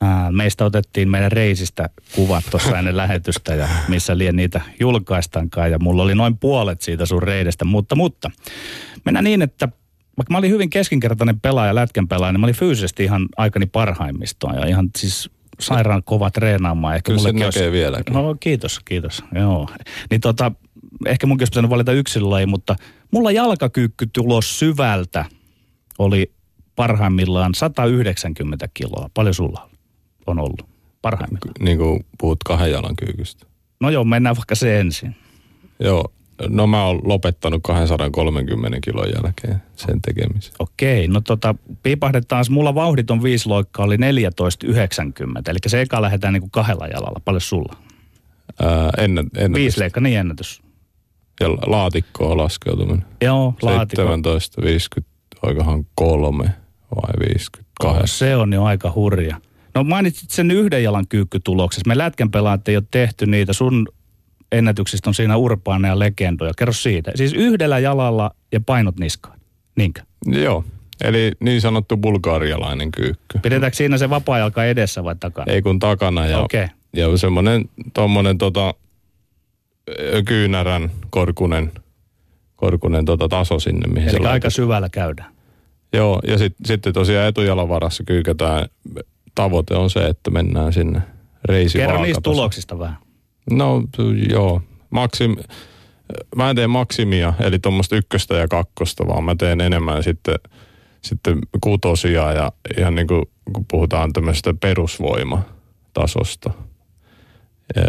Ää, 0.00 0.32
meistä 0.32 0.64
otettiin 0.64 1.10
meidän 1.10 1.32
reisistä 1.32 1.90
kuvat 2.14 2.44
tuossa 2.50 2.78
ennen 2.78 2.96
lähetystä 3.02 3.54
ja 3.54 3.68
missä 3.88 4.18
lien 4.18 4.36
niitä 4.36 4.60
julkaistaankaan. 4.80 5.70
Ja 5.70 5.78
mulla 5.78 6.02
oli 6.02 6.14
noin 6.14 6.38
puolet 6.38 6.80
siitä 6.80 7.06
sun 7.06 7.22
reidestä. 7.22 7.64
Mutta, 7.64 7.94
mutta 7.94 8.30
mennään 9.04 9.24
niin, 9.24 9.42
että 9.42 9.68
vaikka 10.16 10.32
mä 10.32 10.38
olin 10.38 10.50
hyvin 10.50 10.70
keskinkertainen 10.70 11.40
pelaaja, 11.40 11.74
lätkän 11.74 12.08
pelaaja, 12.08 12.32
niin 12.32 12.40
mä 12.40 12.46
olin 12.46 12.54
fyysisesti 12.54 13.04
ihan 13.04 13.26
aikani 13.36 13.66
parhaimmistoa. 13.66 14.54
Ja 14.54 14.66
ihan 14.66 14.90
siis 14.98 15.30
sairaan 15.60 16.02
kova 16.04 16.30
treenaamaan. 16.30 16.96
Ehkä 16.96 17.06
Kyllä 17.06 17.18
se 17.18 17.32
mullekin 17.32 17.46
näkee 17.46 17.72
vieläkin. 17.72 18.14
No 18.14 18.36
kiitos, 18.40 18.80
kiitos. 18.84 19.24
Joo. 19.34 19.68
Niin 20.10 20.20
tota, 20.20 20.52
ehkä 21.06 21.26
munkin 21.26 21.42
olisi 21.42 21.50
pitänyt 21.50 21.70
valita 21.70 21.92
yksilölaji, 21.92 22.46
mutta 22.46 22.76
mulla 23.10 23.30
jalkakyykkytulos 23.30 24.58
syvältä 24.58 25.24
oli 25.98 26.32
parhaimmillaan 26.76 27.54
190 27.54 28.68
kiloa. 28.74 29.10
Paljon 29.14 29.34
sulla 29.34 29.70
on 30.26 30.38
ollut 30.38 30.62
parhaimmillaan? 31.02 31.54
Niin 31.60 31.78
kuin 31.78 32.06
puhut 32.18 32.38
kahden 32.44 32.70
jalan 32.70 32.96
kyykystä. 32.96 33.46
No 33.80 33.90
joo, 33.90 34.04
mennään 34.04 34.36
vaikka 34.36 34.54
se 34.54 34.80
ensin. 34.80 35.16
Joo, 35.80 36.12
no 36.48 36.66
mä 36.66 36.84
oon 36.84 37.00
lopettanut 37.04 37.62
230 37.62 38.78
kilon 38.80 39.08
jälkeen 39.14 39.62
sen 39.76 40.02
tekemisen. 40.02 40.54
Okei, 40.58 41.08
no 41.08 41.20
tota, 41.20 41.54
piipahdetaan. 41.82 42.44
Mulla 42.50 42.74
vauhditon 42.74 43.22
viisiloikka 43.22 43.82
oli 43.82 43.96
14,90, 43.96 44.00
eli 45.48 45.58
se 45.66 45.80
eka 45.80 46.02
lähdetään 46.02 46.32
niinku 46.32 46.48
kahdella 46.48 46.86
jalalla. 46.86 47.20
Paljon 47.24 47.40
sulla? 47.40 47.76
Ää, 48.62 48.90
ennen, 48.98 49.26
ennen 49.36 49.60
Viisileikka, 49.60 50.00
niin 50.00 50.18
ennätys. 50.18 50.62
ja 51.40 51.48
laatikkoon 51.48 52.36
laskeutuminen. 52.38 53.04
Joo, 53.22 53.54
laatikko. 53.62 54.02
17, 54.02 54.62
50, 54.62 55.12
oikohan 55.42 55.86
kolme 55.94 56.44
vai 56.96 57.28
52. 57.28 58.18
Se 58.18 58.36
on 58.36 58.52
jo 58.52 58.64
aika 58.64 58.92
hurja. 58.94 59.40
No 59.74 59.84
mainitsit 59.84 60.30
sen 60.30 60.50
yhden 60.50 60.82
jalan 60.82 61.08
kyykkytuloksessa. 61.08 61.88
Me 61.88 61.98
lätkän 61.98 62.30
pelaat 62.30 62.68
ei 62.68 62.76
ole 62.76 62.84
tehty 62.90 63.26
niitä. 63.26 63.52
Sun 63.52 63.88
ennätyksistä 64.52 65.10
on 65.10 65.14
siinä 65.14 65.36
urbaana 65.36 65.88
ja 65.88 65.98
legendoja. 65.98 66.52
Kerro 66.58 66.72
siitä. 66.72 67.12
Siis 67.14 67.32
yhdellä 67.32 67.78
jalalla 67.78 68.30
ja 68.52 68.60
painot 68.60 68.98
niskaan. 68.98 69.40
Niinkö? 69.76 70.02
Joo, 70.26 70.64
eli 71.04 71.32
niin 71.40 71.60
sanottu 71.60 71.96
bulgarialainen 71.96 72.92
kyykky. 72.92 73.38
Pidetäänkö 73.42 73.76
siinä 73.76 73.98
se 73.98 74.10
vapaa-jalka 74.10 74.64
edessä 74.64 75.04
vai 75.04 75.16
takana? 75.20 75.52
Ei 75.52 75.62
kun 75.62 75.78
takana 75.78 76.26
ja, 76.26 76.38
Okei. 76.38 76.66
ja 76.96 77.16
semmoinen 77.16 77.64
tommonen 77.94 78.38
tota, 78.38 78.74
kyynärän 80.24 80.90
korkunen, 81.10 81.72
korkunen 82.56 83.04
tota 83.04 83.28
taso 83.28 83.58
sinne, 83.58 83.88
mihin 83.88 84.08
Eli 84.08 84.22
se 84.22 84.28
aika 84.28 84.50
syvällä 84.50 84.88
käydään. 84.88 85.32
Joo, 85.92 86.20
ja 86.26 86.38
sit, 86.38 86.54
sitten 86.66 86.92
tosiaan 86.92 87.28
etujalan 87.28 87.68
varassa 87.68 88.04
kyykätään. 88.04 88.68
Tavoite 89.34 89.74
on 89.74 89.90
se, 89.90 90.06
että 90.06 90.30
mennään 90.30 90.72
sinne 90.72 91.02
reisi 91.44 91.78
Kerro 91.78 92.02
niistä 92.02 92.20
tuloksista 92.20 92.78
vähän. 92.78 92.96
No 93.50 93.82
joo, 94.30 94.62
maksim, 94.90 95.36
mä 96.36 96.50
en 96.50 96.56
tee 96.56 96.66
maksimia, 96.66 97.34
eli 97.40 97.58
tuommoista 97.58 97.96
ykköstä 97.96 98.34
ja 98.34 98.48
kakkosta, 98.48 99.06
vaan 99.06 99.24
mä 99.24 99.34
teen 99.38 99.60
enemmän 99.60 100.02
sitten, 100.02 100.34
sitten 101.02 101.38
kutosia 101.60 102.32
ja 102.32 102.52
ihan 102.78 102.94
niin 102.94 103.06
kuin 103.06 103.24
kun 103.52 103.64
puhutaan 103.70 104.12
tämmöisestä 104.12 104.54
perusvoimatasosta, 104.60 106.50
ja, 107.76 107.82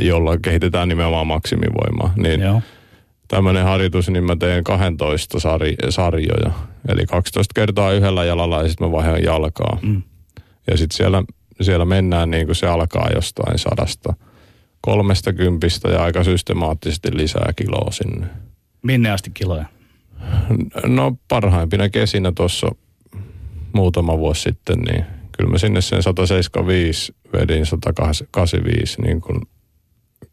jolla 0.00 0.38
kehitetään 0.38 0.88
nimenomaan 0.88 1.26
maksimivoimaa. 1.26 2.12
Niin 2.16 2.40
Joo. 2.40 2.62
tämmöinen 3.28 3.64
harjoitus, 3.64 4.08
niin 4.08 4.24
mä 4.24 4.36
teen 4.36 4.64
12 4.64 5.40
sari, 5.40 5.74
sarjoja. 5.88 6.50
Eli 6.88 7.06
12 7.06 7.52
kertaa 7.54 7.92
yhdellä 7.92 8.24
jalalla 8.24 8.62
ja 8.62 8.68
sitten 8.68 8.86
mä 8.86 8.92
vaihdan 8.92 9.24
jalkaa. 9.24 9.78
Mm. 9.82 10.02
Ja 10.70 10.76
sitten 10.76 10.96
siellä, 10.96 11.24
siellä 11.60 11.84
mennään 11.84 12.30
niin 12.30 12.46
kuin 12.46 12.56
se 12.56 12.66
alkaa 12.66 13.10
jostain 13.14 13.58
sadasta 13.58 14.14
kolmesta 14.82 15.32
kympistä 15.32 15.88
ja 15.88 16.02
aika 16.02 16.24
systemaattisesti 16.24 17.16
lisää 17.16 17.52
kiloa 17.56 17.90
sinne. 17.90 18.26
Minne 18.82 19.10
asti 19.10 19.30
kiloja? 19.34 19.64
No 20.86 21.16
parhaimpina 21.28 21.88
kesinä 21.88 22.32
tuossa 22.36 22.66
muutama 23.72 24.18
vuosi 24.18 24.42
sitten, 24.42 24.78
niin 24.78 25.04
kyllä 25.38 25.50
mä 25.50 25.58
sinne 25.58 25.80
sen 25.80 26.02
175 26.02 27.14
vedin 27.32 27.66
185, 27.66 29.02
niin 29.02 29.20
kun, 29.20 29.42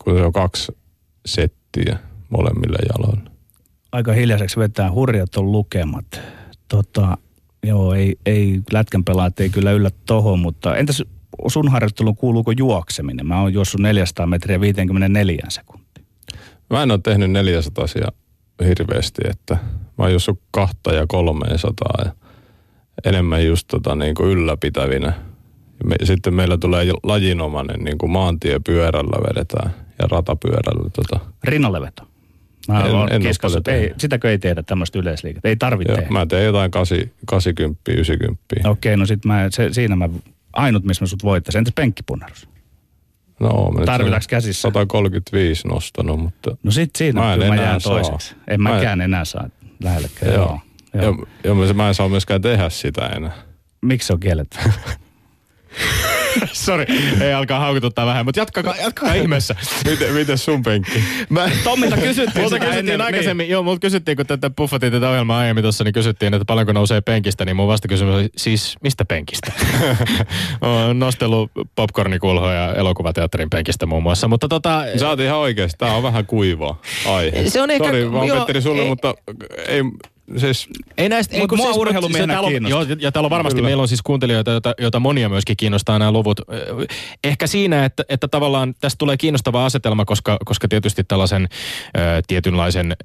kun 0.03 0.15
se 0.15 0.23
on 0.23 0.33
kaksi 0.33 0.71
settiä 1.25 1.99
molemmille 2.29 2.77
jaloille. 2.93 3.29
Aika 3.91 4.13
hiljaiseksi 4.13 4.59
vetää 4.59 4.91
hurjat 4.91 5.35
on 5.35 5.51
lukemat. 5.51 6.21
Tota, 6.67 7.17
joo, 7.63 7.93
ei, 7.93 8.15
ei 8.25 8.59
lätkän 8.71 9.03
pelaat 9.03 9.39
ei 9.39 9.49
kyllä 9.49 9.71
yllä 9.71 9.89
tohon, 10.05 10.39
mutta 10.39 10.75
entäs 10.75 11.03
sun 11.47 11.71
harjoitteluun 11.71 12.15
kuuluuko 12.15 12.51
juokseminen? 12.51 13.27
Mä 13.27 13.41
oon 13.41 13.53
juossut 13.53 13.81
400 13.81 14.27
metriä 14.27 14.61
54 14.61 15.45
sekuntia. 15.49 16.03
Mä 16.69 16.83
en 16.83 16.91
ole 16.91 16.99
tehnyt 17.03 17.31
400 17.31 17.85
hirveästi, 18.67 19.21
että 19.29 19.53
mä 19.97 20.03
oon 20.03 20.11
juossut 20.11 20.39
kahta 20.51 20.93
ja 20.93 21.05
300 21.07 22.05
ja 22.05 22.11
enemmän 23.05 23.45
just 23.45 23.67
tota 23.67 23.95
niin 23.95 24.15
kuin 24.15 24.29
ylläpitävinä. 24.29 25.13
Me, 25.85 25.95
sitten 26.03 26.33
meillä 26.33 26.57
tulee 26.57 26.85
lajinomainen 27.03 27.79
niin 27.83 27.97
kuin 27.97 28.11
maantiepyörällä 28.11 29.17
vedetään 29.29 29.73
ja 29.99 30.07
ratapyörällä 30.11 30.89
tota. 30.89 31.19
Rinnalleveto. 31.43 32.03
Mä 32.67 32.79
En- 32.79 32.85
en 32.85 32.95
oo 32.95 33.07
kiskassa, 33.21 33.61
ei, 33.67 33.93
sitäkö 33.97 34.31
ei 34.31 34.39
tehdä 34.39 34.63
tämmöistä 34.63 34.99
yleisliikettä? 34.99 35.49
Ei 35.49 35.55
tarvitse 35.55 35.91
Joo, 35.91 35.97
tehdä. 35.97 36.11
mä 36.11 36.25
teen 36.25 36.45
jotain 36.45 36.71
8, 36.71 36.97
80, 37.25 37.81
90. 37.91 38.69
Okei, 38.69 38.97
no 38.97 39.05
sit 39.05 39.25
mä, 39.25 39.47
se, 39.49 39.73
siinä 39.73 39.95
mä, 39.95 40.09
ainut 40.53 40.83
missä 40.83 41.03
mä 41.03 41.07
sut 41.07 41.23
voittaisin. 41.23 41.57
Entäs 41.59 41.73
penkkipunnerus? 41.75 42.49
No, 43.39 43.71
mä 43.71 43.85
Tarvitaanko 43.85 44.25
käsissä? 44.29 44.61
135 44.61 45.67
nostanut, 45.67 46.19
mutta 46.19 46.57
No 46.63 46.71
sit 46.71 46.89
siinä 46.97 47.21
Mä 47.21 47.33
en 47.33 47.39
kyllä 47.39 47.55
mä 47.55 47.61
jään 47.61 47.81
saa. 47.81 47.93
toiseksi. 47.93 48.35
En 48.47 48.61
Mä 48.61 48.69
en- 48.69 48.75
mäkään 48.75 49.01
enää 49.01 49.25
saa 49.25 49.49
lähellekään. 49.83 50.33
Joo. 50.33 50.59
Joo. 50.93 51.25
Joo. 51.43 51.55
mä, 51.55 51.73
mä 51.73 51.87
en 51.87 51.95
saa 51.95 52.09
myöskään 52.09 52.41
tehdä 52.41 52.69
sitä 52.69 53.07
enää. 53.07 53.31
Miksi 53.81 54.07
se 54.07 54.13
on 54.13 54.19
kielletty? 54.19 54.57
Sori, 56.53 56.85
ei 57.21 57.33
alkaa 57.33 57.59
haukututtaa 57.59 58.05
vähän, 58.05 58.25
mutta 58.25 58.39
jatkakaa, 58.39 58.75
jatkakaa 58.75 59.13
ihmeessä. 59.13 59.55
Miten, 59.89 60.13
miten 60.13 60.37
sun 60.37 60.63
penkki? 60.63 61.03
Mä, 61.29 61.49
Tommilta 61.63 61.97
kysyttiin 61.97 62.43
Multa 62.43 62.55
sitä 62.55 62.65
kysyttiin 62.65 62.79
ennen, 62.93 63.01
aikaisemmin, 63.05 63.43
niin. 63.43 63.51
joo, 63.51 63.63
multa 63.63 63.79
kysyttiin, 63.79 64.17
kun 64.17 64.25
tätä 64.25 64.49
puffattiin 64.49 64.91
tätä 64.91 65.09
ohjelmaa 65.09 65.39
aiemmin 65.39 65.61
tuossa, 65.61 65.83
niin 65.83 65.93
kysyttiin, 65.93 66.33
että 66.33 66.45
paljonko 66.45 66.73
nousee 66.73 67.01
penkistä, 67.01 67.45
niin 67.45 67.55
mun 67.55 67.67
vastakysymys 67.67 68.15
oli, 68.15 68.29
siis 68.37 68.75
mistä 68.83 69.05
penkistä? 69.05 69.51
Oon 70.61 70.99
nostellut 70.99 71.51
popcornikulhoja 71.75 72.73
elokuvateatterin 72.73 73.49
penkistä 73.49 73.85
muun 73.85 74.03
muassa, 74.03 74.27
mutta 74.27 74.47
tota... 74.47 74.83
Sä 74.99 75.09
oot 75.09 75.19
ihan 75.19 75.37
oikeesti, 75.37 75.77
tää 75.77 75.93
on 75.95 76.03
vähän 76.03 76.25
kuivaa 76.25 76.81
aihe. 77.07 77.49
Se 77.49 77.61
on 77.61 77.71
ehkä- 77.71 77.85
Sori 77.85 78.11
vaan 78.11 78.27
joo, 78.27 78.37
Petteri 78.37 78.61
sulle, 78.61 78.81
ei- 78.81 78.87
mutta 78.89 79.13
ei, 79.67 79.81
siis 80.37 80.67
Ei 80.97 81.09
näistä, 81.09 81.35
ei 81.35 81.47
kun 81.47 81.57
mua 81.57 81.67
siis, 81.67 81.77
urheilumiehenä 81.77 82.33
täällä 82.33 82.47
on, 82.47 82.51
kiinnostaa. 82.53 82.81
joo, 82.83 82.97
ja 82.99 83.11
täällä 83.11 83.25
on 83.25 83.29
varmasti, 83.29 83.55
Kyllä. 83.55 83.67
meillä 83.67 83.81
on 83.81 83.87
siis 83.87 84.01
kuuntelijoita, 84.01 84.51
joita, 84.51 84.73
joita 84.77 84.99
monia 84.99 85.29
myöskin 85.29 85.57
kiinnostaa 85.57 85.99
nämä 85.99 86.11
luvut. 86.11 86.41
Ehkä 87.23 87.47
siinä, 87.47 87.85
että, 87.85 88.03
että 88.09 88.27
tavallaan 88.27 88.73
tästä 88.81 88.97
tulee 88.97 89.17
kiinnostava 89.17 89.65
asetelma, 89.65 90.05
koska, 90.05 90.37
koska 90.45 90.67
tietysti 90.67 91.03
tällaisen 91.03 91.47
ö, 91.97 91.99
tietynlaisen 92.27 92.95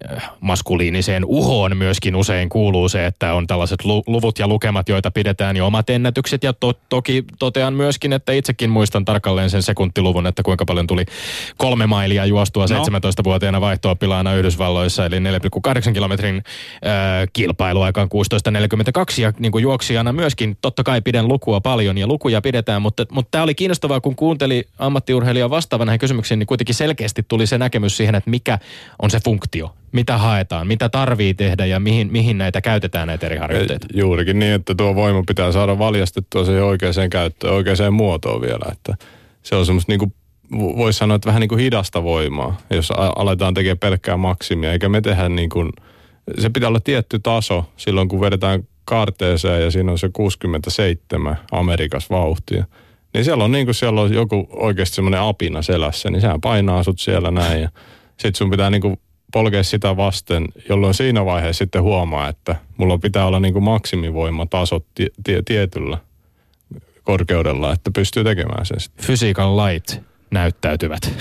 maskuliiniseen 0.41 1.25
uhoon 1.25 1.77
myöskin 1.77 2.17
usein 2.17 2.49
kuuluu 2.49 2.89
se, 2.89 3.07
että 3.07 3.35
on 3.35 3.47
tällaiset 3.47 3.85
lu, 3.85 4.03
luvut 4.07 4.39
ja 4.39 4.49
lukemat, 4.49 4.89
joita 4.89 5.11
pidetään 5.11 5.57
jo 5.57 5.67
omat 5.67 5.91
ennätykset. 5.91 6.43
Ja 6.45 6.53
to, 6.53 6.73
toki 6.89 7.25
totean 7.39 7.75
myöskin, 7.75 8.13
että 8.13 8.33
itsekin 8.33 8.71
muistan 8.71 9.05
tarkalleen 9.05 9.51
sen 9.51 9.63
sekuntiluvun, 9.63 10.27
että 10.27 10.43
kuinka 10.43 10.65
paljon 10.65 10.87
tuli 10.87 11.05
kolme 11.57 11.87
mailia 11.87 12.27
juostua 12.27 12.65
No. 12.71 12.85
17-vuotiaana 12.85 13.61
vaihto-oppilaana 13.61 14.35
Yhdysvalloissa, 14.35 15.07
eli 15.07 15.17
4,8 15.19 15.93
kilometrin 15.93 16.37
ö, 16.37 17.14
kilpailuaikaan 17.33 18.09
16.42 19.19 19.21
ja 19.23 19.33
niin 19.39 19.53
kuin 19.53 19.63
juoksijana 19.63 20.13
myöskin 20.13 20.57
totta 20.61 20.85
kai 20.85 21.01
pidän 21.01 21.29
lukua 21.29 21.61
paljon 21.61 21.99
ja 21.99 22.07
lukuja 22.07 22.43
pidetään, 22.43 22.83
mutta, 22.83 23.07
mutta 23.13 23.29
tämä 23.31 23.45
oli 23.45 23.55
kiinnostavaa, 23.55 24.01
kun 24.01 24.17
kuunteli 24.17 24.65
ammattiurheilijan 24.79 25.51
vastaava 25.51 25.85
näihin 25.85 26.01
kysymyksiin, 26.01 26.39
niin 26.39 26.47
kuitenkin 26.47 26.75
selkeästi 26.75 27.23
tuli 27.29 27.47
se 27.47 27.59
näkemys 27.59 27.97
siihen, 27.97 28.15
että 28.15 28.31
mikä 28.31 28.59
on 29.03 29.11
se 29.11 29.21
funktio, 29.25 29.75
mitä 29.93 30.19
haetaan, 30.19 30.67
mitä 30.67 30.89
tarvii 30.89 31.35
tehdä 31.35 31.67
ja 31.67 31.81
mihin, 31.81 32.13
mihin 32.13 32.39
näitä 32.39 32.61
käytetään 32.61 33.09
näitä 33.09 33.27
eri 33.27 33.37
harjoitteita. 33.37 33.87
juurikin 33.95 34.39
niin, 34.39 34.53
että 34.53 34.75
tuo 34.75 34.95
voima 34.95 35.23
pitää 35.27 35.53
saada 35.53 35.79
valjastettua 35.79 36.45
siihen 36.45 36.65
oikeaan 36.65 37.11
käyttöön, 37.11 37.55
oikeaan 37.55 37.95
muotoon 37.95 38.41
vielä. 38.41 38.73
Että 38.73 38.97
se 39.43 39.57
on 39.57 39.67
semmoista 39.67 39.93
niinku, 39.93 40.13
voisi 40.53 40.99
sanoa, 40.99 41.15
että 41.15 41.27
vähän 41.27 41.41
niin 41.41 41.49
kuin 41.49 41.61
hidasta 41.61 42.03
voimaa, 42.03 42.57
jos 42.71 42.93
aletaan 43.17 43.55
tekemään 43.55 43.79
pelkkää 43.79 44.17
maksimia, 44.17 44.73
eikä 44.73 44.89
me 44.89 45.01
tehdä 45.01 45.29
niin 45.29 45.51
kuin, 45.51 45.71
se 46.39 46.51
pitää 46.51 46.69
olla 46.69 46.81
tietty 46.81 47.19
taso 47.19 47.65
silloin, 47.77 48.09
kun 48.09 48.21
vedetään 48.21 48.69
kaarteeseen 48.85 49.63
ja 49.63 49.71
siinä 49.71 49.93
on 49.93 49.99
se 49.99 50.11
67 50.13 51.39
Amerikas 51.53 52.11
vauhtia. 52.11 52.65
Niin 53.15 53.25
siellä 53.25 53.45
on 53.45 53.53
niin 53.53 53.67
kuin 53.67 53.75
siellä 53.75 54.01
on 54.01 54.15
joku 54.15 54.49
oikeasti 54.51 54.95
semmoinen 54.95 55.21
apina 55.21 55.63
selässä, 55.63 56.11
niin 56.11 56.21
sehän 56.21 56.41
painaa 56.41 56.83
sut 56.83 57.01
siellä 57.01 57.31
näin 57.31 57.63
ja 57.63 57.69
sit 58.17 58.37
sun 58.37 58.51
pitää 58.51 58.71
niin 58.71 58.81
kuin 58.81 59.01
polkea 59.33 59.63
sitä 59.63 59.97
vasten, 59.97 60.49
jolloin 60.69 60.95
siinä 60.95 61.25
vaiheessa 61.25 61.59
sitten 61.59 61.83
huomaa, 61.83 62.29
että 62.29 62.57
mulla 62.77 62.99
pitää 62.99 63.27
olla 63.27 63.41
niin 63.41 63.53
kuin 63.53 63.65
maksimivoimatasot 63.65 64.87
tie, 64.95 65.09
tie, 65.25 65.43
tietyllä 65.43 65.99
korkeudella, 67.03 67.73
että 67.73 67.91
pystyy 67.91 68.25
tekemään 68.25 68.67
sen 68.67 68.81
sitten. 68.81 69.07
Fysiikan 69.07 69.57
lait 69.57 70.01
näyttäytyvät. 70.31 71.13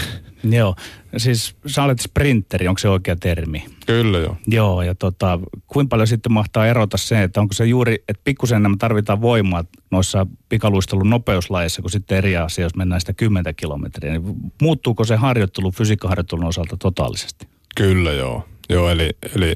Joo, 0.44 0.76
siis 1.18 1.56
sä 1.66 1.84
olet 1.84 2.00
sprinteri, 2.00 2.68
onko 2.68 2.80
se 2.80 2.90
oikea 2.90 3.16
termi? 3.16 3.66
Kyllä 3.86 4.18
joo. 4.18 4.38
Joo, 4.48 4.82
ja 4.82 4.96
tota, 4.96 5.40
kuinka 5.68 5.90
paljon 5.90 6.08
sitten 6.08 6.32
mahtaa 6.32 6.68
erota 6.68 6.98
se, 6.98 7.24
että 7.24 7.42
onko 7.42 7.54
se 7.54 7.66
juuri, 7.66 7.94
että 7.94 8.22
pikkusen 8.24 8.56
enemmän 8.56 8.78
tarvitaan 8.78 9.22
voimaa 9.22 9.64
noissa 9.92 10.28
pikaluistelun 10.50 11.10
nopeuslajeissa, 11.10 11.82
kun 11.82 11.92
sitten 11.92 12.18
eri 12.18 12.38
asia, 12.38 12.66
jos 12.66 12.76
mennään 12.76 13.02
sitä 13.02 13.14
10 13.14 13.56
kilometriä, 13.56 14.12
niin 14.12 14.36
muuttuuko 14.62 15.04
se 15.04 15.16
harjoittelu 15.16 15.72
fysiikkaharjoittelun 15.72 16.46
osalta 16.46 16.78
totaalisesti? 16.78 17.48
Kyllä 17.76 18.12
joo. 18.12 18.46
Joo, 18.70 18.90
eli, 18.90 19.10
eli 19.36 19.56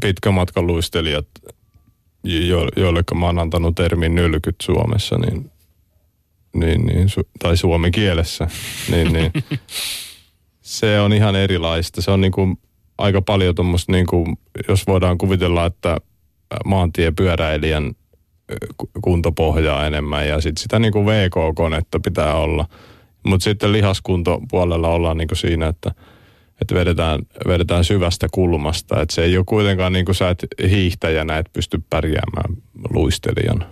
pitkän 0.00 0.34
matkan 0.34 0.66
luistelijat, 0.66 1.26
jo, 2.24 2.68
joille 2.76 3.02
mä 3.14 3.26
oon 3.26 3.38
antanut 3.38 3.74
termin 3.74 4.14
nylkyt 4.14 4.56
Suomessa, 4.62 5.18
niin, 5.18 5.50
niin, 6.54 6.86
niin 6.86 7.08
su, 7.08 7.20
tai 7.38 7.56
suomen 7.56 7.92
kielessä, 7.92 8.48
niin, 8.90 9.12
niin 9.12 9.32
se 10.62 11.00
on 11.00 11.12
ihan 11.12 11.36
erilaista. 11.36 12.02
Se 12.02 12.10
on 12.10 12.20
niin 12.20 12.32
kuin 12.32 12.58
aika 12.98 13.22
paljon 13.22 13.54
tuommoista, 13.54 13.92
niin 13.92 14.06
jos 14.68 14.86
voidaan 14.86 15.18
kuvitella, 15.18 15.66
että 15.66 15.96
maantiepyöräilijän 16.64 17.92
kuntopohjaa 19.02 19.86
enemmän 19.86 20.28
ja 20.28 20.40
sitten 20.40 20.62
sitä 20.62 20.78
niin 20.78 20.92
kuin 20.92 21.06
VK-konetta 21.06 22.00
pitää 22.00 22.34
olla. 22.34 22.66
Mutta 23.26 23.44
sitten 23.44 23.72
lihaskuntopuolella 23.72 24.88
ollaan 24.88 25.16
niin 25.16 25.28
kuin 25.28 25.38
siinä, 25.38 25.66
että– 25.66 25.94
että 26.60 26.74
vedetään, 26.74 27.20
vedetään 27.46 27.84
syvästä 27.84 28.26
kulmasta. 28.32 29.02
Että 29.02 29.14
se 29.14 29.22
ei 29.24 29.36
ole 29.36 29.44
kuitenkaan 29.44 29.92
niin 29.92 30.04
kuin 30.04 30.14
sä 30.14 30.30
et 30.30 30.46
hiihtäjänä 30.70 31.38
et 31.38 31.52
pysty 31.52 31.82
pärjäämään 31.90 32.56
luistelijana. 32.90 33.64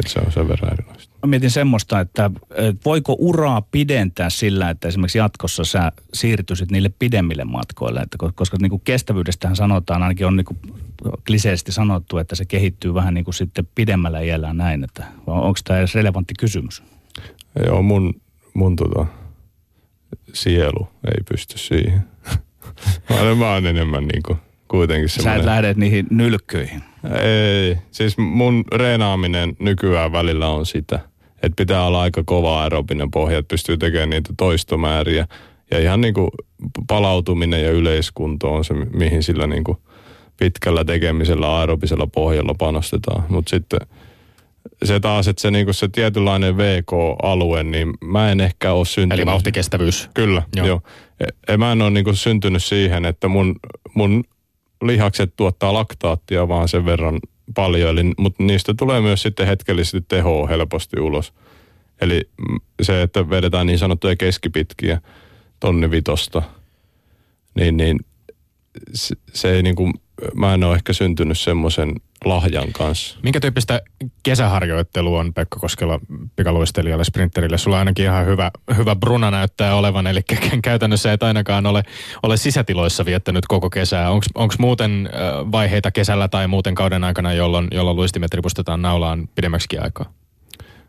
Että 0.00 0.12
se 0.12 0.20
on 0.26 0.32
sen 0.32 0.48
verran 0.48 0.72
erilaista. 0.72 1.13
Mä 1.24 1.28
mietin 1.28 1.50
semmoista, 1.50 2.00
että 2.00 2.30
voiko 2.84 3.16
uraa 3.18 3.62
pidentää 3.70 4.30
sillä, 4.30 4.70
että 4.70 4.88
esimerkiksi 4.88 5.18
jatkossa 5.18 5.64
sä 5.64 5.92
siirtyisit 6.14 6.70
niille 6.70 6.90
pidemmille 6.98 7.44
matkoille, 7.44 8.00
että 8.00 8.18
koska 8.34 8.56
niin 8.60 8.70
kuin 8.70 8.82
kestävyydestähän 8.84 9.56
sanotaan, 9.56 10.02
ainakin 10.02 10.26
on 10.26 10.36
niin 10.36 10.44
kuin 10.44 10.58
kliseisesti 11.26 11.72
sanottu, 11.72 12.18
että 12.18 12.34
se 12.34 12.44
kehittyy 12.44 12.94
vähän 12.94 13.14
niin 13.14 13.24
kuin 13.24 13.34
sitten 13.34 13.68
pidemmällä 13.74 14.20
iällä 14.20 14.52
näin, 14.52 14.84
että 14.84 15.04
onko 15.26 15.58
tämä 15.64 15.78
edes 15.78 15.94
relevantti 15.94 16.34
kysymys? 16.38 16.82
Joo, 17.66 17.82
mun, 17.82 18.20
mun 18.54 18.76
tota, 18.76 19.06
sielu 20.32 20.88
ei 21.04 21.24
pysty 21.30 21.58
siihen. 21.58 22.04
mä, 23.10 23.20
olen, 23.20 23.38
mä 23.38 23.52
olen 23.52 23.66
enemmän 23.66 24.06
niin 24.06 24.22
kuin 24.22 24.38
kuitenkin 24.68 25.08
semmoinen... 25.08 25.36
Sä 25.36 25.40
et 25.40 25.46
lähde 25.46 25.74
niihin 25.74 26.06
nylkkyihin. 26.10 26.82
Ei, 27.22 27.78
siis 27.90 28.18
mun 28.18 28.64
reenaaminen 28.74 29.56
nykyään 29.58 30.12
välillä 30.12 30.48
on 30.48 30.66
sitä, 30.66 31.13
että 31.46 31.56
pitää 31.56 31.86
olla 31.86 32.02
aika 32.02 32.22
kova 32.26 32.62
aerobinen 32.62 33.10
pohja, 33.10 33.38
että 33.38 33.48
pystyy 33.48 33.76
tekemään 33.76 34.10
niitä 34.10 34.34
toistomääriä. 34.36 35.26
Ja 35.70 35.78
ihan 35.80 36.00
niin 36.00 36.14
kuin 36.14 36.28
palautuminen 36.88 37.62
ja 37.62 37.70
yleiskunto 37.70 38.54
on 38.54 38.64
se, 38.64 38.74
mihin 38.74 39.22
sillä 39.22 39.46
niin 39.46 39.64
kuin 39.64 39.78
pitkällä 40.36 40.84
tekemisellä 40.84 41.58
aerobisella 41.58 42.06
pohjalla 42.06 42.54
panostetaan. 42.58 43.24
Mutta 43.28 43.50
sitten 43.50 43.80
se 44.84 45.00
taas, 45.00 45.28
että 45.28 45.42
se, 45.42 45.50
niinku 45.50 45.72
se 45.72 45.88
tietynlainen 45.88 46.56
VK-alue, 46.56 47.62
niin 47.62 47.94
mä 48.04 48.32
en 48.32 48.40
ehkä 48.40 48.72
ole 48.72 48.84
syntynyt... 48.84 49.18
Eli 49.18 49.26
vauhtikestävyys. 49.26 50.10
Kyllä, 50.14 50.42
joo. 50.56 50.66
joo. 50.66 50.80
E, 51.48 51.56
mä 51.56 51.72
en 51.72 51.82
ole 51.82 51.90
niinku 51.90 52.14
syntynyt 52.14 52.64
siihen, 52.64 53.04
että 53.04 53.28
mun, 53.28 53.56
mun 53.94 54.24
lihakset 54.82 55.32
tuottaa 55.36 55.72
laktaattia 55.72 56.48
vaan 56.48 56.68
sen 56.68 56.84
verran 56.84 57.18
paljon, 57.54 57.90
eli, 57.90 58.12
mutta 58.18 58.42
niistä 58.42 58.74
tulee 58.78 59.00
myös 59.00 59.22
sitten 59.22 59.46
hetkellisesti 59.46 60.00
tehoa 60.08 60.46
helposti 60.46 61.00
ulos. 61.00 61.32
Eli 62.00 62.28
se, 62.82 63.02
että 63.02 63.30
vedetään 63.30 63.66
niin 63.66 63.78
sanottuja 63.78 64.16
keskipitkiä 64.16 65.00
tonni 65.60 65.90
vitosta, 65.90 66.42
niin, 67.54 67.76
niin 67.76 67.98
se, 68.94 69.16
se 69.32 69.52
ei 69.52 69.62
niin 69.62 69.76
kuin, 69.76 69.92
mä 70.34 70.54
en 70.54 70.64
ole 70.64 70.74
ehkä 70.74 70.92
syntynyt 70.92 71.38
semmoisen 71.38 71.92
lahjan 72.24 72.72
kanssa. 72.72 73.18
Minkä 73.22 73.40
tyyppistä 73.40 73.82
kesäharjoittelua 74.22 75.20
on 75.20 75.34
Pekka 75.34 75.60
Koskela 75.60 76.00
pikaluistelijalle, 76.36 77.04
sprinterille? 77.04 77.58
Sulla 77.58 77.78
ainakin 77.78 78.04
ihan 78.04 78.26
hyvä, 78.26 78.50
hyvä 78.76 78.96
bruna 78.96 79.30
näyttää 79.30 79.74
olevan, 79.74 80.06
eli 80.06 80.20
käytännössä 80.64 81.12
et 81.12 81.22
ainakaan 81.22 81.66
ole, 81.66 81.82
ole 82.22 82.36
sisätiloissa 82.36 83.04
viettänyt 83.04 83.46
koko 83.46 83.70
kesää. 83.70 84.10
Onko 84.10 84.54
muuten 84.58 85.08
vaiheita 85.52 85.90
kesällä 85.90 86.28
tai 86.28 86.48
muuten 86.48 86.74
kauden 86.74 87.04
aikana, 87.04 87.32
jolloin, 87.32 87.68
jolloin 87.72 87.96
luistimet 87.96 88.34
ripustetaan 88.34 88.82
naulaan 88.82 89.28
pidemmäksi 89.34 89.78
aikaa? 89.78 90.12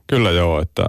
Kyllä 0.08 0.32
joo, 0.32 0.62
että 0.62 0.86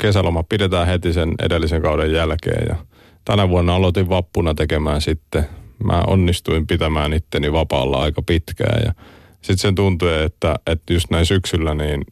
kesäloma 0.00 0.42
pidetään 0.42 0.86
heti 0.86 1.12
sen 1.12 1.34
edellisen 1.42 1.82
kauden 1.82 2.12
jälkeen 2.12 2.66
ja 2.68 2.76
tänä 3.24 3.48
vuonna 3.48 3.74
aloitin 3.74 4.08
vappuna 4.08 4.54
tekemään 4.54 5.00
sitten 5.00 5.48
mä 5.84 6.02
onnistuin 6.06 6.66
pitämään 6.66 7.12
itteni 7.12 7.52
vapaalla 7.52 8.02
aika 8.02 8.22
pitkään 8.22 8.82
ja 8.84 8.92
sitten 9.32 9.58
sen 9.58 9.74
tuntui, 9.74 10.22
että, 10.22 10.56
että 10.66 10.92
just 10.92 11.10
näin 11.10 11.26
syksyllä 11.26 11.74
niin 11.74 12.04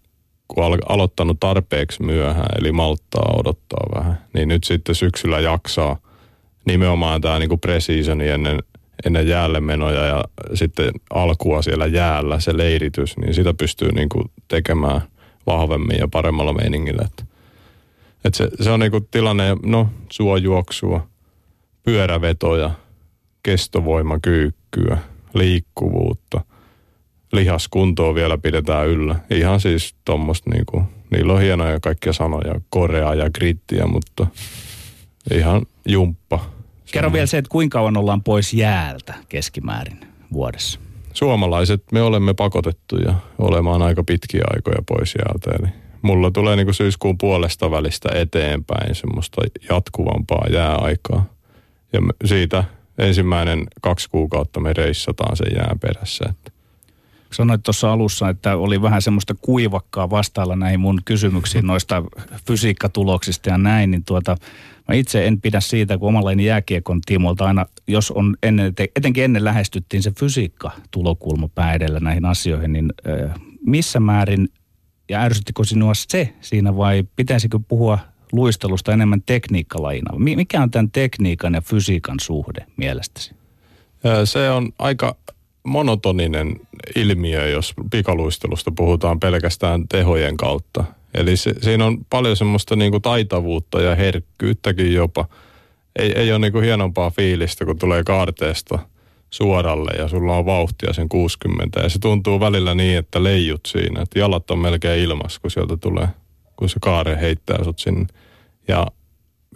kun 0.49 0.65
al- 0.65 0.79
aloittanut 0.89 1.41
tarpeeksi 1.41 2.03
myöhään, 2.03 2.59
eli 2.59 2.73
malttaa 2.73 3.35
odottaa 3.39 3.87
vähän, 3.95 4.19
niin 4.35 4.49
nyt 4.49 4.65
sitten 4.65 4.95
syksyllä 4.95 5.41
jaksaa 5.41 5.97
nimenomaan 6.65 7.21
tämä 7.21 7.39
niinku 7.39 7.57
pre-seasoni 7.57 8.29
ennen, 8.29 8.59
ennen 9.07 9.29
jäälle 9.29 9.61
menoja 9.61 10.05
ja 10.05 10.25
sitten 10.55 10.91
alkua 11.11 11.63
siellä 11.63 11.87
jäällä, 11.87 12.41
se 12.41 12.57
leiritys, 12.57 13.17
niin 13.17 13.35
sitä 13.35 13.55
pystyy 13.55 13.93
niinku 13.93 14.25
tekemään 14.49 15.01
vahvemmin 15.47 15.99
ja 15.99 16.09
paremmalla 16.09 16.53
meiningillä. 16.53 17.03
Että, 17.05 17.25
että 18.25 18.37
se, 18.37 18.49
se 18.61 18.71
on 18.71 18.81
niinku 18.81 19.01
tilanne, 19.01 19.57
no 19.63 19.89
suojuoksua, 20.13 21.07
pyörävetoja, 21.83 22.71
kestovoimakyykkyä, 23.43 24.99
liikkuvuutta, 25.35 26.41
lihaskuntoa 27.33 28.15
vielä 28.15 28.39
pidetään 28.39 28.89
yllä. 28.89 29.17
Ihan 29.31 29.61
siis 29.61 29.95
tuommoista 30.05 30.51
niinku, 30.51 30.83
niillä 31.11 31.33
on 31.33 31.41
hienoja 31.41 31.81
kaikkia 31.81 32.13
sanoja, 32.13 32.61
korea 32.71 33.15
ja 33.15 33.31
grittiä, 33.31 33.87
mutta 33.87 34.27
ihan 35.35 35.63
jumppa. 35.89 36.51
Kerro 36.93 37.13
vielä 37.13 37.27
se, 37.27 37.39
että 37.39 37.49
kuinka 37.49 37.79
kauan 37.79 37.97
ollaan 37.97 38.23
pois 38.23 38.55
jäältä 38.55 39.15
keskimäärin 39.29 40.01
vuodessa? 40.33 40.81
Suomalaiset 41.13 41.83
me 41.93 42.03
olemme 42.03 42.35
pakotettuja 42.35 43.15
olemaan 43.39 43.83
aika 43.83 44.05
pitkiä 44.05 44.43
aikoja 44.55 44.83
pois 44.89 45.15
jäältä. 45.15 45.51
Eli 45.51 45.73
mulla 46.03 46.31
tulee 46.31 46.57
niinku 46.57 46.73
syyskuun 46.73 47.19
puolesta 47.19 47.71
välistä 47.71 48.09
eteenpäin 48.15 48.95
semmoista 48.95 49.43
jatkuvampaa 49.71 50.47
jääaikaa. 50.53 51.25
Ja 51.93 52.01
siitä 52.25 52.65
ensimmäinen 53.01 53.67
kaksi 53.81 54.11
kuukautta 54.11 54.61
me 54.61 54.73
reissataan 54.73 55.37
sen 55.37 55.57
jään 55.57 55.79
perässä. 55.79 56.35
Sanoit 57.33 57.63
tuossa 57.63 57.93
alussa, 57.93 58.29
että 58.29 58.57
oli 58.57 58.83
vähän 58.83 59.03
semmoista 59.03 59.35
kuivakkaa 59.41 60.11
vastailla 60.11 60.57
näihin 60.57 60.81
mun 60.81 61.01
kysymyksiin 61.05 61.67
noista 61.67 62.03
fysiikkatuloksista 62.47 63.51
ja 63.51 63.59
näin, 63.59 63.91
niin 63.91 64.05
tuota, 64.05 64.37
mä 64.89 64.95
itse 64.95 65.27
en 65.27 65.41
pidä 65.41 65.61
siitä, 65.61 65.99
kun 65.99 66.09
omalla 66.09 66.33
jääkiekon 66.33 67.01
tiimolta 67.01 67.45
aina, 67.45 67.67
jos 67.87 68.11
on 68.11 68.37
ennen, 68.43 68.75
etenkin 68.97 69.25
ennen 69.25 69.45
lähestyttiin 69.45 70.03
se 70.03 70.13
fysiikkatulokulma 70.19 71.49
pää 71.49 71.75
edellä 71.75 72.01
näihin 72.01 72.25
asioihin, 72.25 72.73
niin 72.73 72.93
missä 73.67 74.01
määrin 74.01 74.49
ja 75.09 75.21
ärsyttikö 75.21 75.65
sinua 75.65 75.93
se 75.95 76.35
siinä 76.41 76.77
vai 76.77 77.05
pitäisikö 77.17 77.59
puhua 77.69 77.99
luistelusta 78.33 78.93
enemmän 78.93 79.23
tekniikkalajina. 79.27 80.19
Mikä 80.19 80.63
on 80.63 80.71
tämän 80.71 80.91
tekniikan 80.91 81.55
ja 81.55 81.61
fysiikan 81.61 82.17
suhde 82.21 82.67
mielestäsi? 82.77 83.35
Se 84.25 84.51
on 84.51 84.73
aika 84.79 85.17
monotoninen 85.65 86.61
ilmiö, 86.97 87.49
jos 87.49 87.75
pikaluistelusta 87.91 88.71
puhutaan 88.77 89.21
pelkästään 89.21 89.89
tehojen 89.89 90.37
kautta. 90.37 90.85
Eli 91.15 91.37
se, 91.37 91.55
siinä 91.61 91.87
on 91.87 91.99
paljon 92.11 92.37
semmoista 92.37 92.77
niinku 92.77 93.01
taitavuutta 93.01 93.83
ja 93.83 93.95
herkkyyttäkin 93.95 94.95
jopa. 94.95 95.29
Ei, 95.99 96.13
ei 96.13 96.33
ole 96.33 96.39
niinku 96.39 96.61
hienompaa 96.61 97.11
fiilistä, 97.11 97.65
kun 97.65 97.79
tulee 97.79 98.05
kaarteesta 98.05 98.79
suoralle 99.31 99.91
ja 99.99 100.09
sulla 100.09 100.37
on 100.37 100.47
vauhtia 100.47 100.93
sen 100.93 101.09
60. 101.09 101.81
Ja 101.81 101.89
se 101.89 101.99
tuntuu 101.99 102.41
välillä 102.41 102.75
niin, 102.75 102.99
että 102.99 103.23
leijut 103.23 103.61
siinä, 103.67 104.03
että 104.03 104.19
jalat 104.19 104.51
on 104.51 104.59
melkein 104.59 105.03
ilmas, 105.03 105.39
kun 105.39 105.51
sieltä 105.51 105.77
tulee, 105.77 106.09
kun 106.61 106.69
se 106.69 106.79
kaare 106.81 107.21
heittää 107.21 107.65
sut 107.65 107.79
sinne 107.79 108.07
ja 108.69 108.87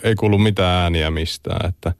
ei 0.02 0.14
kuulu 0.14 0.38
mitään 0.38 0.82
ääniä 0.82 1.10
mistään, 1.10 1.68
että, 1.68 1.92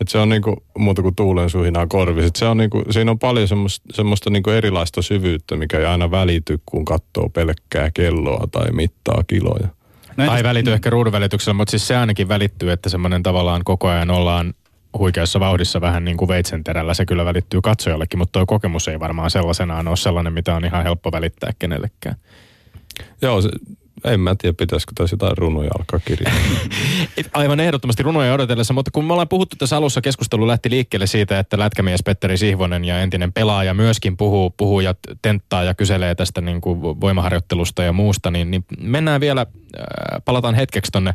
että 0.00 0.12
se 0.12 0.18
on 0.18 0.28
niinku 0.28 0.64
muuta 0.78 1.02
kuin 1.02 1.14
tuulen 1.14 1.50
suhinaa 1.50 1.86
korvissa. 1.86 2.30
Se 2.36 2.46
on 2.46 2.56
niinku, 2.56 2.84
siinä 2.90 3.10
on 3.10 3.18
paljon 3.18 3.48
semmoista, 3.48 3.86
semmoista 3.92 4.30
niinku 4.30 4.50
erilaista 4.50 5.02
syvyyttä, 5.02 5.56
mikä 5.56 5.78
ei 5.78 5.84
aina 5.84 6.10
välity, 6.10 6.60
kun 6.66 6.84
katsoo 6.84 7.28
pelkkää 7.28 7.90
kelloa 7.94 8.48
tai 8.50 8.72
mittaa 8.72 9.22
kiloja. 9.26 9.68
No 10.16 10.26
tai 10.26 10.42
välity 10.42 10.72
ehkä 10.72 10.90
ruudun 10.90 11.12
välityksellä, 11.12 11.54
mutta 11.54 11.70
siis 11.70 11.86
se 11.86 11.96
ainakin 11.96 12.28
välittyy, 12.28 12.70
että 12.70 12.88
semmoinen 12.88 13.22
tavallaan 13.22 13.64
koko 13.64 13.88
ajan 13.88 14.10
ollaan 14.10 14.54
huikeassa 14.98 15.40
vauhdissa 15.40 15.80
vähän 15.80 16.04
niin 16.04 16.16
kuin 16.16 16.28
veitsenterällä. 16.28 16.94
Se 16.94 17.06
kyllä 17.06 17.24
välittyy 17.24 17.60
katsojallekin, 17.60 18.18
mutta 18.18 18.32
tuo 18.32 18.46
kokemus 18.46 18.88
ei 18.88 19.00
varmaan 19.00 19.30
sellaisenaan 19.30 19.88
ole 19.88 19.96
sellainen, 19.96 20.32
mitä 20.32 20.54
on 20.56 20.64
ihan 20.64 20.82
helppo 20.82 21.12
välittää 21.12 21.52
kenellekään. 21.58 22.16
Joo, 23.22 23.42
se, 23.42 23.48
en 24.04 24.20
mä 24.20 24.34
tiedä, 24.38 24.54
pitäisikö 24.58 24.92
tässä 24.94 25.14
jotain 25.14 25.38
runoja 25.38 25.70
alkaa 25.78 26.00
kirjoittaa. 26.04 26.42
Aivan 27.40 27.60
ehdottomasti 27.60 28.02
runoja 28.02 28.34
odotellessa, 28.34 28.74
mutta 28.74 28.90
kun 28.90 29.04
me 29.04 29.12
ollaan 29.12 29.28
puhuttu 29.28 29.56
tässä 29.56 29.76
alussa, 29.76 30.00
keskustelu 30.00 30.46
lähti 30.46 30.70
liikkeelle 30.70 31.06
siitä, 31.06 31.38
että 31.38 31.58
lätkämies 31.58 32.02
Petteri 32.02 32.36
Sihvonen 32.36 32.84
ja 32.84 33.00
entinen 33.00 33.32
pelaaja 33.32 33.74
myöskin 33.74 34.16
puhuu, 34.16 34.50
puhuu 34.50 34.80
ja 34.80 34.94
tenttaa 35.22 35.64
ja 35.64 35.74
kyselee 35.74 36.14
tästä 36.14 36.40
niin 36.40 36.60
kuin 36.60 36.80
voimaharjoittelusta 36.80 37.82
ja 37.82 37.92
muusta, 37.92 38.30
niin, 38.30 38.50
niin 38.50 38.64
mennään 38.80 39.20
vielä, 39.20 39.40
äh, 39.40 40.22
palataan 40.24 40.54
hetkeksi 40.54 40.92
tonne 40.92 41.14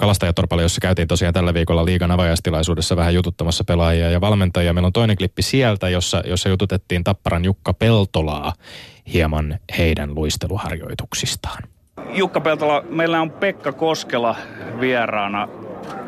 Kalastajatorpalle, 0.00 0.62
jossa 0.62 0.80
käytiin 0.80 1.08
tosiaan 1.08 1.34
tällä 1.34 1.54
viikolla 1.54 1.84
liigan 1.84 2.10
avajaistilaisuudessa 2.10 2.96
vähän 2.96 3.14
jututtamassa 3.14 3.64
pelaajia 3.64 4.10
ja 4.10 4.20
valmentajia. 4.20 4.72
Meillä 4.72 4.86
on 4.86 4.92
toinen 4.92 5.16
klippi 5.16 5.42
sieltä, 5.42 5.88
jossa, 5.88 6.22
jossa 6.26 6.48
jututettiin 6.48 7.04
Tapparan 7.04 7.44
Jukka 7.44 7.74
Peltolaa 7.74 8.52
hieman 9.12 9.58
heidän 9.78 10.14
luisteluharjoituksistaan. 10.14 11.62
Jukka 12.12 12.40
Peltola, 12.40 12.84
meillä 12.90 13.20
on 13.20 13.30
Pekka 13.30 13.72
Koskela 13.72 14.36
vieraana 14.80 15.48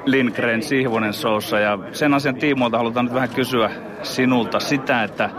Lindgren 0.05 0.63
Sihvonen 0.63 1.13
Soussa 1.13 1.59
ja 1.59 1.79
sen 1.93 2.15
asian 2.15 2.35
tiimoilta 2.35 2.79
halutaan 2.79 3.07
nyt 3.07 3.15
vähän 3.15 3.29
kysyä 3.29 3.71
sinulta 4.03 4.61
sitä, 4.61 5.03
että 5.03 5.31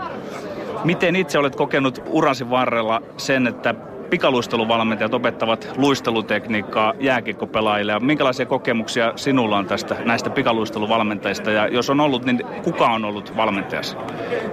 miten 0.84 1.16
itse 1.16 1.38
olet 1.38 1.56
kokenut 1.56 2.02
urasi 2.06 2.50
varrella 2.50 3.02
sen, 3.16 3.46
että 3.46 3.74
pikaluisteluvalmentajat 4.14 5.14
opettavat 5.14 5.68
luistelutekniikkaa 5.76 6.94
jääkikkopelaajille 7.00 7.92
ja 7.92 8.00
minkälaisia 8.00 8.46
kokemuksia 8.46 9.12
sinulla 9.16 9.56
on 9.56 9.66
tästä 9.66 9.96
näistä 10.04 10.30
pikaluisteluvalmentajista 10.30 11.50
ja 11.50 11.68
jos 11.68 11.90
on 11.90 12.00
ollut, 12.00 12.24
niin 12.24 12.42
kuka 12.64 12.86
on 12.86 13.04
ollut 13.04 13.36
valmentajassa? 13.36 13.96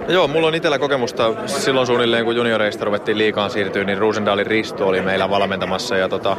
Joo, 0.08 0.28
mulla 0.28 0.46
on 0.46 0.54
itsellä 0.54 0.78
kokemusta 0.78 1.34
silloin 1.46 1.86
suunnilleen, 1.86 2.24
kun 2.24 2.36
junioreista 2.36 2.84
ruvettiin 2.84 3.18
liikaan 3.18 3.50
siirtyä, 3.50 3.84
niin 3.84 3.98
Ruusendaalin 3.98 4.46
Risto 4.46 4.88
oli 4.88 5.02
meillä 5.02 5.30
valmentamassa 5.30 5.96
ja 5.96 6.08
tota, 6.08 6.36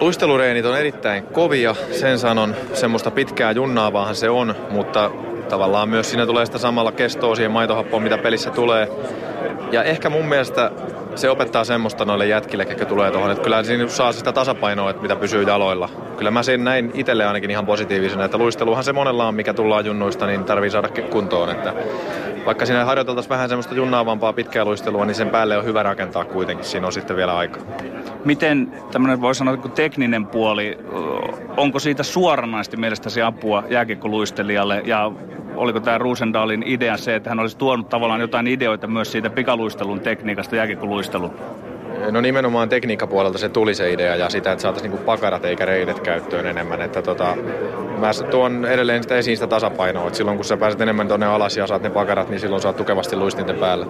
Luistelureenit 0.00 0.66
on 0.66 0.78
erittäin 0.78 1.22
kovia, 1.24 1.74
sen 1.90 2.18
sanon, 2.18 2.54
semmoista 2.72 3.10
pitkää 3.10 3.52
junnaavaahan 3.52 4.14
se 4.14 4.30
on, 4.30 4.54
mutta 4.70 5.10
tavallaan 5.48 5.88
myös 5.88 6.10
siinä 6.10 6.26
tulee 6.26 6.46
sitä 6.46 6.58
samalla 6.58 6.92
kestoa 6.92 7.34
siihen 7.34 7.52
maitohappoon, 7.52 8.02
mitä 8.02 8.18
pelissä 8.18 8.50
tulee. 8.50 8.88
Ja 9.72 9.82
ehkä 9.82 10.10
mun 10.10 10.26
mielestä 10.26 10.70
se 11.16 11.30
opettaa 11.30 11.64
semmoista 11.64 12.04
noille 12.04 12.26
jätkille, 12.26 12.66
jotka 12.68 12.84
tulee 12.84 13.10
tuohon, 13.10 13.30
että 13.30 13.44
kyllä 13.44 13.62
siinä 13.62 13.88
saa 13.88 14.12
sitä 14.12 14.32
tasapainoa, 14.32 14.90
että 14.90 15.02
mitä 15.02 15.16
pysyy 15.16 15.42
jaloilla. 15.42 15.88
Kyllä 16.16 16.30
mä 16.30 16.42
sen 16.42 16.64
näin 16.64 16.90
itselle 16.94 17.26
ainakin 17.26 17.50
ihan 17.50 17.66
positiivisena, 17.66 18.24
että 18.24 18.38
luisteluhan 18.38 18.84
se 18.84 18.92
monella 18.92 19.28
on, 19.28 19.34
mikä 19.34 19.54
tullaan 19.54 19.86
junnuista, 19.86 20.26
niin 20.26 20.44
tarvii 20.44 20.70
saada 20.70 20.88
kuntoon. 20.88 21.50
Että 21.50 21.72
vaikka 22.46 22.66
siinä 22.66 22.84
harjoiteltaisiin 22.84 23.30
vähän 23.30 23.48
semmoista 23.48 23.74
junnaavampaa 23.74 24.32
pitkää 24.32 24.64
luistelua, 24.64 25.04
niin 25.04 25.14
sen 25.14 25.30
päälle 25.30 25.58
on 25.58 25.64
hyvä 25.64 25.82
rakentaa 25.82 26.24
kuitenkin. 26.24 26.66
Siinä 26.66 26.86
on 26.86 26.92
sitten 26.92 27.16
vielä 27.16 27.36
aika. 27.36 27.60
Miten 28.24 28.72
tämmöinen 28.92 29.20
voi 29.20 29.34
sanoa 29.34 29.56
kuin 29.56 29.72
tekninen 29.72 30.26
puoli, 30.26 30.78
onko 31.56 31.78
siitä 31.78 32.02
suoranaisesti 32.02 32.76
mielestäsi 32.76 33.22
apua 33.22 33.64
jääkiekkoluistelijalle 33.70 34.82
ja 34.84 35.12
oliko 35.56 35.80
tämä 35.80 35.98
Ruusendalin 35.98 36.62
idea 36.66 36.96
se, 36.96 37.16
että 37.16 37.30
hän 37.30 37.40
olisi 37.40 37.56
tuonut 37.56 37.88
tavallaan 37.88 38.20
jotain 38.20 38.46
ideoita 38.46 38.86
myös 38.86 39.12
siitä 39.12 39.30
pikaluistelun 39.30 40.00
tekniikasta 40.00 40.56
jääkiekkoluisteluun? 40.56 41.34
No 42.10 42.20
nimenomaan 42.20 42.68
tekniikkapuolelta 42.68 43.38
se 43.38 43.48
tuli 43.48 43.74
se 43.74 43.92
idea 43.92 44.16
ja 44.16 44.30
sitä, 44.30 44.52
että 44.52 44.62
saataisiin 44.62 44.90
niinku 44.90 45.04
pakarat 45.04 45.44
eikä 45.44 45.64
reidet 45.64 46.00
käyttöön 46.00 46.46
enemmän. 46.46 46.82
Että 46.82 47.02
tota, 47.02 47.36
mä 47.98 48.10
tuon 48.30 48.64
edelleen 48.64 49.02
sitä 49.02 49.16
esiin 49.16 49.36
sitä 49.36 49.46
tasapainoa, 49.46 50.06
että 50.06 50.16
silloin 50.16 50.36
kun 50.36 50.44
sä 50.44 50.56
pääset 50.56 50.80
enemmän 50.80 51.08
tuonne 51.08 51.26
alas 51.26 51.56
ja 51.56 51.66
saat 51.66 51.82
ne 51.82 51.90
pakarat, 51.90 52.28
niin 52.28 52.40
silloin 52.40 52.62
saat 52.62 52.76
tukevasti 52.76 53.16
luistinten 53.16 53.56
päällä. 53.56 53.86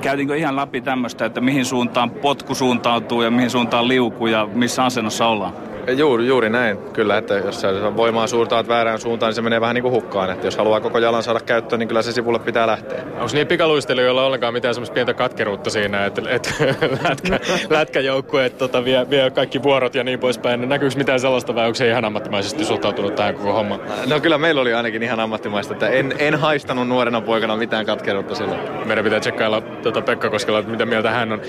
Käytiinkö 0.00 0.36
ihan 0.36 0.56
läpi 0.56 0.80
tämmöistä, 0.80 1.24
että 1.24 1.40
mihin 1.40 1.64
suuntaan 1.64 2.10
potku 2.10 2.54
suuntautuu 2.54 3.22
ja 3.22 3.30
mihin 3.30 3.50
suuntaan 3.50 3.88
liukuu 3.88 4.26
ja 4.26 4.48
missä 4.54 4.84
asennossa 4.84 5.26
ollaan? 5.26 5.52
Juuri, 5.92 6.26
juuri 6.26 6.50
näin, 6.50 6.78
kyllä, 6.78 7.18
että 7.18 7.34
jos 7.34 7.60
sä 7.60 7.96
voimaa 7.96 8.26
suurtaat 8.26 8.68
väärään 8.68 9.00
suuntaan, 9.00 9.28
niin 9.30 9.34
se 9.34 9.42
menee 9.42 9.60
vähän 9.60 9.74
niin 9.74 9.82
kuin 9.82 9.92
hukkaan. 9.92 10.30
Että 10.30 10.46
jos 10.46 10.56
haluaa 10.56 10.80
koko 10.80 10.98
jalan 10.98 11.22
saada 11.22 11.40
käyttöön, 11.40 11.78
niin 11.78 11.88
kyllä 11.88 12.02
se 12.02 12.12
sivulle 12.12 12.38
pitää 12.38 12.66
lähteä. 12.66 13.02
Onko 13.02 13.28
niin 13.32 13.46
pikaluistelijoilla 13.46 14.24
ollenkaan 14.26 14.52
mitään 14.52 14.74
semmoista 14.74 14.94
pientä 14.94 15.14
katkeruutta 15.14 15.70
siinä, 15.70 16.06
että, 16.06 16.22
että 16.28 16.50
lätkä, 17.08 17.40
lätkäjoukkueet 17.70 18.58
tota, 18.58 18.84
vie, 18.84 19.10
vie, 19.10 19.30
kaikki 19.30 19.62
vuorot 19.62 19.94
ja 19.94 20.04
niin 20.04 20.18
poispäin. 20.18 20.68
Näkyykö 20.68 20.96
mitään 20.96 21.20
sellaista 21.20 21.54
vai 21.54 21.66
onko 21.66 21.74
se 21.74 21.88
ihan 21.88 22.04
ammattimaisesti 22.04 22.64
suhtautunut 22.64 23.14
tähän 23.14 23.34
koko 23.34 23.52
hommaan? 23.52 23.80
No 24.06 24.20
kyllä 24.20 24.38
meillä 24.38 24.60
oli 24.60 24.74
ainakin 24.74 25.02
ihan 25.02 25.20
ammattimaista, 25.20 25.72
että 25.72 25.88
en, 25.88 26.14
en 26.18 26.34
haistanut 26.34 26.88
nuorena 26.88 27.20
poikana 27.20 27.56
mitään 27.56 27.86
katkeruutta 27.86 28.34
silloin. 28.34 28.60
Meidän 28.84 29.04
pitää 29.04 29.20
tsekkailla 29.20 29.60
tuota 29.60 30.02
Pekka 30.02 30.30
Koskela, 30.30 30.58
että 30.58 30.70
mitä 30.70 30.86
mieltä 30.86 31.10
hän 31.10 31.32
on. 31.32 31.40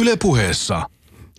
Ylepuheessa 0.00 0.82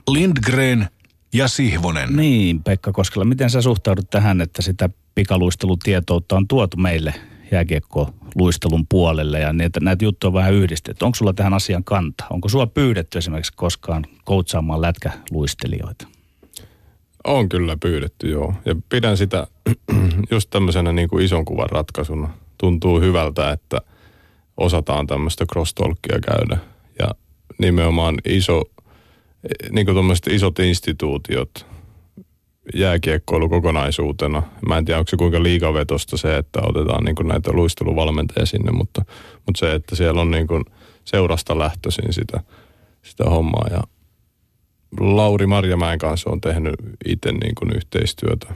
Lindgren 0.09 0.87
ja 1.33 1.47
Sihvonen. 1.47 2.15
Niin, 2.15 2.63
Pekka 2.63 2.91
Koskela, 2.91 3.25
miten 3.25 3.49
sä 3.49 3.61
suhtaudut 3.61 4.09
tähän, 4.09 4.41
että 4.41 4.61
sitä 4.61 4.89
pikaluistelutietoutta 5.15 6.35
on 6.35 6.47
tuotu 6.47 6.77
meille 6.77 7.13
jääkiekko-luistelun 7.51 8.85
puolelle 8.89 9.39
ja 9.39 9.53
näitä, 9.53 9.79
näitä 9.79 10.05
juttuja 10.05 10.29
on 10.29 10.33
vähän 10.33 10.53
yhdistetty. 10.53 11.05
Onko 11.05 11.15
sulla 11.15 11.33
tähän 11.33 11.53
asian 11.53 11.83
kanta? 11.83 12.23
Onko 12.29 12.49
sulla 12.49 12.67
pyydetty 12.67 13.17
esimerkiksi 13.17 13.53
koskaan 13.55 14.05
koutsaamaan 14.25 14.81
lätkäluistelijoita? 14.81 16.07
On 17.23 17.49
kyllä 17.49 17.77
pyydetty, 17.77 18.29
joo. 18.29 18.53
Ja 18.65 18.75
pidän 18.89 19.17
sitä 19.17 19.47
just 20.31 20.49
tämmöisenä 20.49 20.91
niin 20.91 21.09
kuin 21.09 21.25
ison 21.25 21.45
kuvan 21.45 21.69
ratkaisuna. 21.69 22.29
Tuntuu 22.57 22.99
hyvältä, 22.99 23.51
että 23.51 23.81
osataan 24.57 25.07
tämmöistä 25.07 25.45
cross 25.45 25.75
käydä. 26.25 26.57
Ja 26.99 27.07
nimenomaan 27.59 28.15
iso 28.25 28.63
niin 29.71 29.85
kuin 29.85 30.15
isot 30.31 30.59
instituutiot, 30.59 31.65
jääkiekkoilu 32.75 33.49
kokonaisuutena. 33.49 34.43
Mä 34.67 34.77
en 34.77 34.85
tiedä, 34.85 34.99
onko 34.99 35.09
se 35.09 35.17
kuinka 35.17 35.43
liikavetosta 35.43 36.17
se, 36.17 36.37
että 36.37 36.59
otetaan 36.63 37.03
niin 37.03 37.15
kuin 37.15 37.27
näitä 37.27 37.51
luisteluvalmentajia 37.51 38.45
sinne, 38.45 38.71
mutta, 38.71 39.05
mutta 39.45 39.59
se, 39.59 39.73
että 39.73 39.95
siellä 39.95 40.21
on 40.21 40.31
niin 40.31 40.47
kuin 40.47 40.65
seurasta 41.05 41.59
lähtöisin 41.59 42.13
sitä, 42.13 42.43
sitä 43.01 43.23
hommaa. 43.23 43.67
Ja 43.71 43.83
Lauri 44.99 45.47
Marjamäen 45.47 45.99
kanssa 45.99 46.29
on 46.29 46.41
tehnyt 46.41 46.75
itse 47.05 47.31
niin 47.31 47.55
kuin 47.55 47.75
yhteistyötä 47.75 48.53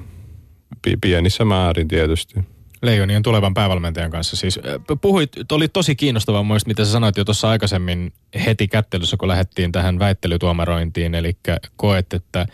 pienissä 1.01 1.45
määrin 1.45 1.87
tietysti. 1.87 2.39
Leijonien 2.81 3.23
tulevan 3.23 3.53
päävalmentajan 3.53 4.11
kanssa. 4.11 4.35
Siis 4.35 4.59
puhuit, 5.01 5.31
oli 5.51 5.67
tosi 5.67 5.95
kiinnostavaa 5.95 6.43
muista, 6.43 6.67
mitä 6.67 6.85
sä 6.85 6.91
sanoit 6.91 7.17
jo 7.17 7.25
tuossa 7.25 7.49
aikaisemmin 7.49 8.13
heti 8.45 8.67
kättelyssä, 8.67 9.17
kun 9.17 9.27
lähdettiin 9.27 9.71
tähän 9.71 9.99
väittelytuomarointiin. 9.99 11.15
Eli 11.15 11.37
koet, 11.75 12.13
että 12.13 12.45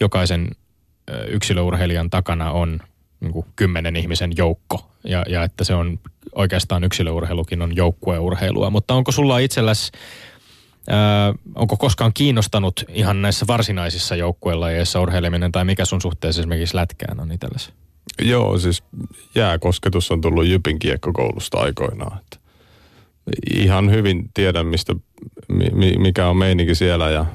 jokaisen 0.00 0.50
yksilöurheilijan 1.28 2.10
takana 2.10 2.50
on 2.50 2.80
niin 3.20 3.32
kuin 3.32 3.46
kymmenen 3.56 3.96
ihmisen 3.96 4.32
joukko. 4.36 4.90
Ja, 5.04 5.24
ja 5.28 5.42
että 5.42 5.64
se 5.64 5.74
on 5.74 5.98
oikeastaan 6.34 6.84
yksilöurheilukin 6.84 7.62
on 7.62 7.76
joukkueurheilua. 7.76 8.70
Mutta 8.70 8.94
onko 8.94 9.12
sulla 9.12 9.38
itselläsi 9.38 9.92
Öö, 10.90 10.96
onko 11.54 11.76
koskaan 11.76 12.12
kiinnostanut 12.14 12.84
ihan 12.88 13.22
näissä 13.22 13.46
varsinaisissa 13.46 14.16
joukkuelajeissa 14.16 15.00
urheileminen 15.00 15.52
tai 15.52 15.64
mikä 15.64 15.84
sun 15.84 16.00
suhteessa 16.00 16.40
esimerkiksi 16.40 16.76
lätkään 16.76 17.20
on 17.20 17.32
itsellesi? 17.32 17.72
Joo, 18.20 18.58
siis 18.58 18.82
jääkosketus 19.34 20.10
on 20.10 20.20
tullut 20.20 20.46
Jypin 20.46 20.78
kiekkokoulusta 20.78 21.58
aikoinaan. 21.58 22.18
Että 22.18 22.36
ihan 23.54 23.90
hyvin 23.90 24.30
tiedän, 24.34 24.66
mistä, 24.66 24.94
mikä 25.98 26.28
on 26.28 26.36
meininki 26.36 26.74
siellä 26.74 27.10
ja 27.10 27.26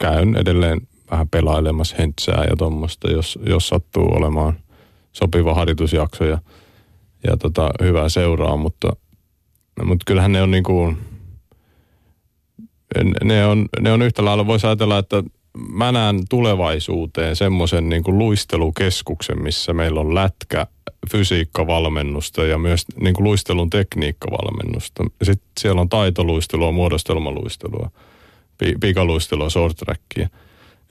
käyn 0.00 0.36
edelleen 0.36 0.80
vähän 1.10 1.28
pelailemassa 1.28 1.96
hentsää 1.98 2.44
ja 2.50 2.56
tuommoista, 2.56 3.10
jos, 3.10 3.38
jos 3.46 3.68
sattuu 3.68 4.14
olemaan 4.14 4.58
sopiva 5.12 5.54
harjoitusjakso 5.54 6.24
ja, 6.24 6.38
ja 7.26 7.36
tota, 7.36 7.70
hyvää 7.82 8.08
seuraa, 8.08 8.56
mutta, 8.56 8.92
mutta 9.84 10.04
kyllähän 10.06 10.32
ne 10.32 10.42
on 10.42 10.50
niin 10.50 10.64
kuin, 10.64 10.98
ne 13.24 13.46
on, 13.46 13.66
ne 13.80 13.92
on 13.92 14.02
yhtä 14.02 14.24
lailla, 14.24 14.46
voisi 14.46 14.66
ajatella, 14.66 14.98
että 14.98 15.22
mä 15.58 15.92
näen 15.92 16.20
tulevaisuuteen 16.28 17.36
semmoisen 17.36 17.88
niin 17.88 18.02
kuin 18.02 18.18
luistelukeskuksen, 18.18 19.42
missä 19.42 19.72
meillä 19.72 20.00
on 20.00 20.14
lätkä, 20.14 20.66
fysiikkavalmennusta 21.10 22.44
ja 22.44 22.58
myös 22.58 22.84
niin 23.00 23.14
kuin 23.14 23.24
luistelun 23.24 23.70
tekniikkavalmennusta. 23.70 25.04
Sitten 25.22 25.48
siellä 25.60 25.80
on 25.80 25.88
taitoluistelua, 25.88 26.72
muodostelmaluistelua, 26.72 27.90
pikaluistelua, 28.80 29.50
short 29.50 29.76
trackia. 29.76 30.28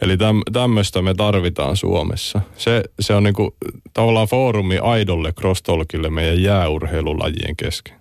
Eli 0.01 0.17
täm, 0.17 0.41
tämmöistä 0.53 1.01
me 1.01 1.13
tarvitaan 1.13 1.77
Suomessa. 1.77 2.41
Se, 2.57 2.83
se 2.99 3.13
on 3.13 3.23
niinku 3.23 3.55
tavallaan 3.93 4.27
foorumi 4.27 4.77
aidolle 4.77 5.33
cross 5.33 5.63
meidän 6.09 6.43
jääurheilulajien 6.43 7.55
kesken. 7.55 7.95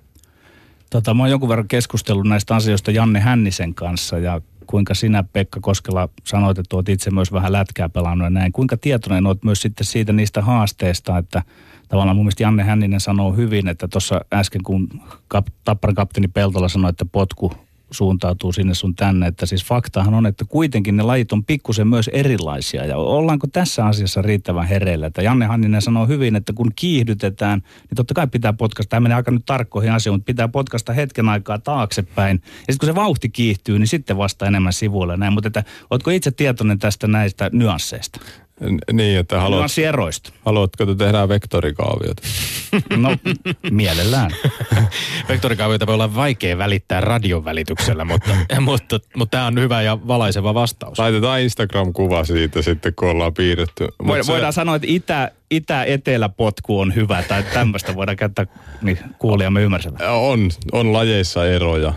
Tota, 0.91 1.15
mä 1.15 1.23
oon 1.23 1.31
jonkun 1.31 1.49
verran 1.49 1.69
keskustellut 1.69 2.27
näistä 2.27 2.55
asioista 2.55 2.91
Janne 2.91 3.21
Hännisen 3.21 3.75
kanssa 3.75 4.19
ja 4.19 4.41
kuinka 4.67 4.95
sinä 4.95 5.23
Pekka 5.23 5.61
Koskela 5.61 6.09
sanoit, 6.25 6.59
että 6.59 6.77
olet 6.77 6.89
itse 6.89 7.11
myös 7.11 7.33
vähän 7.33 7.53
lätkää 7.53 7.89
pelannut 7.89 8.27
ja 8.27 8.31
näin. 8.31 8.53
Kuinka 8.53 8.77
tietoinen 8.77 9.27
olet 9.27 9.45
myös 9.45 9.63
sitten 9.63 9.87
siitä 9.87 10.13
niistä 10.13 10.43
haasteista, 10.43 11.19
että 11.19 11.43
tavallaan 11.89 12.17
mun 12.17 12.25
mielestä 12.25 12.43
Janne 12.43 12.63
Hänninen 12.63 13.01
sanoo 13.01 13.33
hyvin, 13.33 13.69
että 13.69 13.89
tuossa 13.89 14.21
äsken 14.33 14.63
kun 14.63 14.89
kap, 15.29 15.47
Tapparan 15.65 15.95
kapteeni 15.95 16.29
Peltola 16.29 16.69
sanoi, 16.69 16.91
että 16.91 17.05
potku 17.05 17.53
suuntautuu 17.91 18.53
sinne 18.53 18.75
sun 18.75 18.95
tänne. 18.95 19.27
Että 19.27 19.47
siis 19.47 19.65
faktahan 19.65 20.15
on, 20.15 20.27
että 20.27 20.45
kuitenkin 20.45 20.97
ne 20.97 21.03
lajit 21.03 21.33
on 21.33 21.45
pikkusen 21.45 21.89
myös 21.89 22.09
erilaisia. 22.09 22.85
Ja 22.85 22.97
ollaanko 22.97 23.47
tässä 23.47 23.87
asiassa 23.87 24.23
riittävän 24.23 24.69
hereillä? 24.69 25.07
Että 25.07 25.23
Janne 25.23 25.47
Hanninen 25.47 25.83
sanoo 25.83 26.07
hyvin, 26.07 26.37
että 26.37 26.53
kun 26.53 26.73
kiihdytetään, 26.77 27.59
niin 27.59 27.97
totta 27.97 28.15
kai 28.15 28.27
pitää 28.27 28.53
potkasta. 28.53 28.91
Tämä 28.91 29.01
menee 29.01 29.17
aika 29.17 29.31
nyt 29.31 29.47
tarkkoihin 29.47 29.93
asioihin, 29.93 30.17
mutta 30.17 30.27
pitää 30.27 30.49
potkasta 30.49 30.93
hetken 30.93 31.29
aikaa 31.29 31.59
taaksepäin. 31.59 32.43
Ja 32.45 32.73
sitten 32.73 32.79
kun 32.79 32.87
se 32.87 32.95
vauhti 32.95 33.29
kiihtyy, 33.29 33.79
niin 33.79 33.89
sitten 33.89 34.19
vasta 34.19 34.47
enemmän 34.47 34.73
sivuille 34.73 35.17
näin. 35.17 35.33
Mutta 35.33 35.47
että, 35.47 35.65
ootko 35.91 36.11
itse 36.11 36.31
tietoinen 36.31 36.79
tästä 36.79 37.07
näistä 37.07 37.51
nyansseista? 37.53 38.21
Niin, 38.93 39.19
että 39.19 39.41
haluat, 39.41 39.59
Nyanssieroista. 39.59 40.33
haluatko, 40.45 40.85
että 40.85 40.95
tehdään 41.05 41.29
vektorikaaviot? 41.29 42.17
No, 42.97 43.17
mielellään. 43.71 44.31
Vektorikaavioita 45.29 45.87
voi 45.87 45.95
olla 45.95 46.15
vaikea 46.15 46.59
välittää 46.59 47.01
radion 47.01 47.45
välityksellä, 47.45 48.05
mutta, 48.05 48.31
mutta, 48.61 49.01
mutta 49.17 49.31
tämä 49.37 49.47
on 49.47 49.59
hyvä 49.61 49.83
ja 49.83 49.99
valaiseva 50.09 50.55
vastaus. 50.55 50.99
Laitetaan 50.99 51.41
Instagram-kuva 51.41 52.25
siitä 52.25 52.63
sitten, 52.63 52.95
kun 52.95 53.09
ollaan 53.09 53.35
piirretty. 53.35 53.85
Mut 53.85 54.07
Voi, 54.07 54.25
se- 54.25 54.33
voidaan 54.33 54.53
sanoa, 54.53 54.77
että 54.77 54.87
itä, 54.91 55.31
itä-etelä-potku 55.51 56.81
on 56.81 56.95
hyvä 56.95 57.23
tai 57.23 57.43
tämmöistä 57.43 57.95
voidaan 57.95 58.17
käyttää, 58.17 58.47
niin 58.83 58.99
kuulijamme 59.19 59.63
ymmärsivät. 59.63 60.01
On, 60.01 60.51
on 60.73 60.93
lajeissa 60.93 61.47
eroja. 61.47 61.93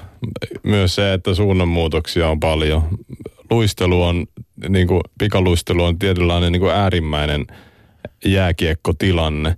Myös 0.63 0.95
se, 0.95 1.13
että 1.13 1.33
suunnanmuutoksia 1.33 2.29
on 2.29 2.39
paljon. 2.39 2.83
Luistelu 3.49 4.03
on, 4.03 4.25
niin 4.69 4.87
kuin, 4.87 5.01
pikaluistelu 5.19 5.83
on 5.83 5.99
tietynlainen 5.99 6.51
niin 6.51 6.59
kuin 6.59 6.73
äärimmäinen 6.73 7.47
jääkiekkotilanne. 8.25 9.55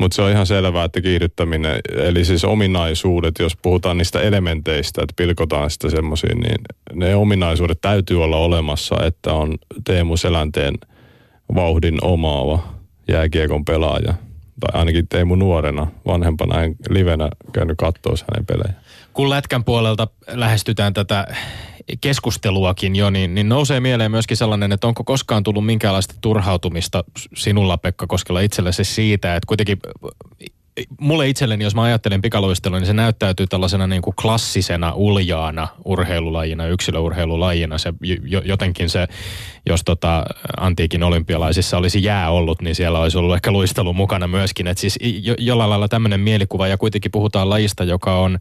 Mutta 0.00 0.14
se 0.14 0.22
on 0.22 0.30
ihan 0.30 0.46
selvää, 0.46 0.84
että 0.84 1.00
kiihdyttäminen, 1.00 1.80
eli 1.94 2.24
siis 2.24 2.44
ominaisuudet, 2.44 3.34
jos 3.38 3.56
puhutaan 3.62 3.98
niistä 3.98 4.20
elementeistä, 4.20 5.02
että 5.02 5.14
pilkotaan 5.16 5.70
sitä 5.70 5.90
semmoisiin, 5.90 6.38
niin 6.38 6.58
ne 6.94 7.14
ominaisuudet 7.14 7.78
täytyy 7.80 8.24
olla 8.24 8.36
olemassa, 8.36 8.96
että 9.06 9.32
on 9.32 9.54
Teemu 9.84 10.16
Selänteen 10.16 10.74
vauhdin 11.54 11.98
omaava 12.02 12.74
jääkiekon 13.08 13.64
pelaaja. 13.64 14.14
Tai 14.60 14.80
ainakin 14.80 15.08
Teemu 15.08 15.34
nuorena, 15.34 15.86
vanhempana, 16.06 16.62
en 16.62 16.76
livenä 16.90 17.28
käynyt 17.52 17.78
katsoa 17.78 18.14
hänen 18.32 18.46
pelejä. 18.46 18.74
kun 19.12 19.30
lätkän 19.30 19.64
puolelta 19.64 20.08
lähestytään 20.26 20.94
tätä 20.94 21.26
keskusteluakin 22.00 22.96
jo, 22.96 23.10
niin, 23.10 23.34
niin 23.34 23.48
nousee 23.48 23.80
mieleen 23.80 24.10
myöskin 24.10 24.36
sellainen, 24.36 24.72
että 24.72 24.86
onko 24.86 25.04
koskaan 25.04 25.42
tullut 25.42 25.66
minkäänlaista 25.66 26.14
turhautumista 26.20 27.04
sinulla, 27.34 27.78
Pekka 27.78 28.06
Koskela, 28.06 28.40
itsellesi 28.40 28.84
siitä, 28.84 29.36
että 29.36 29.46
kuitenkin 29.46 29.78
mulle 31.00 31.28
itselleni, 31.28 31.64
jos 31.64 31.74
mä 31.74 31.82
ajattelen 31.82 32.22
pikaluistelua, 32.22 32.78
niin 32.78 32.86
se 32.86 32.92
näyttäytyy 32.92 33.46
tällaisena 33.46 33.86
niin 33.86 34.02
kuin 34.02 34.16
klassisena 34.22 34.92
uljaana 34.94 35.68
urheilulajina, 35.84 36.66
yksilöurheilulajina. 36.66 37.78
Se, 37.78 37.92
jo, 38.02 38.42
jotenkin 38.44 38.88
se, 38.88 39.08
jos 39.66 39.84
tota 39.84 40.24
antiikin 40.60 41.02
olympialaisissa 41.02 41.78
olisi 41.78 42.04
jää 42.04 42.30
ollut, 42.30 42.62
niin 42.62 42.74
siellä 42.74 42.98
olisi 42.98 43.18
ollut 43.18 43.34
ehkä 43.34 43.52
luistelu 43.52 43.92
mukana 43.92 44.28
myöskin. 44.28 44.66
Et 44.66 44.78
siis 44.78 44.98
jo, 45.00 45.34
jollain 45.38 45.70
lailla 45.70 45.88
tämmöinen 45.88 46.20
mielikuva 46.20 46.68
ja 46.68 46.78
kuitenkin 46.78 47.10
puhutaan 47.10 47.50
lajista, 47.50 47.84
joka 47.84 48.18
on 48.18 48.38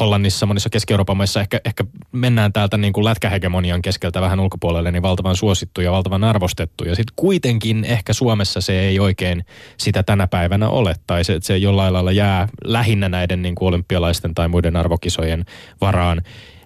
Hollannissa, 0.00 0.46
monissa 0.46 0.70
Keski-Euroopan 0.70 1.16
maissa 1.16 1.40
ehkä, 1.40 1.60
ehkä 1.64 1.84
mennään 2.12 2.52
täältä 2.52 2.76
niin 2.76 2.92
kuin 2.92 3.04
lätkähegemonian 3.04 3.82
keskeltä 3.82 4.20
vähän 4.20 4.40
ulkopuolelle, 4.40 4.92
niin 4.92 5.02
valtavan 5.02 5.36
suosittu 5.36 5.80
ja 5.80 5.92
valtavan 5.92 6.24
arvostettu. 6.24 6.84
Ja 6.84 6.94
sitten 6.94 7.14
kuitenkin 7.16 7.84
ehkä 7.84 8.12
Suomessa 8.12 8.60
se 8.60 8.80
ei 8.80 9.00
oikein 9.00 9.44
sitä 9.76 10.02
tänä 10.02 10.26
päivänä 10.26 10.68
ole, 10.68 10.94
tai 11.06 11.24
se, 11.24 11.38
se 11.42 11.56
jollain 11.56 11.92
lailla 11.92 12.12
jää 12.12 12.48
lähinnä 12.64 13.08
näiden 13.08 13.42
niin 13.42 13.54
kuin 13.54 13.68
olympialaisten 13.68 14.34
tai 14.34 14.48
muiden 14.48 14.76
arvokisojen 14.76 15.44
varaan. 15.80 16.22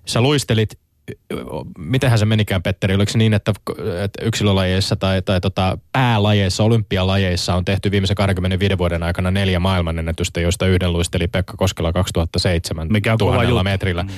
Sä 0.06 0.20
luistelit 0.20 0.78
mitenhän 1.78 2.18
se 2.18 2.24
menikään, 2.24 2.62
Petteri? 2.62 2.94
Oliko 2.94 3.12
se 3.12 3.18
niin, 3.18 3.34
että, 3.34 3.52
että 4.04 4.24
yksilölajeissa 4.24 4.96
tai, 4.96 5.22
tai 5.22 5.40
tota 5.40 5.78
päälajeissa, 5.92 6.64
olympialajeissa 6.64 7.54
on 7.54 7.64
tehty 7.64 7.90
viimeisen 7.90 8.16
25 8.16 8.78
vuoden 8.78 9.02
aikana 9.02 9.30
neljä 9.30 9.60
maailmanennätystä, 9.60 10.40
joista 10.40 10.66
yhden 10.66 10.92
luisteli 10.92 11.28
Pekka 11.28 11.54
Koskela 11.56 11.92
2007 11.92 12.88
Mikä 12.90 13.16
tuhannella 13.18 13.64
metrillä. 13.64 14.02
Mm. 14.02 14.08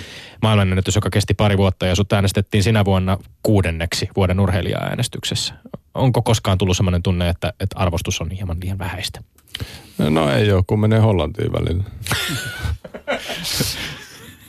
Maailmanennätys, 0.43 0.95
joka 0.95 1.11
kesti 1.11 1.35
pari 1.35 1.59
vuotta 1.59 1.87
ja 1.87 1.95
sut 1.95 2.13
äänestettiin 2.13 2.63
sinä 2.63 2.85
vuonna 2.85 3.19
kuudenneksi 3.43 4.09
vuoden 4.17 4.41
urheilija-äänestyksessä. 4.41 5.55
Onko 5.95 6.23
koskaan 6.23 6.59
tullut 6.59 6.77
sellainen 6.77 7.03
tunne, 7.03 7.29
että, 7.29 7.53
että 7.61 7.79
arvostus 7.79 8.21
on 8.21 8.31
hieman 8.31 8.57
liian 8.63 8.79
vähäistä? 8.79 9.21
No 9.99 10.31
ei 10.31 10.53
ole, 10.53 10.65
kun 10.67 10.81
menee 10.81 10.99
Hollantiin 10.99 11.53
välillä. 11.53 11.85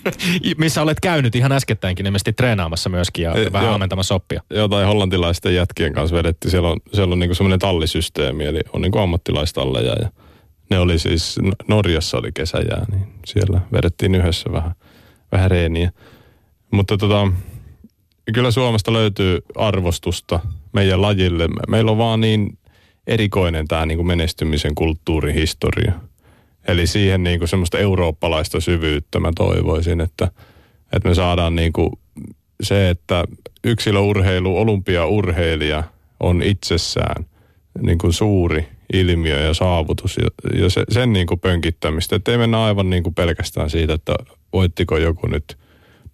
Missä 0.58 0.82
olet 0.82 1.00
käynyt 1.00 1.36
ihan 1.36 1.52
äskettäinkin 1.52 2.06
ilmeisesti 2.06 2.34
treenaamassa 2.34 2.90
myöskin 2.90 3.24
ja 3.24 3.34
Eh, 3.34 3.52
vähän 3.52 3.66
joo. 3.66 3.74
ammentamassa 3.74 4.16
oppia. 4.16 4.42
Jotain 4.50 4.88
hollantilaisten 4.88 5.56
jätkien 5.56 5.94
kanssa 5.94 6.16
vedettiin. 6.16 6.52
Siellä 6.52 6.70
on, 6.70 6.78
siellä 6.94 7.14
on 7.14 7.20
niinku 7.20 7.36
semmoinen 7.36 7.60
tallisysteemi, 7.60 8.46
eli 8.46 8.60
on 8.74 8.82
niinku 8.82 9.00
ammattilaistalleja. 9.00 9.96
Ja 10.02 10.10
ne 10.70 10.80
oli 10.80 11.00
siis, 11.00 11.40
Norjassa 11.68 12.18
oli 12.18 12.32
kesäjää, 12.34 12.86
niin 12.92 13.08
siellä 13.26 13.62
vedettiin 13.74 14.16
yhdessä 14.16 14.52
vähän, 14.52 14.72
vähän 15.32 15.52
reeniä. 15.52 15.92
Mutta 16.72 16.98
tota, 16.98 17.28
kyllä 18.34 18.52
Suomesta 18.52 18.94
löytyy 18.94 19.40
arvostusta 19.56 20.40
meidän 20.74 21.02
lajille. 21.02 21.48
Meillä 21.68 21.92
on 21.92 21.98
vaan 21.98 22.22
niin 22.22 22.58
erikoinen 23.08 23.68
tämä 23.68 23.86
niinku 23.86 24.04
menestymisen 24.04 24.76
kulttuurihistoria. 24.76 25.94
Eli 26.68 26.88
siihen 26.88 27.24
niinku 27.24 27.48
semmoista 27.48 27.78
eurooppalaista 27.78 28.60
syvyyttä 28.60 29.20
mä 29.20 29.32
toivoisin, 29.36 30.02
että, 30.02 30.32
että 30.94 31.10
me 31.10 31.16
saadaan 31.16 31.56
niinku 31.56 32.00
se, 32.64 32.90
että 32.90 33.24
yksilöurheilu, 33.64 34.58
olympiaurheilija 34.58 35.84
on 36.20 36.42
itsessään 36.42 37.26
niin 37.82 37.98
kuin 37.98 38.14
suuri 38.14 38.68
ilmiö 38.94 39.40
ja 39.40 39.54
saavutus 39.54 40.18
ja, 40.18 40.60
ja 40.62 40.70
se, 40.70 40.84
sen 40.90 41.14
niin 41.14 41.28
kuin 41.28 41.40
pönkittämistä. 41.40 42.16
Että 42.16 42.32
ei 42.32 42.38
mennä 42.38 42.64
aivan 42.64 42.90
niin 42.90 43.04
kuin 43.04 43.16
pelkästään 43.16 43.70
siitä, 43.70 43.94
että 43.94 44.14
voittiko 44.54 44.98
joku 44.98 45.28
nyt 45.28 45.58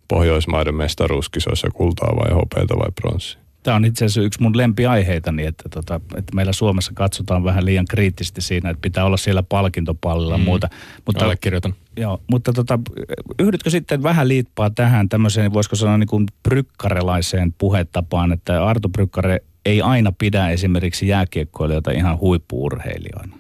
Pohjoismaiden 0.08 0.76
mestaruuskisoissa 0.76 1.70
kultaa 1.74 2.16
vai 2.16 2.34
hopeita 2.34 2.80
vai 2.80 2.92
pronssia. 3.02 3.47
Tämä 3.68 3.76
on 3.76 3.86
itse 3.86 4.06
asiassa 4.06 4.22
yksi 4.22 4.42
mun 4.42 4.58
lempiaiheitani, 4.58 5.46
että, 5.46 5.70
tota, 5.70 5.96
että 6.16 6.36
meillä 6.36 6.54
Suomessa 6.54 6.92
katsotaan 6.96 7.44
vähän 7.44 7.66
liian 7.66 7.86
kriittisesti 7.90 8.42
siinä, 8.42 8.70
että 8.70 8.82
pitää 8.82 9.06
olla 9.06 9.18
siellä 9.18 9.44
palkintopallilla 9.44 10.34
ja 10.34 10.38
muuta. 10.38 10.70
Mutta, 11.06 11.26
Allekirjoitan. 11.26 11.74
joo, 11.98 12.22
mutta 12.32 12.54
tota, 12.54 12.80
yhdytkö 13.40 13.70
sitten 13.70 14.04
vähän 14.04 14.28
liippaa 14.28 14.70
tähän 14.70 15.10
tämmöiseen, 15.10 15.54
voisiko 15.54 15.76
sanoa 15.76 15.98
niin 15.98 16.08
kuin 16.08 16.26
brykkarelaiseen 16.44 17.54
puhetapaan, 17.58 18.32
että 18.32 18.66
Arto 18.66 18.90
Brykkare 18.90 19.40
ei 19.66 19.82
aina 19.82 20.12
pidä 20.12 20.50
esimerkiksi 20.50 21.08
jääkiekkoilijoita 21.08 21.92
ihan 21.92 22.20
huippuurheilijoina. 22.20 23.37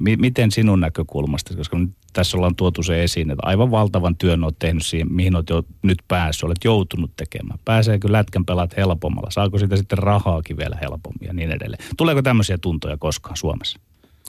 Miten 0.00 0.50
sinun 0.50 0.80
näkökulmasta, 0.80 1.56
koska 1.56 1.76
tässä 2.12 2.36
ollaan 2.36 2.56
tuotu 2.56 2.82
se 2.82 3.04
esiin, 3.04 3.30
että 3.30 3.46
aivan 3.46 3.70
valtavan 3.70 4.16
työn 4.16 4.44
olet 4.44 4.58
tehnyt 4.58 4.86
siihen, 4.86 5.12
mihin 5.12 5.36
olet 5.36 5.50
jo 5.50 5.62
nyt 5.82 5.98
päässyt, 6.08 6.44
olet 6.44 6.64
joutunut 6.64 7.10
tekemään. 7.16 7.58
Pääseekö 7.64 8.12
lätkän 8.12 8.44
pelaat 8.44 8.76
helpommalla? 8.76 9.30
Saako 9.30 9.58
siitä 9.58 9.76
sitten 9.76 9.98
rahaakin 9.98 10.56
vielä 10.56 10.76
helpommin 10.80 11.26
ja 11.26 11.32
niin 11.32 11.50
edelleen? 11.50 11.84
Tuleeko 11.96 12.22
tämmöisiä 12.22 12.58
tuntoja 12.58 12.96
koskaan 12.96 13.36
Suomessa? 13.36 13.78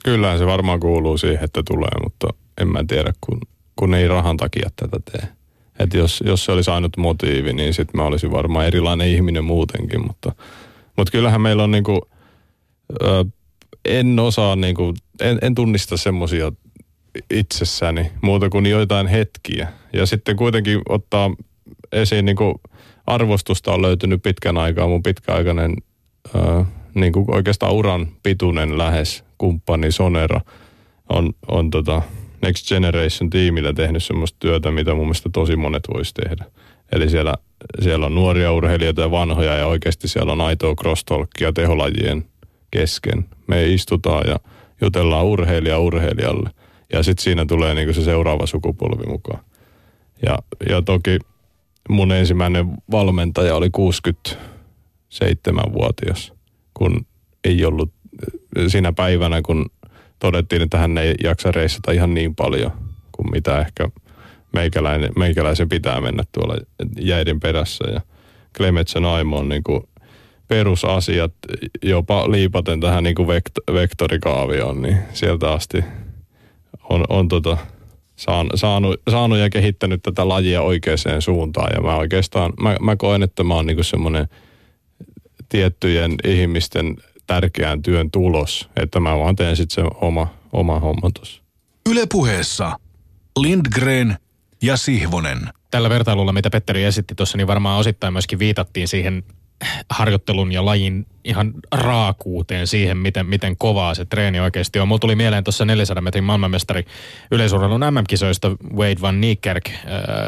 Kyllähän 0.04 0.38
se 0.38 0.46
varmaan 0.46 0.80
kuuluu 0.80 1.18
siihen, 1.18 1.44
että 1.44 1.62
tulee, 1.68 1.90
mutta 2.04 2.28
en 2.60 2.68
mä 2.68 2.84
tiedä, 2.88 3.12
kun, 3.20 3.40
kun 3.76 3.94
ei 3.94 4.08
rahan 4.08 4.36
takia 4.36 4.70
tätä 4.76 5.00
tee. 5.12 5.28
Et 5.78 5.94
jos, 5.94 6.22
jos 6.26 6.44
se 6.44 6.52
olisi 6.52 6.70
ainut 6.70 6.96
motiivi, 6.96 7.52
niin 7.52 7.74
sitten 7.74 8.00
mä 8.00 8.06
olisin 8.06 8.30
varmaan 8.30 8.66
erilainen 8.66 9.08
ihminen 9.08 9.44
muutenkin, 9.44 10.06
mutta, 10.06 10.32
mutta 10.96 11.12
kyllähän 11.12 11.40
meillä 11.40 11.62
on 11.62 11.70
niinku, 11.70 12.00
ö, 13.02 13.24
en 13.84 14.18
osaa 14.18 14.56
niinku, 14.56 14.94
en, 15.20 15.38
en 15.42 15.54
tunnista 15.54 15.96
semmoisia 15.96 16.52
itsessäni 17.30 18.10
muuta 18.22 18.48
kuin 18.48 18.66
joitain 18.66 19.06
hetkiä. 19.06 19.68
Ja 19.92 20.06
sitten 20.06 20.36
kuitenkin 20.36 20.80
ottaa 20.88 21.30
esiin 21.92 22.24
niinku, 22.24 22.60
arvostusta 23.06 23.74
on 23.74 23.82
löytynyt 23.82 24.22
pitkän 24.22 24.58
aikaa. 24.58 24.88
Mun 24.88 25.02
pitkäaikainen 25.02 25.76
ö, 26.34 26.64
niin 26.94 27.12
kuin 27.12 27.34
oikeastaan 27.34 27.72
uran 27.72 28.08
pituinen 28.22 28.78
lähes 28.78 29.24
kumppani 29.38 29.92
Sonera 29.92 30.40
on, 31.08 31.32
on 31.48 31.70
tota 31.70 32.02
Next 32.42 32.68
Generation 32.68 33.30
tiimillä 33.30 33.72
tehnyt 33.72 34.04
semmoista 34.04 34.36
työtä, 34.40 34.70
mitä 34.70 34.94
mun 34.94 35.04
mielestä 35.04 35.30
tosi 35.32 35.56
monet 35.56 35.82
vois 35.94 36.14
tehdä. 36.14 36.44
Eli 36.92 37.10
siellä, 37.10 37.34
siellä 37.80 38.06
on 38.06 38.14
nuoria 38.14 38.52
urheilijoita 38.52 39.02
ja 39.02 39.10
vanhoja 39.10 39.54
ja 39.54 39.66
oikeasti 39.66 40.08
siellä 40.08 40.32
on 40.32 40.40
aitoa 40.40 40.74
crosstalkia 40.74 41.52
teholajien 41.52 42.24
kesken. 42.72 43.24
Me 43.46 43.66
istutaan 43.66 44.22
ja 44.26 44.36
jutellaan 44.80 45.24
urheilija 45.24 45.78
urheilijalle. 45.78 46.50
Ja 46.92 47.02
sitten 47.02 47.22
siinä 47.22 47.46
tulee 47.46 47.74
niinku 47.74 47.92
se 47.92 48.04
seuraava 48.04 48.46
sukupolvi 48.46 49.06
mukaan. 49.06 49.44
Ja, 50.26 50.38
ja 50.68 50.82
toki 50.82 51.18
mun 51.88 52.12
ensimmäinen 52.12 52.66
valmentaja 52.90 53.56
oli 53.56 53.68
67-vuotias, 53.68 56.32
kun 56.74 57.06
ei 57.44 57.64
ollut 57.64 57.92
siinä 58.68 58.92
päivänä, 58.92 59.42
kun 59.42 59.70
todettiin, 60.18 60.62
että 60.62 60.78
hän 60.78 60.98
ei 60.98 61.14
jaksa 61.24 61.52
reissata 61.52 61.92
ihan 61.92 62.14
niin 62.14 62.34
paljon 62.34 62.72
kuin 63.12 63.30
mitä 63.30 63.60
ehkä 63.60 63.88
meikäläinen, 64.52 65.12
meikäläisen 65.16 65.68
pitää 65.68 66.00
mennä 66.00 66.24
tuolla 66.32 66.56
jäiden 67.00 67.40
perässä. 67.40 67.90
Ja 67.90 68.00
Klemetsen 68.56 69.04
Aimo 69.04 69.38
on 69.38 69.48
niin 69.48 69.62
kuin 69.62 69.82
perusasiat 70.52 71.32
jopa 71.82 72.30
liipaten 72.30 72.80
tähän 72.80 73.04
niin 73.04 73.14
kuin 73.14 73.28
vekt- 73.28 73.74
vektorikaavioon, 73.74 74.82
niin 74.82 74.98
sieltä 75.12 75.52
asti 75.52 75.84
on, 76.90 77.04
on 77.08 77.28
tota, 77.28 77.56
saan, 78.16 78.46
saanut, 78.54 79.00
saanut 79.10 79.38
ja 79.38 79.50
kehittänyt 79.50 80.02
tätä 80.02 80.28
lajia 80.28 80.62
oikeaan 80.62 81.22
suuntaan. 81.22 81.70
Ja 81.74 81.82
mä 81.82 81.96
oikeastaan, 81.96 82.52
mä, 82.60 82.76
mä 82.80 82.96
koen, 82.96 83.22
että 83.22 83.44
mä 83.44 83.54
oon 83.54 83.66
niin 83.66 83.84
semmoinen 83.84 84.28
tiettyjen 85.48 86.14
ihmisten 86.24 86.96
tärkeän 87.26 87.82
työn 87.82 88.10
tulos, 88.10 88.68
että 88.76 89.00
mä 89.00 89.18
vaan 89.18 89.36
teen 89.36 89.56
sitten 89.56 89.84
se 89.84 89.90
oma, 90.00 90.34
oma 90.52 90.80
homma 90.80 91.10
tuossa. 91.14 91.42
Ylepuheessa 91.90 92.76
Lindgren 93.38 94.16
ja 94.62 94.76
Sihvonen. 94.76 95.38
Tällä 95.70 95.90
vertailulla, 95.90 96.32
mitä 96.32 96.50
Petteri 96.50 96.84
esitti 96.84 97.14
tuossa, 97.14 97.38
niin 97.38 97.46
varmaan 97.46 97.80
osittain 97.80 98.12
myöskin 98.12 98.38
viitattiin 98.38 98.88
siihen 98.88 99.24
harjoittelun 99.90 100.52
ja 100.52 100.64
lajin 100.64 101.06
ihan 101.24 101.52
raakuuteen 101.72 102.66
siihen, 102.66 102.96
miten, 102.96 103.26
miten 103.26 103.56
kovaa 103.56 103.94
se 103.94 104.04
treeni 104.04 104.40
oikeasti 104.40 104.78
on. 104.78 104.88
Mulla 104.88 104.98
tuli 104.98 105.16
mieleen 105.16 105.44
tuossa 105.44 105.64
400 105.64 106.02
metrin 106.02 106.24
maailmanmestari 106.24 106.84
yleisurheilun 107.30 107.80
MM-kisoista 107.80 108.50
Wade 108.74 109.00
Van 109.00 109.20
Niekerk 109.20 109.68
äh, 109.68 109.80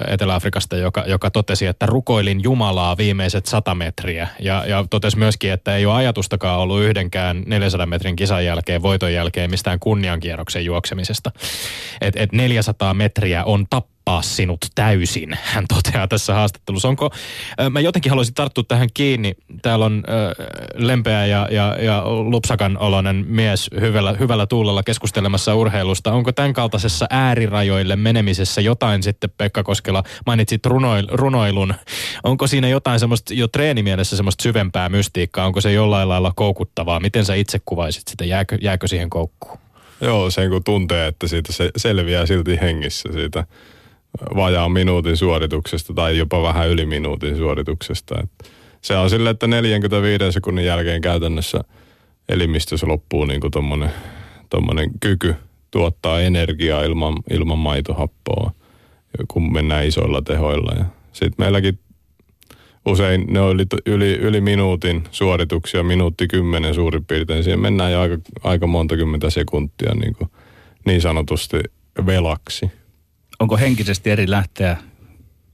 Etelä-Afrikasta, 0.09 0.77
joka, 0.77 1.05
joka 1.07 1.31
totesi, 1.31 1.67
että 1.67 1.87
rukoilin 1.87 2.43
Jumalaa 2.43 2.97
viimeiset 2.97 3.47
100 3.47 3.75
metriä. 3.75 4.29
Ja, 4.41 4.65
ja 4.67 4.85
totesi 4.91 5.19
myöskin, 5.19 5.53
että 5.53 5.77
ei 5.77 5.87
ole 5.87 5.95
ajatustakaan 5.95 6.61
ollut 6.61 6.83
yhdenkään 6.83 7.43
400 7.47 7.87
metrin 7.87 8.17
kisan 8.17 8.45
jälkeen, 8.45 8.83
voiton 8.83 9.13
jälkeen 9.13 9.51
mistään 9.51 9.81
kunniankierroksen 9.81 10.65
juoksemisesta. 10.65 11.31
Et, 12.01 12.17
et 12.17 12.33
400 12.33 12.95
metriä 12.95 13.45
on 13.45 13.67
tap 13.71 13.87
tappaa 14.05 14.23
sinut 14.23 14.61
täysin, 14.75 15.39
hän 15.43 15.65
toteaa 15.69 16.09
tässä 16.09 16.35
haastattelussa. 16.35 16.89
Onko, 16.89 17.11
mä 17.71 17.81
jotenkin 17.81 18.11
haluaisin 18.11 18.35
tarttua 18.35 18.65
tähän 18.69 18.89
kiinni. 18.95 19.35
Täällä 19.63 19.85
on 19.85 20.03
äh, 20.09 20.47
lempeä 20.75 21.27
ja, 21.27 21.49
ja, 21.51 21.77
ja 21.81 22.03
lupsakan 22.07 22.79
oloinen 22.79 23.25
mies 23.29 23.71
hyvällä, 23.81 24.13
hyvällä 24.13 24.47
tuulella 24.47 24.83
keskustelemassa 24.83 25.55
urheilusta. 25.55 26.13
Onko 26.13 26.33
tämän 26.33 26.53
kaltaisessa 26.53 27.07
äärirajoille 27.11 27.97
menemisessä 27.97 28.61
jotain 28.61 29.03
sitten, 29.03 29.31
Pekka 29.39 29.63
Koskela, 29.63 30.03
mainitsit 30.27 30.67
runoil, 30.67 31.07
runoilun. 31.11 31.75
Onko 32.25 32.47
siinä 32.47 32.69
jotain 32.69 33.01
semmoista 33.01 33.35
jo 33.35 33.49
treenimielessä 33.49 34.17
semmoista 34.17 34.43
syvempää 34.43 34.89
mystiikkaa? 34.89 35.47
Onko 35.47 35.61
se 35.61 35.73
jollain 35.73 36.09
lailla 36.09 36.33
koukuttavaa? 36.37 37.01
Miten 37.01 37.25
sä 37.25 37.35
itse 37.35 37.61
kuvaisit 37.65 38.09
sitä? 38.09 38.25
Jääkö, 38.25 38.59
jääkö 38.61 38.89
siihen 38.89 39.11
koukkuun? 39.11 39.59
Joo, 40.01 40.31
sen 40.31 40.51
kun 40.51 40.65
tuntee, 40.65 41.07
että 41.07 41.29
siitä 41.29 41.53
se 41.53 41.71
selviää 41.77 42.27
silti 42.27 42.59
hengissä 42.61 43.09
siitä 43.13 43.47
vajaan 44.37 44.73
minuutin 44.73 45.17
suorituksesta 45.17 45.95
tai 45.95 46.19
jopa 46.19 46.43
vähän 46.43 46.69
yli 46.69 46.87
minuutin 46.87 47.37
suorituksesta. 47.37 48.15
Et 48.23 48.51
se 48.81 48.97
on 48.97 49.11
sille, 49.11 49.31
että 49.31 49.47
45 49.47 50.33
sekunnin 50.33 50.65
jälkeen 50.65 51.01
käytännössä 51.01 51.61
elimistössä 52.29 52.87
loppuu 52.87 53.25
niin 53.25 53.41
tommonen, 53.53 53.91
tommonen 54.51 54.91
kyky 55.01 55.35
tuottaa 55.71 56.21
energiaa 56.21 56.83
ilman, 56.83 57.15
ilman 57.31 57.59
maitohappoa, 57.59 58.51
kun 59.29 59.53
mennään 59.53 59.87
isoilla 59.87 60.23
tehoilla. 60.23 60.85
Sitten 61.13 61.45
meilläkin 61.45 61.79
usein 62.87 63.25
ne 63.29 63.41
oli 63.41 63.67
yli, 63.87 64.15
yli 64.15 64.41
minuutin 64.41 65.05
suorituksia, 65.11 65.83
minuutti 65.83 66.29
kymmenen 66.29 66.75
suurin 66.75 67.05
piirtein. 67.05 67.45
Siihen 67.45 67.61
mennään 67.61 67.93
jo 67.93 68.01
aika, 68.01 68.19
aika 68.43 68.67
monta 68.67 68.97
kymmentä 68.97 69.31
sekuntia 69.31 69.95
niin, 69.95 70.15
kuin 70.15 70.31
niin 70.85 71.01
sanotusti 71.01 71.57
velaksi 72.07 72.71
onko 73.41 73.57
henkisesti 73.57 74.11
eri 74.11 74.31
lähteä 74.31 74.77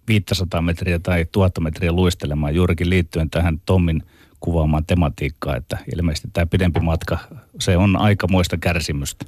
500 0.09 0.63
metriä 0.63 0.99
tai 0.99 1.27
1000 1.33 1.61
metriä 1.61 1.93
luistelemaan 1.93 2.55
juurikin 2.55 2.91
liittyen 2.91 3.31
tähän 3.31 3.61
Tommin 3.67 4.03
kuvaamaan 4.41 4.85
tematiikkaan, 4.87 5.57
että 5.57 5.79
ilmeisesti 5.97 6.29
tämä 6.33 6.47
pidempi 6.47 6.81
matka, 6.81 7.19
se 7.61 7.77
on 7.77 7.97
aikamoista 7.97 8.57
kärsimystä. 8.59 9.25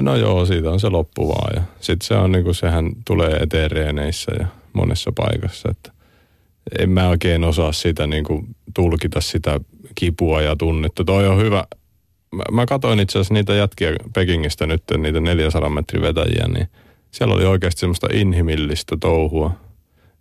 No 0.00 0.16
joo, 0.16 0.46
siitä 0.46 0.70
on 0.70 0.80
se 0.80 0.88
loppu 0.88 1.28
vaan 1.28 1.52
ja 1.56 1.62
sitten 1.80 2.06
se 2.06 2.14
on 2.14 2.32
niinku, 2.32 2.54
sehän 2.54 2.90
tulee 3.04 3.36
eteen 3.36 3.70
reeneissä 3.70 4.32
ja 4.38 4.46
monessa 4.72 5.12
paikassa, 5.12 5.68
että 5.70 5.92
en 6.78 6.90
mä 6.90 7.08
oikein 7.08 7.44
osaa 7.44 7.72
sitä 7.72 8.06
niinku 8.06 8.44
tulkita 8.74 9.20
sitä 9.20 9.60
kipua 9.94 10.42
ja 10.42 10.56
tunnetta. 10.56 11.04
Toi 11.04 11.26
on 11.26 11.38
hyvä, 11.38 11.64
mä, 12.34 12.42
mä 12.52 12.66
katsoin 12.66 13.00
itse 13.00 13.18
asiassa 13.18 13.34
niitä 13.34 13.54
jätkiä 13.54 13.92
Pekingistä 14.14 14.66
nyt, 14.66 14.82
niitä 14.98 15.20
400 15.20 15.68
metrin 15.68 16.02
vetäjiä, 16.02 16.48
niin– 16.48 16.68
siellä 17.10 17.34
oli 17.34 17.44
oikeasti 17.44 17.80
semmoista 17.80 18.08
inhimillistä 18.12 18.96
touhua. 19.00 19.50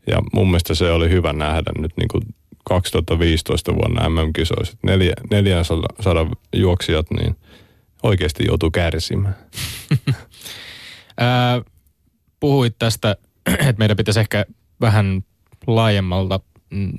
Ja 0.07 0.21
mun 0.33 0.47
mielestä 0.47 0.75
se 0.75 0.91
oli 0.91 1.09
hyvä 1.09 1.33
nähdä 1.33 1.71
nyt 1.77 1.91
niin 1.97 2.07
kuin 2.07 2.23
2015 2.65 3.75
vuonna 3.75 4.09
MM-kisoissa. 4.09 4.77
Neljä, 4.83 5.13
400 5.31 6.31
juoksijat 6.55 7.05
niin 7.11 7.35
oikeasti 8.03 8.45
joutuu 8.47 8.71
kärsimään. 8.71 9.35
puhuit 12.39 12.75
tästä, 12.79 13.15
että 13.67 13.75
meidän 13.77 13.97
pitäisi 13.97 14.19
ehkä 14.19 14.45
vähän 14.81 15.23
laajemmalta 15.67 16.39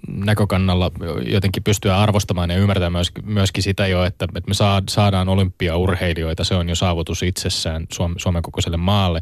näkökannalla 0.09 0.91
jotenkin 1.27 1.63
pystyä 1.63 1.99
arvostamaan 1.99 2.51
ja 2.51 2.57
ymmärtämään 2.57 2.93
myöskin, 2.93 3.25
myöskin 3.27 3.63
sitä 3.63 3.87
jo, 3.87 4.05
että, 4.05 4.25
että 4.25 4.49
me 4.49 4.55
saadaan 4.89 5.29
olympiaurheilijoita. 5.29 6.45
Se 6.45 6.55
on 6.55 6.69
jo 6.69 6.75
saavutus 6.75 7.23
itsessään 7.23 7.87
Suomen 8.17 8.43
kokoiselle 8.43 8.77
maalle. 8.77 9.21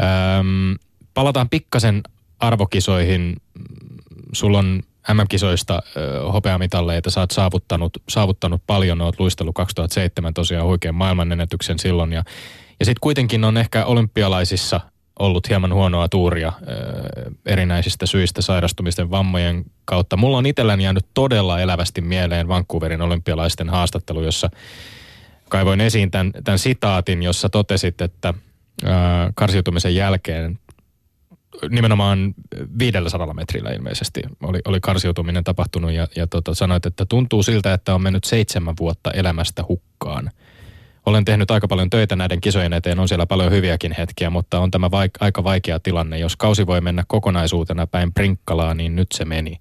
Öm, 0.00 0.76
palataan 1.14 1.48
pikkasen 1.48 2.02
arvokisoihin. 2.40 3.36
Sulla 4.32 4.58
on 4.58 4.82
MM-kisoista 5.12 5.82
hopeamitalleita, 6.32 7.10
sä 7.10 7.20
oot 7.20 7.30
saavuttanut, 7.30 7.92
saavuttanut 8.08 8.62
paljon, 8.66 9.00
oot 9.00 9.20
luistellut 9.20 9.54
2007 9.54 10.34
tosiaan 10.34 10.66
huikean 10.66 10.94
maailmanennätyksen 10.94 11.78
silloin 11.78 12.12
ja, 12.12 12.24
ja 12.80 12.84
sitten 12.84 13.00
kuitenkin 13.00 13.44
on 13.44 13.56
ehkä 13.56 13.84
olympialaisissa 13.84 14.80
ollut 15.18 15.48
hieman 15.48 15.74
huonoa 15.74 16.08
tuuria 16.08 16.52
ö, 16.68 17.30
erinäisistä 17.46 18.06
syistä 18.06 18.42
sairastumisten 18.42 19.10
vammojen 19.10 19.64
kautta. 19.84 20.16
Mulla 20.16 20.38
on 20.38 20.46
itselläni 20.46 20.84
jäänyt 20.84 21.06
todella 21.14 21.60
elävästi 21.60 22.00
mieleen 22.00 22.48
Vancouverin 22.48 23.02
olympialaisten 23.02 23.68
haastattelu, 23.68 24.22
jossa 24.22 24.50
kaivoin 25.48 25.80
esiin 25.80 26.10
tämän, 26.10 26.32
tämän 26.44 26.58
sitaatin, 26.58 27.22
jossa 27.22 27.48
totesit, 27.48 28.00
että– 28.00 28.34
karsiutumisen 29.34 29.94
jälkeen 29.94 30.58
nimenomaan 31.70 32.34
500 32.78 33.34
metrillä 33.34 33.70
ilmeisesti 33.70 34.22
oli, 34.42 34.60
oli 34.64 34.80
karsiutuminen 34.80 35.44
tapahtunut 35.44 35.92
ja, 35.92 36.08
ja 36.16 36.26
tota, 36.26 36.54
sanoit, 36.54 36.86
että 36.86 37.06
tuntuu 37.08 37.42
siltä, 37.42 37.72
että 37.72 37.94
on 37.94 38.02
mennyt 38.02 38.24
seitsemän 38.24 38.74
vuotta 38.80 39.10
elämästä 39.10 39.64
hukkaan. 39.68 40.30
Olen 41.06 41.24
tehnyt 41.24 41.50
aika 41.50 41.68
paljon 41.68 41.90
töitä 41.90 42.16
näiden 42.16 42.40
kisojen 42.40 42.72
eteen, 42.72 42.98
on 42.98 43.08
siellä 43.08 43.26
paljon 43.26 43.52
hyviäkin 43.52 43.94
hetkiä, 43.98 44.30
mutta 44.30 44.58
on 44.58 44.70
tämä 44.70 44.86
vaik- 44.86 45.18
aika 45.20 45.44
vaikea 45.44 45.80
tilanne. 45.80 46.18
Jos 46.18 46.36
kausi 46.36 46.66
voi 46.66 46.80
mennä 46.80 47.04
kokonaisuutena 47.08 47.86
päin 47.86 48.12
prinkkalaa, 48.12 48.74
niin 48.74 48.96
nyt 48.96 49.08
se 49.14 49.24
meni. 49.24 49.58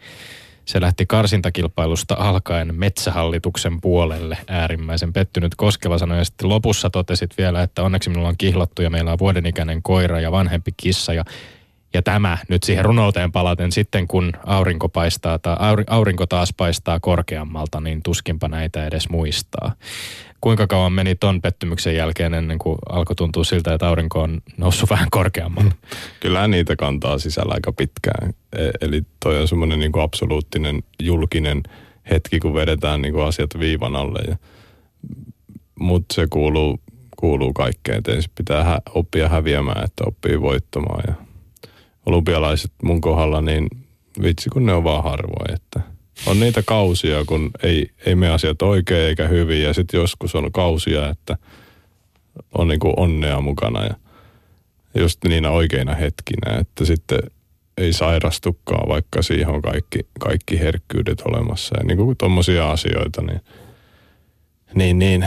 Se 0.66 0.82
lähti 0.82 1.05
karsintakilpailusta 1.05 2.16
alkaen 2.20 2.76
metsähallituksen 2.76 3.82
puolelle. 3.82 4.38
Äärimmäisen 4.47 5.14
pettynyt 5.14 5.55
Koskela 5.55 5.97
sanoi 5.97 6.18
ja 6.18 6.26
sitten 6.26 6.49
lopussa 6.49 6.89
totesit 6.89 7.38
vielä, 7.38 7.64
että 7.64 7.84
onneksi 7.84 8.09
minulla 8.09 8.30
on 8.30 8.38
kihlattu 8.38 8.82
ja 8.82 8.89
meillä 8.89 9.11
on 9.11 9.20
vuodenikäinen 9.20 9.84
koira 9.84 10.20
ja 10.20 10.32
vanhempi 10.32 10.72
kissa 10.78 11.14
ja 11.14 11.26
ja 11.94 12.02
tämä 12.02 12.38
nyt 12.48 12.64
siihen 12.64 12.86
runouteen 12.86 13.32
palaten 13.32 13.72
sitten, 13.72 14.08
kun 14.08 14.32
aurinko 14.46 14.89
paistaa 14.89 15.39
tai 15.39 15.56
aurinko 15.88 16.26
taas 16.26 16.54
paistaa 16.58 17.00
korkeammalta, 17.00 17.82
niin 17.82 18.04
tuskinpa 18.04 18.48
näitä 18.48 18.88
edes 18.88 19.10
muistaa 19.10 19.72
kuinka 20.44 20.68
kauan 20.68 20.94
meni 20.94 21.16
ton 21.16 21.41
pettymyksen 21.41 21.96
jälkeen 21.96 22.34
ennen 22.34 22.60
kuin 22.60 22.78
alkoi 22.89 23.16
tuntua 23.16 23.44
siltä, 23.44 23.74
että 23.74 23.88
aurinko 23.88 24.22
on 24.22 24.41
noussut 24.58 24.89
vähän 24.89 25.08
korkeammalle? 25.12 25.72
Kyllä 26.20 26.48
niitä 26.48 26.76
kantaa 26.76 27.18
sisällä 27.18 27.54
aika 27.54 27.72
pitkään. 27.72 28.34
E- 28.56 28.72
eli 28.82 29.02
toi 29.24 29.41
on 29.41 29.48
semmoinen 29.48 29.80
niin 29.80 29.91
kuin 29.91 30.04
absoluuttinen 30.04 30.84
julkinen 31.00 31.64
hetki, 32.10 32.39
kun 32.39 32.54
vedetään 32.54 33.02
niin 33.02 33.14
kuin 33.14 33.26
asiat 33.26 33.50
viivan 33.60 33.96
alle. 33.96 34.20
Ja, 34.28 34.38
mutta 35.80 36.16
se 36.16 36.28
kuuluu, 36.30 36.80
kuuluu 37.18 37.54
kaikkeen. 37.54 38.02
Ensin 38.08 38.32
pitää 38.36 38.82
oppia 38.94 39.30
häviämään, 39.30 39.86
että 39.86 40.04
oppii 40.08 40.41
voittamaan. 40.41 41.04
Ja 41.08 41.22
olympialaiset 42.06 42.72
mun 42.84 43.01
kohdalla, 43.01 43.41
niin 43.41 43.68
vitsi 44.22 44.49
kun 44.49 44.66
ne 44.66 44.74
on 44.74 44.84
vaan 44.84 45.04
harvoin, 45.04 45.54
että– 45.54 45.82
on 46.26 46.39
niitä 46.39 46.64
kausia, 46.66 47.26
kun 47.26 47.51
ei, 47.64 47.89
ei 48.06 48.16
me 48.16 48.30
asiat 48.30 48.62
oikein 48.62 49.08
eikä 49.08 49.28
hyvin 49.28 49.64
ja 49.64 49.74
sitten 49.74 49.97
joskus 49.97 50.36
on 50.36 50.51
kausia, 50.51 51.10
että 51.10 51.38
on 52.58 52.68
niinku 52.68 52.93
onnea 52.97 53.41
mukana 53.41 53.86
ja 53.86 53.95
just 54.95 55.24
niinä 55.24 55.51
oikeina 55.51 55.93
hetkinä, 55.93 56.58
että 56.60 56.86
sitten 56.86 57.20
ei 57.78 57.93
sairastukaan, 57.93 58.89
vaikka 58.89 59.22
siihen 59.22 59.49
on 59.49 59.62
kaikki, 59.62 59.99
kaikki 60.20 60.60
herkkyydet 60.60 61.22
olemassa. 61.22 61.78
Ja 61.78 61.84
niin 61.84 61.97
kuin 61.97 62.18
tuommoisia 62.18 62.72
asioita, 62.72 63.22
niin, 63.22 63.41
niin, 64.76 64.99
niin 64.99 65.26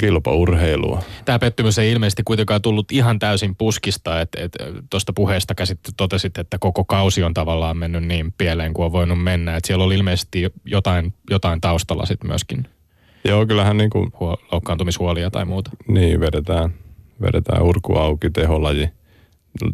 kilpaurheilua. 0.00 1.02
Tämä 1.24 1.38
pettymys 1.38 1.78
ei 1.78 1.92
ilmeisesti 1.92 2.22
kuitenkaan 2.22 2.62
tullut 2.62 2.92
ihan 2.92 3.18
täysin 3.18 3.56
puskista, 3.56 4.20
että 4.20 4.40
et, 4.44 4.52
tuosta 4.90 5.12
puheesta 5.12 5.54
käsitte 5.54 5.90
totesit, 5.96 6.38
että 6.38 6.58
koko 6.58 6.84
kausi 6.84 7.22
on 7.22 7.34
tavallaan 7.34 7.76
mennyt 7.76 8.04
niin 8.04 8.34
pieleen 8.38 8.74
kuin 8.74 8.86
on 8.86 8.92
voinut 8.92 9.22
mennä. 9.22 9.56
Että 9.56 9.66
siellä 9.66 9.84
oli 9.84 9.94
ilmeisesti 9.94 10.52
jotain, 10.64 11.14
jotain 11.30 11.60
taustalla 11.60 12.06
sitten 12.06 12.30
myöskin 12.30 12.66
Joo, 13.24 13.46
kyllähän 13.46 13.76
niin 13.76 13.90
kuin, 13.90 14.12
huo, 14.20 14.36
loukkaantumishuolia 14.52 15.30
tai 15.30 15.44
muuta. 15.44 15.70
niin 15.88 16.20
vedetään, 16.20 16.74
vedetään 17.22 17.62
urku 17.62 17.96
auki 17.96 18.30
teholaji, 18.30 18.88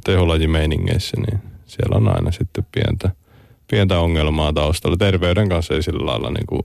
teholajimeiningeissä, 0.05 1.17
niin 1.21 1.41
siellä 1.67 1.97
on 1.97 2.09
aina 2.09 2.31
sitten 2.31 2.67
pientä, 2.73 3.11
pientä 3.71 3.99
ongelmaa 3.99 4.53
taustalla. 4.53 4.97
Terveyden 4.97 5.49
kanssa 5.49 5.75
ei 5.75 5.83
sillä 5.83 6.07
lailla 6.07 6.31
niin 6.31 6.47
kuin, 6.47 6.63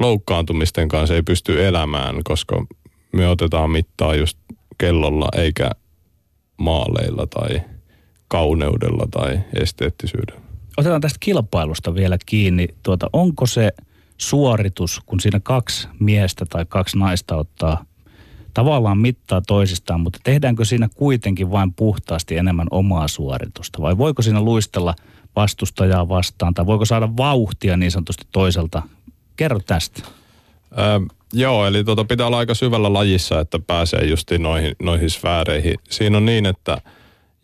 loukkaantumisten 0.00 0.88
kanssa 0.88 1.14
ei 1.14 1.22
pysty 1.22 1.66
elämään, 1.66 2.16
koska 2.24 2.66
me 3.12 3.28
otetaan 3.28 3.70
mittaa 3.70 4.14
just 4.14 4.38
kellolla 4.78 5.28
eikä 5.36 5.70
maaleilla 6.56 7.26
tai 7.26 7.60
kauneudella 8.28 9.06
tai 9.10 9.40
esteettisyydellä. 9.60 10.40
Otetaan 10.76 11.00
tästä 11.00 11.16
kilpailusta 11.20 11.94
vielä 11.94 12.18
kiinni. 12.26 12.68
Tuota, 12.82 13.10
onko 13.12 13.46
se 13.46 13.72
suoritus, 14.18 15.00
kun 15.06 15.20
siinä 15.20 15.40
kaksi 15.40 15.88
miestä 16.00 16.46
tai 16.46 16.66
kaksi 16.68 16.98
naista 16.98 17.36
ottaa 17.36 17.84
tavallaan 18.54 18.98
mittaa 18.98 19.42
toisistaan, 19.46 20.00
mutta 20.00 20.18
tehdäänkö 20.24 20.64
siinä 20.64 20.88
kuitenkin 20.94 21.50
vain 21.50 21.72
puhtaasti 21.74 22.36
enemmän 22.36 22.66
omaa 22.70 23.08
suoritusta? 23.08 23.82
Vai 23.82 23.98
voiko 23.98 24.22
siinä 24.22 24.40
luistella 24.40 24.94
vastustajaa 25.36 26.08
vastaan 26.08 26.54
tai 26.54 26.66
voiko 26.66 26.84
saada 26.84 27.16
vauhtia 27.16 27.76
niin 27.76 27.90
sanotusti 27.90 28.26
toiselta? 28.32 28.82
Kerro 29.36 29.60
tästä. 29.66 30.02
Öö, 30.78 31.00
joo, 31.32 31.66
eli 31.66 31.84
tota 31.84 32.04
pitää 32.04 32.26
olla 32.26 32.38
aika 32.38 32.54
syvällä 32.54 32.92
lajissa, 32.92 33.40
että 33.40 33.58
pääsee 33.66 34.04
just 34.04 34.30
noihin, 34.38 34.76
noihin 34.82 35.10
sfääreihin. 35.10 35.74
Siinä 35.90 36.16
on 36.16 36.26
niin, 36.26 36.46
että 36.46 36.78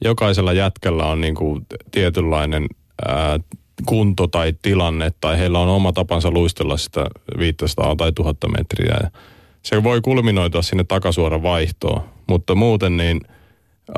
jokaisella 0.05 0.53
jätkällä 0.53 1.07
on 1.07 1.20
niinku 1.20 1.61
tietynlainen 1.91 2.66
ää, 3.09 3.41
kunto 3.86 4.26
tai 4.26 4.55
tilanne, 4.62 5.12
tai 5.20 5.38
heillä 5.38 5.59
on 5.59 5.68
oma 5.68 5.93
tapansa 5.93 6.30
luistella 6.30 6.76
sitä 6.76 7.07
500 7.38 7.97
tai 7.97 8.12
1000 8.12 8.38
metriä. 8.59 8.97
Ja 9.03 9.11
se 9.62 9.82
voi 9.82 10.01
kulminoitua 10.01 10.62
sinne 10.62 10.84
takasuoran 10.84 11.43
vaihtoon, 11.43 12.03
mutta 12.28 12.55
muuten 12.55 12.97
niin 12.97 13.20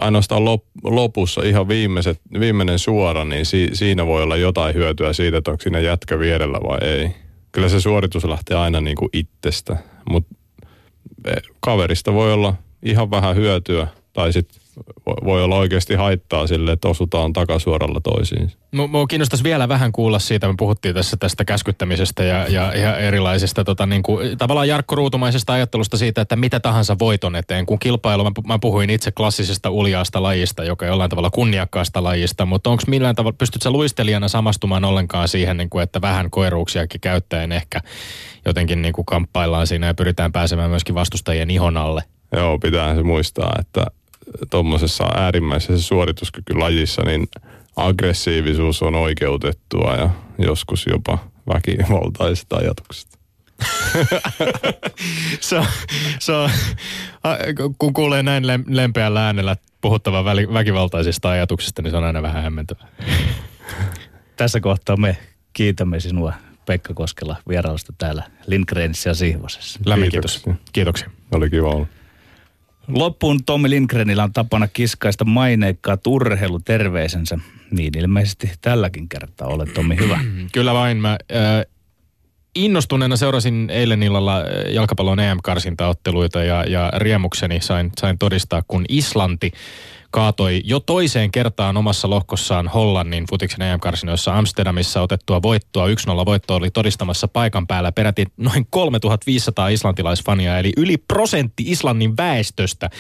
ainoastaan 0.01 0.45
lop, 0.45 0.65
lopussa 0.85 1.43
ihan 1.43 1.69
viimeiset, 1.69 2.21
viimeinen 2.41 2.79
suora, 2.79 3.25
niin 3.25 3.47
si, 3.47 3.71
siinä 3.73 4.07
voi 4.07 4.23
olla 4.23 4.37
jotain 4.37 4.75
hyötyä 4.75 5.13
siitä, 5.13 5.37
että 5.37 5.51
onko 5.51 5.63
siinä 5.63 5.81
jätkä 5.81 6.19
vierellä 6.19 6.59
vai 6.61 6.79
ei. 6.89 7.11
Kyllä 7.53 7.69
se 7.69 7.81
suoritus 7.81 8.25
lähtee 8.25 8.57
aina 8.57 8.81
niin 8.81 8.97
kuin 8.97 9.09
itsestä, 9.13 9.77
mutta 10.11 10.35
kaverista 11.61 12.13
voi 12.13 12.33
olla 12.33 12.55
ihan 12.83 13.11
vähän 13.11 13.37
hyötyä, 13.37 13.87
tai 14.13 14.33
sitten 14.33 14.62
voi 15.25 15.45
olla 15.45 15.57
oikeasti 15.57 15.95
haittaa 15.95 16.47
sille, 16.47 16.73
että 16.73 16.89
osutaan 16.89 17.33
takasuoralla 17.33 18.01
toisiin. 18.01 18.53
Mua 18.89 19.07
kiinnostaisi 19.07 19.45
vielä 19.45 19.69
vähän 19.69 19.93
kuulla 19.93 20.19
siitä, 20.19 20.49
me 20.49 20.55
puhuttiin 20.59 20.95
tässä 20.95 21.17
tästä 21.17 21.45
käskyttämisestä 21.45 22.25
ja, 22.25 22.47
ja, 22.49 22.77
ja 22.77 22.97
erilaisista 22.97 23.65
tota, 23.65 23.87
niin 23.87 24.03
kuin, 24.03 24.39
tavallaan 24.39 24.69
Jarkko 24.69 24.95
Ruutumaisesta 24.95 25.53
ajattelusta 25.53 25.97
siitä, 25.97 26.21
että 26.21 26.37
mitä 26.37 26.61
tahansa 26.61 26.99
voiton 26.99 27.37
eteen. 27.37 27.67
Kun 27.67 27.79
kilpailu, 27.79 28.25
mä, 28.25 28.31
mä 28.47 28.59
puhuin 28.59 28.91
itse 28.91 29.11
klassisesta 29.11 29.71
uljaasta 29.71 30.23
lajista, 30.23 30.65
joka 30.65 30.87
jollain 30.87 31.11
tavalla 31.11 31.31
kunniakkaasta 31.31 32.03
lajista, 32.03 32.47
mutta 32.47 32.71
onko 32.71 32.83
millään 32.87 33.15
tavalla, 33.15 33.37
pystytkö 33.39 33.71
luistelijana 33.71 34.29
samastumaan 34.29 34.85
ollenkaan 34.85 35.29
siihen, 35.29 35.57
niin 35.57 35.71
kuin, 35.71 35.83
että 35.83 36.01
vähän 36.01 36.31
koiruuksiakin 36.31 37.01
käyttäen 37.01 37.53
ehkä 37.53 37.81
jotenkin 38.45 38.83
niin 38.83 38.93
kuin 38.95 39.07
kamppaillaan 39.07 39.67
siinä 39.67 39.87
ja 39.87 39.95
pyritään 39.95 40.33
pääsemään 40.33 40.71
myöskin 40.71 40.95
vastustajien 40.95 41.51
ihon 41.51 41.77
alle? 41.77 42.03
Joo, 42.37 42.59
pitää 42.59 42.95
se 42.95 43.03
muistaa, 43.03 43.57
että 43.61 43.87
tuommoisessa 44.51 45.05
äärimmäisessä 45.05 45.89
suorituskykylajissa, 45.89 47.03
niin 47.03 47.29
aggressiivisuus 47.77 48.83
on 48.83 48.95
oikeutettua 48.95 49.97
ja 49.97 50.11
joskus 50.39 50.87
jopa 50.87 51.19
väkivaltaisista 51.55 52.57
ajatuksista. 52.57 53.19
se 55.41 55.59
on, 55.59 55.67
se 56.19 56.33
on, 56.33 56.51
kun 57.79 57.93
kuulee 57.93 58.23
näin 58.23 58.45
lempeällä 58.67 59.27
äänellä 59.27 59.57
puhuttavan 59.81 60.25
väkivaltaisista 60.53 61.31
ajatuksista, 61.31 61.83
niin 61.83 61.91
se 61.91 61.97
on 61.97 62.05
aina 62.05 62.23
vähän 62.23 62.43
hämmentävää. 62.43 62.89
Tässä 64.37 64.61
kohtaa 64.61 64.97
me 64.97 65.17
kiitämme 65.53 66.01
sinua 66.01 66.33
Pekka 66.67 66.95
Koskela 66.95 67.37
vierailusta 67.49 67.93
täällä 67.99 68.25
Lindgrenissä 68.47 69.11
ja 69.11 69.15
Sihvosessa. 69.15 69.81
Lämmin 69.87 70.11
kiitos. 70.11 70.45
Kiitoksia. 70.73 71.11
Oli 71.33 71.51
kiva 71.51 71.69
olla. 71.69 71.87
Loppuun 72.89 73.45
Tommi 73.45 73.71
Lindgrenillä 73.71 74.25
on 74.25 74.33
tapana 74.33 74.69
kiskaista 74.69 75.25
maineikkaa 75.25 75.97
terveisensä. 76.65 77.39
Niin 77.71 77.99
ilmeisesti 77.99 78.53
tälläkin 78.61 79.09
kertaa 79.09 79.49
olet 79.49 79.75
Tommi 79.75 79.97
hyvä. 79.97 80.21
Kyllä 80.53 80.75
vain. 80.75 80.97
Mä 80.97 81.11
äh, 81.11 81.67
innostuneena 82.55 83.17
seurasin 83.17 83.71
eilen 83.71 84.03
illalla 84.03 84.41
jalkapallon 84.69 85.21
EM-karsintaotteluita 85.21 86.43
ja, 86.45 86.65
ja 86.65 86.93
riemukseni 86.97 87.61
sain, 87.61 87.91
sain 88.01 88.19
todistaa, 88.19 88.63
kun 88.69 88.85
Islanti 88.89 89.53
kaatoi 90.13 90.61
jo 90.65 90.81
toiseen 90.81 91.31
kertaan 91.31 91.77
omassa 91.77 92.11
lohkossaan 92.11 92.69
Hollannin 92.69 93.25
futiksen 93.31 93.63
EM-karsinoissa 93.63 94.39
Amsterdamissa 94.39 95.03
otettua 95.03 95.43
voittoa. 95.43 95.87
1-0 95.87 95.91
voitto 96.27 96.55
oli 96.55 96.71
todistamassa 96.71 97.29
paikan 97.29 97.67
päällä 97.67 97.93
peräti 97.93 98.27
noin 98.37 98.67
3500 98.71 99.69
islantilaisfania, 99.69 100.59
eli 100.59 100.73
yli 100.77 100.97
prosentti 100.97 101.65
Islannin 101.67 102.17
väestöstä. 102.17 102.91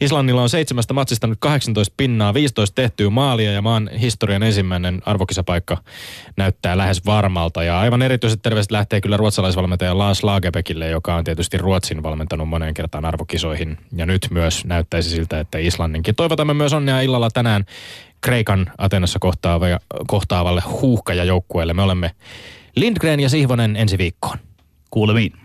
Islannilla 0.00 0.42
on 0.42 0.48
seitsemästä 0.48 0.94
matsista 0.94 1.26
nyt 1.26 1.38
18 1.40 1.94
pinnaa, 1.96 2.34
15 2.34 2.74
tehtyä 2.74 3.10
maalia 3.10 3.52
ja 3.52 3.62
maan 3.62 3.90
historian 4.00 4.42
ensimmäinen 4.42 5.02
arvokisapaikka 5.06 5.76
näyttää 6.36 6.78
lähes 6.78 7.06
varmalta. 7.06 7.62
Ja 7.62 7.80
aivan 7.80 8.02
erityiset 8.02 8.42
terveiset 8.42 8.70
lähtee 8.70 9.00
kyllä 9.00 9.16
ruotsalaisvalmentaja 9.16 9.98
Lars 9.98 10.24
Lagerbäckille, 10.24 10.88
joka 10.88 11.14
on 11.14 11.24
tietysti 11.24 11.58
Ruotsin 11.58 12.02
valmentanut 12.02 12.48
moneen 12.48 12.74
kertaan 12.74 13.04
arvokisoihin. 13.04 13.78
Ja 13.96 14.06
nyt 14.06 14.28
myös 14.30 14.64
näyttäisi 14.64 15.10
siltä, 15.10 15.40
että 15.40 15.58
Islanninkin. 15.58 16.14
Toivotamme 16.14 16.53
myös 16.54 16.72
onnea 16.72 17.00
illalla 17.00 17.30
tänään 17.30 17.64
Kreikan 18.20 18.72
Atenassa 18.78 19.18
kohtaavalle 20.06 20.62
huuhkajajoukkueelle. 20.66 21.74
Me 21.74 21.82
olemme 21.82 22.10
Lindgren 22.76 23.20
ja 23.20 23.28
Sihvonen 23.28 23.76
ensi 23.76 23.98
viikkoon. 23.98 24.38
Kuulemiin. 24.90 25.43